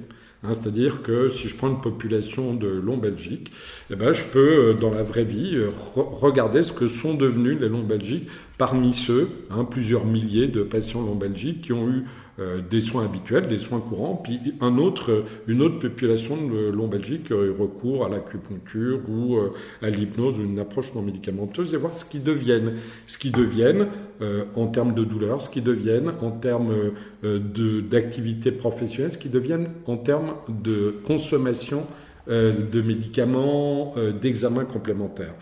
Hein, 0.46 0.54
c'est-à-dire 0.54 1.02
que 1.02 1.30
si 1.30 1.48
je 1.48 1.56
prends 1.56 1.70
une 1.70 1.82
population 1.82 2.54
de 2.54 2.68
Long-Belgique, 2.68 3.52
eh 3.90 3.96
ben, 3.96 4.14
je 4.14 4.24
peux, 4.24 4.70
euh, 4.70 4.74
dans 4.74 4.92
la 4.92 5.04
vraie 5.04 5.24
vie, 5.24 5.56
euh, 5.56 5.70
regarder 5.96 6.62
ce 6.62 6.72
que 6.72 6.88
sont 6.88 7.14
devenus 7.14 7.60
les 7.60 7.70
Long-Belgiques 7.70 8.28
parmi 8.58 8.94
ceux, 8.94 9.30
hein, 9.50 9.66
plusieurs 9.66 10.06
milliers 10.06 10.48
de 10.48 10.64
patients 10.64 11.02
Long-Belgiques 11.02 11.62
qui 11.62 11.74
ont 11.74 11.90
eu 11.90 12.06
euh, 12.38 12.60
des 12.60 12.82
soins 12.82 13.06
habituels, 13.06 13.48
des 13.48 13.60
soins 13.60 13.80
courants, 13.80 14.18
puis 14.18 14.42
un 14.60 14.78
autre, 14.78 15.24
une 15.48 15.62
autre 15.62 15.80
population 15.80 16.36
de 16.36 17.18
qui 17.20 17.32
aurait 17.32 17.48
recours 17.48 18.06
à 18.06 18.10
l'acupuncture 18.10 19.00
ou 19.08 19.38
euh, 19.38 19.54
à 19.82 19.90
l'hypnose 19.90 20.38
ou 20.38 20.42
une 20.42 20.60
approche 20.60 20.94
non 20.94 21.02
médicamenteuse 21.02 21.74
et 21.74 21.78
voir 21.78 21.94
ce 21.94 22.04
qu'ils 22.04 22.24
deviennent, 22.24 22.74
ce 23.08 23.18
qu'ils 23.18 23.32
deviennent 23.32 23.88
euh, 24.22 24.44
en 24.56 24.68
termes 24.68 24.94
de 24.94 25.06
douleur, 25.06 25.42
ce 25.42 25.50
qu'ils 25.50 25.64
deviennent 25.64 26.12
en 26.22 26.32
termes 26.32 26.92
d'activité 27.24 28.52
professionnelle, 28.52 29.14
ce 29.14 29.18
qu'ils 29.18 29.32
deviennent 29.32 29.70
en 29.86 29.96
termes 29.96 30.34
de 30.50 30.94
consommation 31.08 31.88
de 32.28 32.82
médicaments, 32.82 33.96
d'examens 34.20 34.66
complémentaires. 34.66 35.36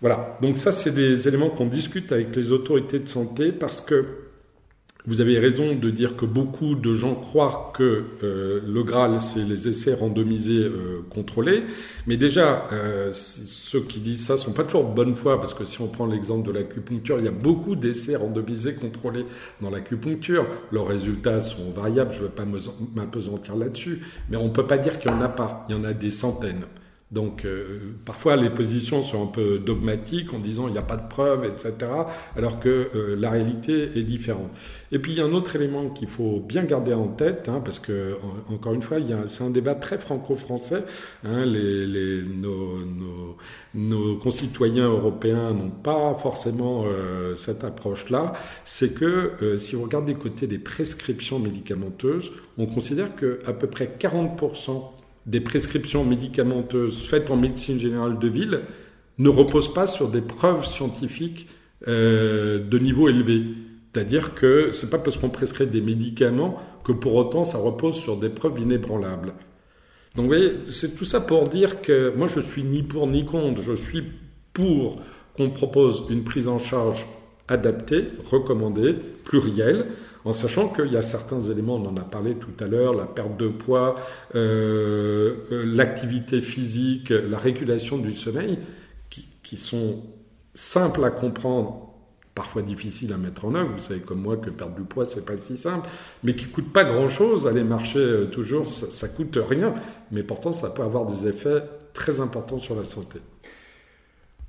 Voilà, 0.00 0.38
donc 0.40 0.56
ça 0.56 0.72
c'est 0.72 0.94
des 0.94 1.28
éléments 1.28 1.50
qu'on 1.50 1.66
discute 1.66 2.12
avec 2.12 2.34
les 2.34 2.50
autorités 2.50 2.98
de 2.98 3.08
santé 3.08 3.52
parce 3.52 3.80
que 3.80 4.21
vous 5.06 5.20
avez 5.20 5.40
raison 5.40 5.74
de 5.74 5.90
dire 5.90 6.16
que 6.16 6.24
beaucoup 6.24 6.76
de 6.76 6.94
gens 6.94 7.16
croient 7.16 7.72
que 7.76 8.04
euh, 8.22 8.60
le 8.64 8.82
Graal, 8.84 9.20
c'est 9.20 9.42
les 9.42 9.66
essais 9.66 9.94
randomisés 9.94 10.64
euh, 10.64 11.04
contrôlés. 11.10 11.64
Mais 12.06 12.16
déjà, 12.16 12.68
euh, 12.72 13.10
ceux 13.12 13.80
qui 13.80 13.98
disent 13.98 14.26
ça 14.26 14.36
sont 14.36 14.52
pas 14.52 14.62
toujours 14.62 14.88
de 14.88 14.94
bonne 14.94 15.16
foi, 15.16 15.40
parce 15.40 15.54
que 15.54 15.64
si 15.64 15.80
on 15.80 15.88
prend 15.88 16.06
l'exemple 16.06 16.46
de 16.46 16.52
l'acupuncture, 16.52 17.18
il 17.18 17.24
y 17.24 17.28
a 17.28 17.32
beaucoup 17.32 17.74
d'essais 17.74 18.14
randomisés 18.14 18.74
contrôlés 18.74 19.26
dans 19.60 19.70
l'acupuncture. 19.70 20.46
Leurs 20.70 20.86
résultats 20.86 21.40
sont 21.42 21.72
variables, 21.74 22.12
je 22.12 22.20
ne 22.20 22.26
vais 22.26 22.32
pas 22.32 22.46
m'apesantir 22.94 23.56
là-dessus. 23.56 24.02
Mais 24.30 24.36
on 24.36 24.44
ne 24.44 24.52
peut 24.52 24.66
pas 24.66 24.78
dire 24.78 25.00
qu'il 25.00 25.10
n'y 25.10 25.16
en 25.16 25.22
a 25.22 25.28
pas. 25.28 25.66
Il 25.68 25.74
y 25.74 25.78
en 25.78 25.82
a 25.82 25.94
des 25.94 26.12
centaines. 26.12 26.64
Donc 27.12 27.44
euh, 27.44 27.92
parfois 28.06 28.36
les 28.36 28.48
positions 28.48 29.02
sont 29.02 29.22
un 29.22 29.26
peu 29.26 29.58
dogmatiques 29.58 30.32
en 30.32 30.38
disant 30.38 30.66
il 30.66 30.72
n'y 30.72 30.78
a 30.78 30.82
pas 30.82 30.96
de 30.96 31.06
preuves, 31.06 31.44
etc. 31.44 31.74
Alors 32.36 32.58
que 32.58 32.88
euh, 32.94 33.16
la 33.18 33.28
réalité 33.30 33.98
est 33.98 34.02
différente. 34.02 34.50
Et 34.92 34.98
puis 34.98 35.12
il 35.12 35.18
y 35.18 35.20
a 35.20 35.24
un 35.24 35.32
autre 35.32 35.54
élément 35.54 35.90
qu'il 35.90 36.08
faut 36.08 36.40
bien 36.40 36.64
garder 36.64 36.94
en 36.94 37.08
tête, 37.08 37.50
hein, 37.50 37.60
parce 37.62 37.78
que 37.78 38.16
encore 38.50 38.72
une 38.72 38.82
fois, 38.82 38.96
c'est 39.26 39.44
un 39.44 39.50
débat 39.50 39.74
très 39.74 39.98
franco-français. 39.98 40.84
Hein, 41.24 41.44
les, 41.44 42.22
nos, 42.22 42.78
nos, 42.80 43.36
nos, 43.74 44.16
concitoyens 44.16 44.88
européens 44.88 45.52
n'ont 45.52 45.70
pas 45.70 46.16
forcément 46.18 46.84
euh, 46.86 47.34
cette 47.34 47.62
approche-là. 47.64 48.32
C'est 48.64 48.94
que 48.94 49.56
si 49.58 49.76
on 49.76 49.82
regarde 49.82 50.06
des 50.06 50.14
côtés 50.14 50.46
des 50.46 50.58
prescriptions 50.58 51.38
médicamenteuses, 51.38 52.32
on 52.56 52.66
considère 52.66 53.14
que 53.16 53.40
à 53.46 53.52
peu 53.52 53.66
près 53.66 53.96
40 53.98 54.36
des 55.26 55.40
prescriptions 55.40 56.04
médicamenteuses 56.04 57.06
faites 57.06 57.30
en 57.30 57.36
médecine 57.36 57.78
générale 57.78 58.18
de 58.18 58.28
ville 58.28 58.60
ne 59.18 59.28
reposent 59.28 59.72
pas 59.72 59.86
sur 59.86 60.08
des 60.08 60.20
preuves 60.20 60.66
scientifiques 60.66 61.48
euh, 61.88 62.58
de 62.58 62.78
niveau 62.78 63.08
élevé. 63.08 63.44
C'est-à-dire 63.92 64.34
que 64.34 64.72
c'est 64.72 64.90
pas 64.90 64.98
parce 64.98 65.16
qu'on 65.16 65.28
prescrit 65.28 65.66
des 65.66 65.80
médicaments 65.80 66.60
que 66.84 66.92
pour 66.92 67.14
autant 67.14 67.44
ça 67.44 67.58
repose 67.58 67.96
sur 67.96 68.16
des 68.16 68.30
preuves 68.30 68.58
inébranlables. 68.58 69.34
Donc 70.14 70.24
vous 70.24 70.28
voyez, 70.28 70.52
c'est 70.70 70.96
tout 70.96 71.04
ça 71.04 71.20
pour 71.20 71.48
dire 71.48 71.82
que 71.82 72.12
moi 72.16 72.26
je 72.26 72.40
suis 72.40 72.64
ni 72.64 72.82
pour 72.82 73.06
ni 73.06 73.24
contre, 73.24 73.62
je 73.62 73.74
suis 73.74 74.02
pour 74.52 75.00
qu'on 75.36 75.50
propose 75.50 76.04
une 76.10 76.24
prise 76.24 76.48
en 76.48 76.58
charge 76.58 77.06
adaptée, 77.48 78.08
recommandée, 78.30 78.94
plurielle, 79.24 79.86
en 80.24 80.32
sachant 80.32 80.68
qu'il 80.68 80.92
y 80.92 80.96
a 80.96 81.02
certains 81.02 81.40
éléments, 81.40 81.76
on 81.76 81.86
en 81.86 81.96
a 81.96 82.04
parlé 82.04 82.34
tout 82.34 82.52
à 82.62 82.66
l'heure, 82.66 82.94
la 82.94 83.06
perte 83.06 83.36
de 83.36 83.48
poids, 83.48 83.96
euh, 84.34 85.36
euh, 85.50 85.64
l'activité 85.66 86.40
physique, 86.40 87.10
la 87.10 87.38
régulation 87.38 87.98
du 87.98 88.12
sommeil, 88.12 88.58
qui, 89.42 89.56
sont 89.58 90.02
simples 90.54 91.04
à 91.04 91.10
comprendre, 91.10 91.90
parfois 92.34 92.62
difficiles 92.62 93.12
à 93.12 93.18
mettre 93.18 93.44
en 93.44 93.54
œuvre. 93.54 93.72
Vous 93.74 93.80
savez 93.80 94.00
comme 94.00 94.22
moi 94.22 94.38
que 94.38 94.48
perdre 94.48 94.74
du 94.76 94.82
poids, 94.82 95.04
c'est 95.04 95.26
pas 95.26 95.36
si 95.36 95.58
simple, 95.58 95.86
mais 96.22 96.34
qui 96.34 96.46
coûte 96.46 96.72
pas 96.72 96.84
grand-chose. 96.84 97.46
Aller 97.46 97.62
marcher 97.62 97.98
euh, 97.98 98.24
toujours, 98.24 98.66
ça, 98.66 98.88
ça 98.88 99.08
coûte 99.08 99.36
rien, 99.36 99.74
mais 100.10 100.22
pourtant 100.22 100.54
ça 100.54 100.70
peut 100.70 100.82
avoir 100.82 101.04
des 101.04 101.28
effets 101.28 101.64
très 101.92 102.20
importants 102.20 102.58
sur 102.58 102.74
la 102.74 102.86
santé. 102.86 103.18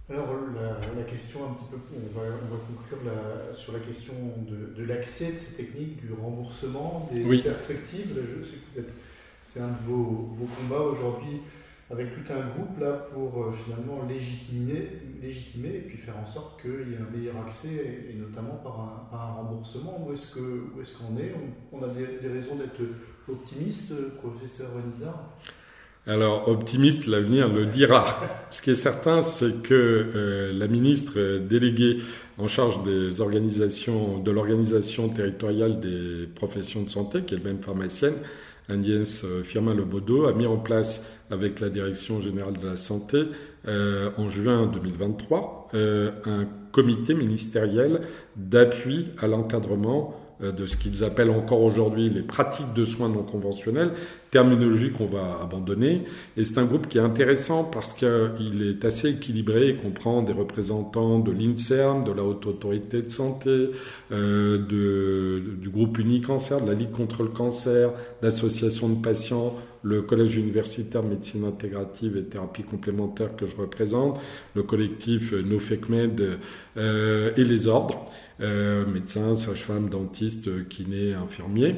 Alors 0.10 0.28
la, 0.54 0.80
question 1.02 1.39
un 1.50 1.54
petit 1.54 1.66
peu, 1.72 1.78
on 1.96 2.20
va, 2.20 2.28
conclure 2.68 3.12
sur 3.54 3.74
la 3.74 3.80
question 3.80 4.14
de, 4.48 4.84
l'accès 4.84 5.32
de 5.32 5.38
ces 5.38 5.54
techniques, 5.54 6.06
du 6.06 6.14
remboursement, 6.14 7.10
des 7.12 7.41
perspectives. 7.41 8.16
je 8.16 8.44
sais 8.44 8.58
que 8.76 8.82
c'est 9.44 9.60
un 9.60 9.70
de 9.70 9.80
vos, 9.86 10.36
combats 10.58 10.82
aujourd'hui 10.82 11.41
avec 11.91 12.08
tout 12.16 12.34
un 12.34 12.48
groupe 12.56 12.80
là 12.80 13.06
pour 13.14 13.44
euh, 13.44 13.52
finalement 13.52 14.04
légitimer, 14.08 14.89
légitimer 15.22 15.76
et 15.76 15.82
puis 15.82 15.98
faire 15.98 16.18
en 16.18 16.26
sorte 16.26 16.60
qu'il 16.62 16.89
y 16.89 16.94
ait 16.94 16.98
un 16.98 17.16
meilleur 17.16 17.38
accès 17.46 18.08
et, 18.10 18.16
notamment 18.16 18.56
par 18.56 19.20
un, 19.22 19.34
remboursement. 19.34 20.04
Où 20.08 20.14
est-ce 20.14 20.32
qu'on 20.34 21.18
est, 21.18 21.34
on, 21.72 21.84
a 21.84 21.88
des, 21.89 22.28
raisons 22.28 22.56
d'être 22.56 22.82
optimiste, 23.28 23.94
professeur 24.22 24.74
Renizard? 24.74 25.30
Alors, 26.06 26.49
optimiste, 26.49 27.08
l'avenir 27.08 27.47
le 27.47 27.66
dira. 27.66 28.20
Ce 28.51 28.62
qui 28.62 28.72
est 28.72 28.76
certain, 28.76 29.22
c'est 29.22 29.64
que 29.64 29.74
euh, 29.74 30.51
la 30.54 30.68
ministre 30.68 31.38
déléguée 31.38 31.99
en 32.38 32.47
charge 32.47 32.84
des 32.84 33.22
organisations, 33.22 34.18
de 34.18 34.32
l'organisation 34.32 35.08
territoriale 35.08 35.80
des 35.80 36.28
professions 36.36 36.84
de 36.84 36.89
santé, 36.89 37.22
qui 37.22 37.34
est 37.34 37.38
elle-même 37.38 37.64
pharmacienne, 37.64 38.16
Agnès 38.70 39.26
Firmin 39.43 39.74
Lebaudot, 39.74 40.26
a 40.26 40.34
mis 40.34 40.45
en 40.45 40.58
place 40.58 41.04
avec 41.32 41.60
la 41.60 41.70
Direction 41.70 42.22
générale 42.22 42.58
de 42.58 42.68
la 42.68 42.76
santé 42.76 43.24
euh, 43.68 44.10
en 44.18 44.28
juin 44.28 44.68
2023 44.68 45.70
euh, 45.74 46.12
un 46.26 46.45
comité 46.74 47.14
ministériel 47.14 48.01
d'appui 48.36 49.08
à 49.20 49.28
l'encadrement 49.28 50.16
euh, 50.16 50.23
de 50.52 50.66
ce 50.66 50.76
qu'ils 50.76 51.04
appellent 51.04 51.30
encore 51.30 51.62
aujourd'hui 51.62 52.10
les 52.10 52.22
pratiques 52.22 52.74
de 52.74 52.86
soins 52.86 53.10
non 53.10 53.24
conventionnels, 53.24 53.91
terminologie 54.32 54.91
qu'on 54.91 55.06
va 55.06 55.39
abandonner. 55.41 56.04
Et 56.38 56.44
c'est 56.44 56.58
un 56.58 56.66
groupe 56.66 56.88
qui 56.88 56.98
est 56.98 57.02
intéressant 57.02 57.64
parce 57.64 57.94
qu'il 57.94 58.68
est 58.68 58.84
assez 58.84 59.10
équilibré, 59.10 59.70
il 59.70 59.78
comprend 59.78 60.24
des 60.24 60.34
représentants 60.34 61.20
de 61.20 61.32
l'INSERM, 61.32 62.04
de 62.04 62.12
la 62.12 62.24
Haute 62.24 62.48
Autorité 62.48 63.04
de 63.04 63.10
Santé, 63.10 63.70
euh, 64.12 64.58
du 65.62 65.70
groupe 65.70 66.00
Unicancer, 66.00 66.58
de 66.62 66.68
la 66.68 66.74
Ligue 66.74 66.91
contre 66.91 67.24
le 67.24 67.30
cancer, 67.30 67.91
d'associations 68.22 68.89
de 68.89 69.02
patients, 69.02 69.56
le 69.84 70.02
Collège 70.02 70.36
universitaire 70.36 71.04
de 71.04 71.10
médecine 71.10 71.44
intégrative 71.44 72.18
et 72.18 72.24
thérapie 72.24 72.64
complémentaire 72.64 73.36
que 73.36 73.46
je 73.46 73.56
représente, 73.56 74.20
le 74.56 74.64
collectif 74.64 75.34
NoFECMED 75.34 76.39
euh, 76.78 77.32
et 77.36 77.44
les 77.44 77.68
ordres, 77.68 78.10
euh, 78.42 78.86
médecins, 78.86 79.36
sages-femmes, 79.36 79.90
dentistes, 79.90 80.68
kinés, 80.70 81.14
infirmiers. 81.14 81.78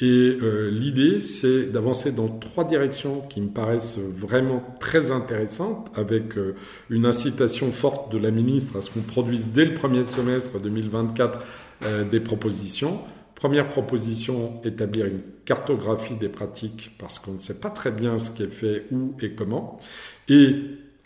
Et 0.00 0.04
euh, 0.42 0.70
l'idée, 0.70 1.20
c'est 1.20 1.70
d'avancer 1.70 2.12
dans 2.12 2.28
trois 2.28 2.64
directions 2.64 3.22
qui 3.22 3.40
me 3.40 3.48
paraissent 3.48 3.98
vraiment 3.98 4.62
très 4.78 5.10
intéressantes, 5.10 5.90
avec 5.94 6.36
euh, 6.36 6.54
une 6.90 7.06
incitation 7.06 7.72
forte 7.72 8.12
de 8.12 8.18
la 8.18 8.30
ministre 8.30 8.76
à 8.76 8.82
ce 8.82 8.90
qu'on 8.90 9.00
produise 9.00 9.48
dès 9.48 9.64
le 9.64 9.72
premier 9.72 10.04
semestre 10.04 10.60
2024 10.60 11.38
euh, 11.82 12.04
des 12.04 12.20
propositions. 12.20 13.00
Première 13.34 13.70
proposition, 13.70 14.60
établir 14.64 15.06
une 15.06 15.22
cartographie 15.46 16.14
des 16.14 16.28
pratiques, 16.28 16.94
parce 16.98 17.18
qu'on 17.18 17.32
ne 17.32 17.38
sait 17.38 17.58
pas 17.58 17.70
très 17.70 17.90
bien 17.90 18.18
ce 18.18 18.30
qui 18.30 18.42
est 18.42 18.52
fait, 18.52 18.84
où 18.90 19.14
et 19.22 19.32
comment. 19.32 19.78
Et 20.28 20.56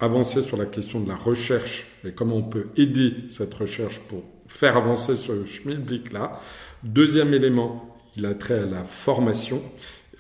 avancer 0.01 0.43
sur 0.43 0.57
la 0.57 0.67
question 0.67 0.99
de 0.99 1.09
la 1.09 1.17
recherche 1.17 1.87
et 2.05 2.13
comment 2.13 2.37
on 2.37 2.43
peut 2.43 2.67
aider 2.77 3.15
cette 3.29 3.55
recherche 3.55 4.01
pour 4.01 4.25
faire 4.51 4.77
avancer 4.77 5.17
ce 5.17 5.45
schmilblick-là. 5.45 6.41
Deuxième 6.83 7.33
élément, 7.33 7.97
il 8.17 8.27
a 8.27 8.35
trait 8.35 8.59
à 8.59 8.67
la 8.67 8.85
formation 8.85 9.63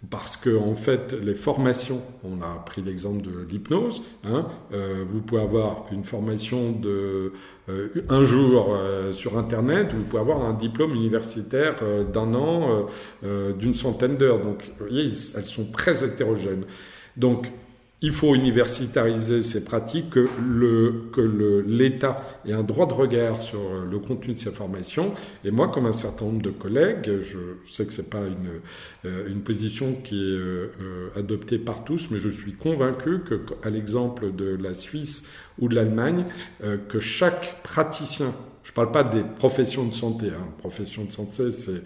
parce 0.08 0.36
que 0.36 0.56
en 0.56 0.74
fait 0.76 1.12
les 1.12 1.34
formations, 1.34 2.00
on 2.24 2.40
a 2.40 2.62
pris 2.64 2.80
l'exemple 2.80 3.22
de 3.22 3.46
l'hypnose, 3.50 4.02
hein, 4.24 4.46
euh, 4.72 5.04
vous 5.10 5.20
pouvez 5.20 5.42
avoir 5.42 5.84
une 5.92 6.04
formation 6.04 6.72
de 6.72 7.34
euh, 7.68 7.88
un 8.08 8.22
jour 8.22 8.74
euh, 8.74 9.12
sur 9.12 9.36
internet, 9.36 9.92
vous 9.92 10.04
pouvez 10.04 10.22
avoir 10.22 10.42
un 10.42 10.54
diplôme 10.54 10.94
universitaire 10.94 11.76
d'un 12.10 12.34
an, 12.34 12.86
d'une 13.22 13.74
centaine 13.74 14.16
d'heures. 14.16 14.40
Donc 14.40 14.70
vous 14.78 14.86
voyez, 14.86 15.10
elles 15.36 15.44
sont 15.44 15.66
très 15.66 16.02
hétérogènes. 16.02 16.64
Donc 17.16 17.50
il 18.02 18.12
faut 18.12 18.34
universitariser 18.34 19.42
ces 19.42 19.62
pratiques, 19.62 20.10
que 20.10 21.64
l'État 21.66 22.22
ait 22.46 22.52
un 22.52 22.62
droit 22.62 22.86
de 22.86 22.94
regard 22.94 23.42
sur 23.42 23.60
le 23.84 23.98
contenu 23.98 24.32
de 24.32 24.38
ces 24.38 24.50
formations. 24.50 25.12
Et 25.44 25.50
moi, 25.50 25.68
comme 25.68 25.84
un 25.86 25.92
certain 25.92 26.24
nombre 26.24 26.42
de 26.42 26.50
collègues, 26.50 27.20
je 27.20 27.38
sais 27.66 27.84
que 27.84 27.92
ce 27.92 28.00
n'est 28.00 28.08
pas 28.08 28.22
une, 28.26 28.60
euh, 29.04 29.28
une, 29.28 29.42
position 29.42 29.94
qui 30.02 30.14
est 30.14 30.38
euh, 30.38 30.70
euh, 30.80 31.08
adoptée 31.18 31.58
par 31.58 31.84
tous, 31.84 32.08
mais 32.10 32.18
je 32.18 32.30
suis 32.30 32.54
convaincu 32.54 33.20
que, 33.20 33.42
à 33.62 33.68
l'exemple 33.68 34.34
de 34.34 34.56
la 34.56 34.72
Suisse 34.72 35.24
ou 35.58 35.68
de 35.68 35.74
l'Allemagne, 35.74 36.24
que 36.88 37.00
chaque 37.00 37.62
praticien 37.62 38.32
je 38.70 38.72
ne 38.72 38.74
parle 38.74 38.92
pas 38.92 39.02
des 39.02 39.24
professions 39.24 39.84
de 39.84 39.94
santé. 39.94 40.28
Hein. 40.28 40.46
Profession 40.58 41.04
de 41.04 41.10
santé, 41.10 41.50
c'est, 41.50 41.70
euh, 41.70 41.80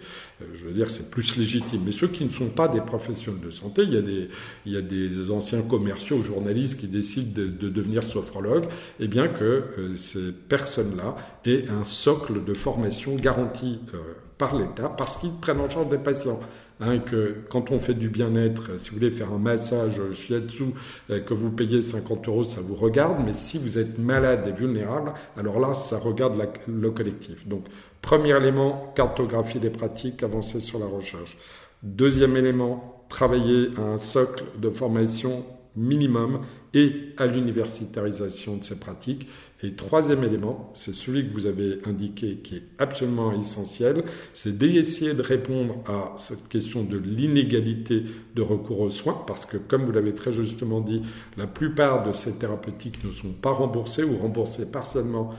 je 0.53 0.65
veux 0.65 0.73
dire, 0.73 0.89
c'est 0.89 1.09
plus 1.09 1.37
légitime. 1.37 1.81
Mais 1.85 1.91
ceux 1.91 2.07
qui 2.07 2.25
ne 2.25 2.29
sont 2.29 2.49
pas 2.49 2.67
des 2.67 2.81
professionnels 2.81 3.41
de 3.41 3.51
santé, 3.51 3.83
il 3.83 3.93
y 3.93 3.97
a 3.97 4.01
des, 4.01 4.29
il 4.65 4.73
y 4.73 4.77
a 4.77 4.81
des 4.81 5.31
anciens 5.31 5.61
commerciaux, 5.61 6.21
journalistes 6.23 6.79
qui 6.79 6.87
décident 6.87 7.31
de, 7.33 7.69
devenir 7.69 8.03
sophrologues, 8.03 8.67
et 8.99 9.07
bien 9.07 9.27
que 9.27 9.43
euh, 9.43 9.95
ces 9.95 10.31
personnes-là 10.31 11.15
aient 11.45 11.69
un 11.69 11.85
socle 11.85 12.43
de 12.43 12.53
formation 12.53 13.15
garanti 13.15 13.79
euh, 13.93 13.97
par 14.37 14.55
l'État 14.55 14.89
parce 14.89 15.17
qu'ils 15.17 15.33
prennent 15.33 15.61
en 15.61 15.69
charge 15.69 15.89
des 15.89 15.97
patients. 15.97 16.39
Hein, 16.81 16.99
que 16.99 17.37
quand 17.49 17.71
on 17.71 17.79
fait 17.79 17.93
du 17.93 18.09
bien-être, 18.09 18.77
si 18.81 18.89
vous 18.89 18.97
voulez 18.97 19.09
faire 19.11 19.31
un 19.31 19.37
massage 19.37 20.01
shiatsu, 20.11 20.73
euh, 21.09 21.21
que 21.21 21.33
vous 21.33 21.49
payez 21.49 21.79
50 21.79 22.27
euros, 22.27 22.43
ça 22.43 22.59
vous 22.59 22.75
regarde, 22.75 23.19
mais 23.25 23.31
si 23.31 23.57
vous 23.57 23.77
êtes 23.77 23.97
malade 23.97 24.45
et 24.45 24.51
vulnérable, 24.51 25.13
alors 25.37 25.61
là, 25.61 25.73
ça 25.73 25.97
regarde 25.97 26.37
le 26.67 26.91
collectif. 26.91 27.47
Donc, 27.47 27.67
premier 28.05 28.37
élément, 28.37 28.93
cartographie 28.95 29.59
des 29.59 29.71
pratiques, 29.71 30.21
avancer 30.21 30.61
sur 30.61 30.77
la 30.77 30.85
recherche. 30.85 31.37
Deuxième 31.81 32.37
élément, 32.37 33.03
travailler 33.09 33.69
à 33.77 33.81
un 33.81 33.97
socle 33.97 34.43
de 34.59 34.69
formation 34.69 35.43
minimum 35.75 36.41
et 36.75 37.13
à 37.17 37.25
l'universitarisation 37.25 38.57
de 38.57 38.63
ces 38.63 38.79
pratiques. 38.79 39.27
Et 39.63 39.73
troisième 39.73 40.23
élément, 40.23 40.71
c'est 40.75 40.93
celui 40.93 41.27
que 41.27 41.33
vous 41.33 41.47
avez 41.47 41.79
indiqué 41.85 42.35
qui 42.43 42.57
est 42.57 42.63
absolument 42.77 43.31
essentiel, 43.31 44.03
c'est 44.35 44.55
d'essayer 44.55 45.15
de 45.15 45.23
répondre 45.23 45.77
à 45.87 46.13
cette 46.17 46.47
question 46.47 46.83
de 46.83 46.97
l'inégalité 46.97 48.03
de 48.35 48.41
recours 48.43 48.81
aux 48.81 48.91
soins, 48.91 49.23
parce 49.25 49.47
que 49.47 49.57
comme 49.57 49.83
vous 49.83 49.91
l'avez 49.91 50.13
très 50.13 50.31
justement 50.31 50.79
dit, 50.79 51.01
la 51.37 51.47
plupart 51.47 52.05
de 52.05 52.13
ces 52.13 52.37
thérapeutiques 52.37 53.03
ne 53.03 53.11
sont 53.11 53.31
pas 53.31 53.51
remboursées 53.51 54.03
ou 54.03 54.15
remboursées 54.15 54.69
partiellement 54.71 55.33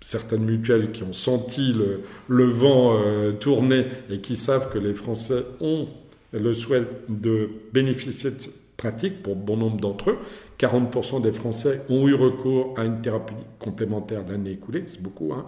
certaines 0.00 0.44
mutuelles 0.44 0.92
qui 0.92 1.02
ont 1.02 1.12
senti 1.12 1.74
le, 2.28 2.44
vent 2.44 2.96
euh, 2.96 3.32
tourner 3.32 3.86
et 4.10 4.18
qui 4.18 4.36
savent 4.36 4.72
que 4.72 4.78
les 4.78 4.94
Français 4.94 5.44
ont 5.60 5.88
le 6.32 6.54
souhait 6.54 6.84
de 7.08 7.48
bénéficier 7.72 8.30
de 8.30 8.36
pratique 8.76 9.22
pour 9.22 9.34
bon 9.34 9.56
nombre 9.56 9.80
d'entre 9.80 10.10
eux. 10.10 10.18
40% 10.58 11.22
des 11.22 11.32
Français 11.32 11.82
ont 11.88 12.08
eu 12.08 12.14
recours 12.14 12.74
à 12.76 12.84
une 12.84 13.00
thérapie 13.00 13.34
complémentaire 13.60 14.24
l'année 14.28 14.52
écoulée, 14.52 14.84
c'est 14.88 15.00
beaucoup. 15.00 15.32
Hein. 15.32 15.46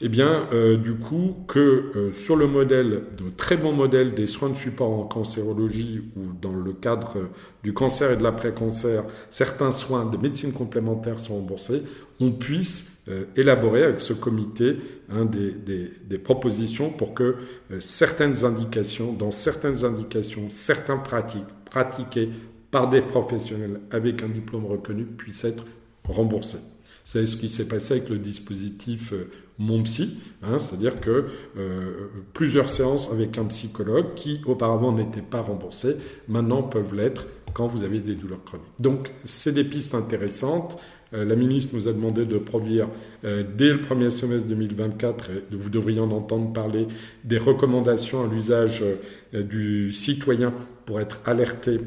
Eh 0.00 0.08
bien, 0.08 0.46
euh, 0.52 0.76
du 0.76 0.94
coup, 0.94 1.36
que 1.48 1.58
euh, 1.96 2.12
sur 2.12 2.36
le 2.36 2.46
modèle, 2.46 3.02
de 3.16 3.30
très 3.36 3.56
bon 3.56 3.72
modèle 3.72 4.14
des 4.14 4.28
soins 4.28 4.50
de 4.50 4.56
support 4.56 4.92
en 4.92 5.04
cancérologie 5.04 6.02
ou 6.16 6.32
dans 6.40 6.54
le 6.54 6.72
cadre 6.72 7.30
du 7.64 7.72
cancer 7.72 8.12
et 8.12 8.16
de 8.16 8.22
l'après-cancer, 8.22 9.04
certains 9.30 9.72
soins 9.72 10.06
de 10.06 10.16
médecine 10.16 10.52
complémentaire 10.52 11.18
sont 11.18 11.34
remboursés, 11.34 11.82
on 12.20 12.30
puisse 12.30 12.93
euh, 13.08 13.26
élaborer 13.36 13.84
avec 13.84 14.00
ce 14.00 14.12
comité 14.12 14.76
hein, 15.10 15.24
des, 15.26 16.18
propositions 16.18 16.90
pour 16.90 17.12
que 17.12 17.36
certaines 17.80 18.44
indications, 18.44 19.12
dans 19.12 19.30
certaines 19.30 19.84
indications, 19.84 20.48
certaines 20.48 21.02
pratiques 21.02 21.44
pratiquées 21.70 22.30
par 22.70 22.88
des 22.88 23.02
professionnels 23.02 23.80
avec 23.90 24.22
un 24.22 24.28
diplôme 24.28 24.66
reconnu 24.66 25.04
puissent 25.04 25.44
être 25.44 25.64
remboursés. 26.08 26.58
C'est 27.04 27.26
ce 27.26 27.36
qui 27.36 27.50
s'est 27.50 27.68
passé 27.68 27.94
avec 27.94 28.08
le 28.08 28.18
dispositif 28.18 29.12
euh, 29.12 29.30
Mon 29.58 29.82
Psy, 29.82 30.18
hein, 30.42 30.58
c'est-à-dire 30.58 31.00
que 31.00 31.26
euh, 31.56 32.08
plusieurs 32.32 32.70
séances 32.70 33.12
avec 33.12 33.36
un 33.36 33.44
psychologue 33.44 34.14
qui 34.16 34.40
auparavant 34.46 34.90
n'étaient 34.90 35.20
pas 35.20 35.42
remboursées, 35.42 35.96
maintenant 36.28 36.62
peuvent 36.62 36.94
l'être 36.94 37.26
quand 37.52 37.68
vous 37.68 37.84
avez 37.84 38.00
des 38.00 38.14
douleurs 38.14 38.42
chroniques. 38.42 38.66
Donc 38.80 39.12
c'est 39.22 39.52
des 39.52 39.64
pistes 39.64 39.94
intéressantes. 39.94 40.78
Euh, 41.12 41.24
la 41.24 41.36
ministre 41.36 41.74
nous 41.74 41.88
a 41.88 41.92
demandé 41.92 42.24
de 42.24 42.38
produire 42.38 42.88
dès 43.22 43.72
le 43.72 43.80
premier 43.80 44.10
semestre 44.10 44.48
2024, 44.48 45.30
et 45.30 45.56
vous 45.56 45.70
devriez 45.70 46.00
en 46.00 46.10
entendre 46.10 46.52
parler, 46.52 46.86
des 47.24 47.38
recommandations 47.38 48.22
à 48.22 48.26
l'usage 48.26 48.84
du 49.32 49.92
citoyen 49.92 50.52
pour 50.84 51.00
être 51.00 51.20
alerté 51.24 51.80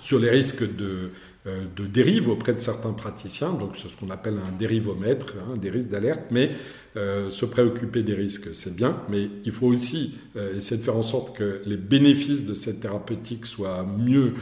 sur 0.00 0.18
les 0.18 0.30
risques 0.30 0.62
de, 0.76 1.10
euh, 1.46 1.64
dérive 1.78 2.28
auprès 2.28 2.54
de 2.54 2.58
certains 2.58 2.92
praticiens, 2.92 3.52
donc 3.52 3.76
c'est 3.80 3.88
ce 3.88 3.96
qu'on 3.96 4.10
appelle 4.10 4.34
un 4.34 4.58
dérivomètre, 4.58 5.34
hein, 5.38 5.56
des 5.56 5.70
risques 5.70 5.90
d'alerte, 5.90 6.24
mais 6.32 6.50
euh, 6.96 7.30
se 7.30 7.44
préoccuper 7.44 8.02
des 8.02 8.14
risques, 8.14 8.48
c'est 8.52 8.74
bien, 8.74 9.00
mais 9.08 9.28
il 9.44 9.52
faut 9.52 9.68
aussi 9.68 10.16
euh, 10.36 10.56
essayer 10.56 10.76
de 10.76 10.82
faire 10.82 10.96
en 10.96 11.04
sorte 11.04 11.36
que 11.36 11.60
les 11.64 11.76
bénéfices 11.76 12.46
de 12.46 12.54
cette 12.54 12.80
thérapeutique 12.80 13.46
soient 13.46 13.86
mieux 13.86 14.34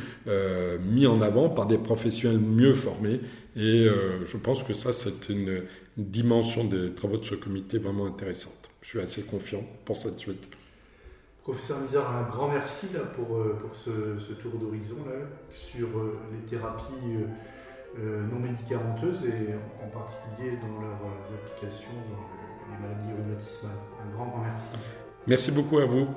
mis 0.90 1.06
en 1.06 1.20
avant 1.20 1.50
par 1.50 1.66
des 1.66 1.78
professionnels 1.78 2.40
mieux 2.40 2.74
formés, 2.74 3.20
et 3.56 3.88
je 4.24 4.36
pense 4.36 4.62
que 4.62 4.74
ça, 4.74 4.92
c'est 4.92 5.28
une 5.28 5.62
dimension 5.96 6.64
des 6.64 6.92
travaux 6.94 7.18
de 7.18 7.24
ce 7.24 7.34
comité 7.34 7.78
vraiment 7.78 8.06
intéressante. 8.06 8.70
Je 8.82 8.88
suis 8.88 9.00
assez 9.00 9.22
confiant 9.22 9.64
pour 9.84 9.96
cette 9.96 10.18
suite. 10.18 10.48
Professeur 11.44 11.78
Mizard, 11.80 12.10
un 12.16 12.22
grand 12.22 12.48
merci 12.48 12.86
là, 12.94 13.00
pour, 13.00 13.36
euh, 13.36 13.58
pour 13.60 13.76
ce, 13.76 14.32
tour 14.32 14.52
d'horizon 14.58 14.96
sur 15.50 15.88
euh, 15.88 16.18
les 16.32 16.48
thérapies 16.48 16.94
euh, 17.98 18.22
non 18.32 18.40
médicamenteuses 18.40 19.22
et 19.26 19.54
en 19.84 19.88
particulier 19.88 20.56
dans 20.56 20.80
leur 20.80 20.96
application 21.44 21.90
dans 22.10 22.72
les 22.72 22.80
maladies 22.80 23.12
rhumatismales. 23.12 23.72
Un 24.02 24.16
grand, 24.16 24.26
grand 24.28 24.42
merci. 24.42 24.70
Merci 25.26 25.50
beaucoup 25.50 25.78
à 25.80 25.84
vous. 25.84 26.08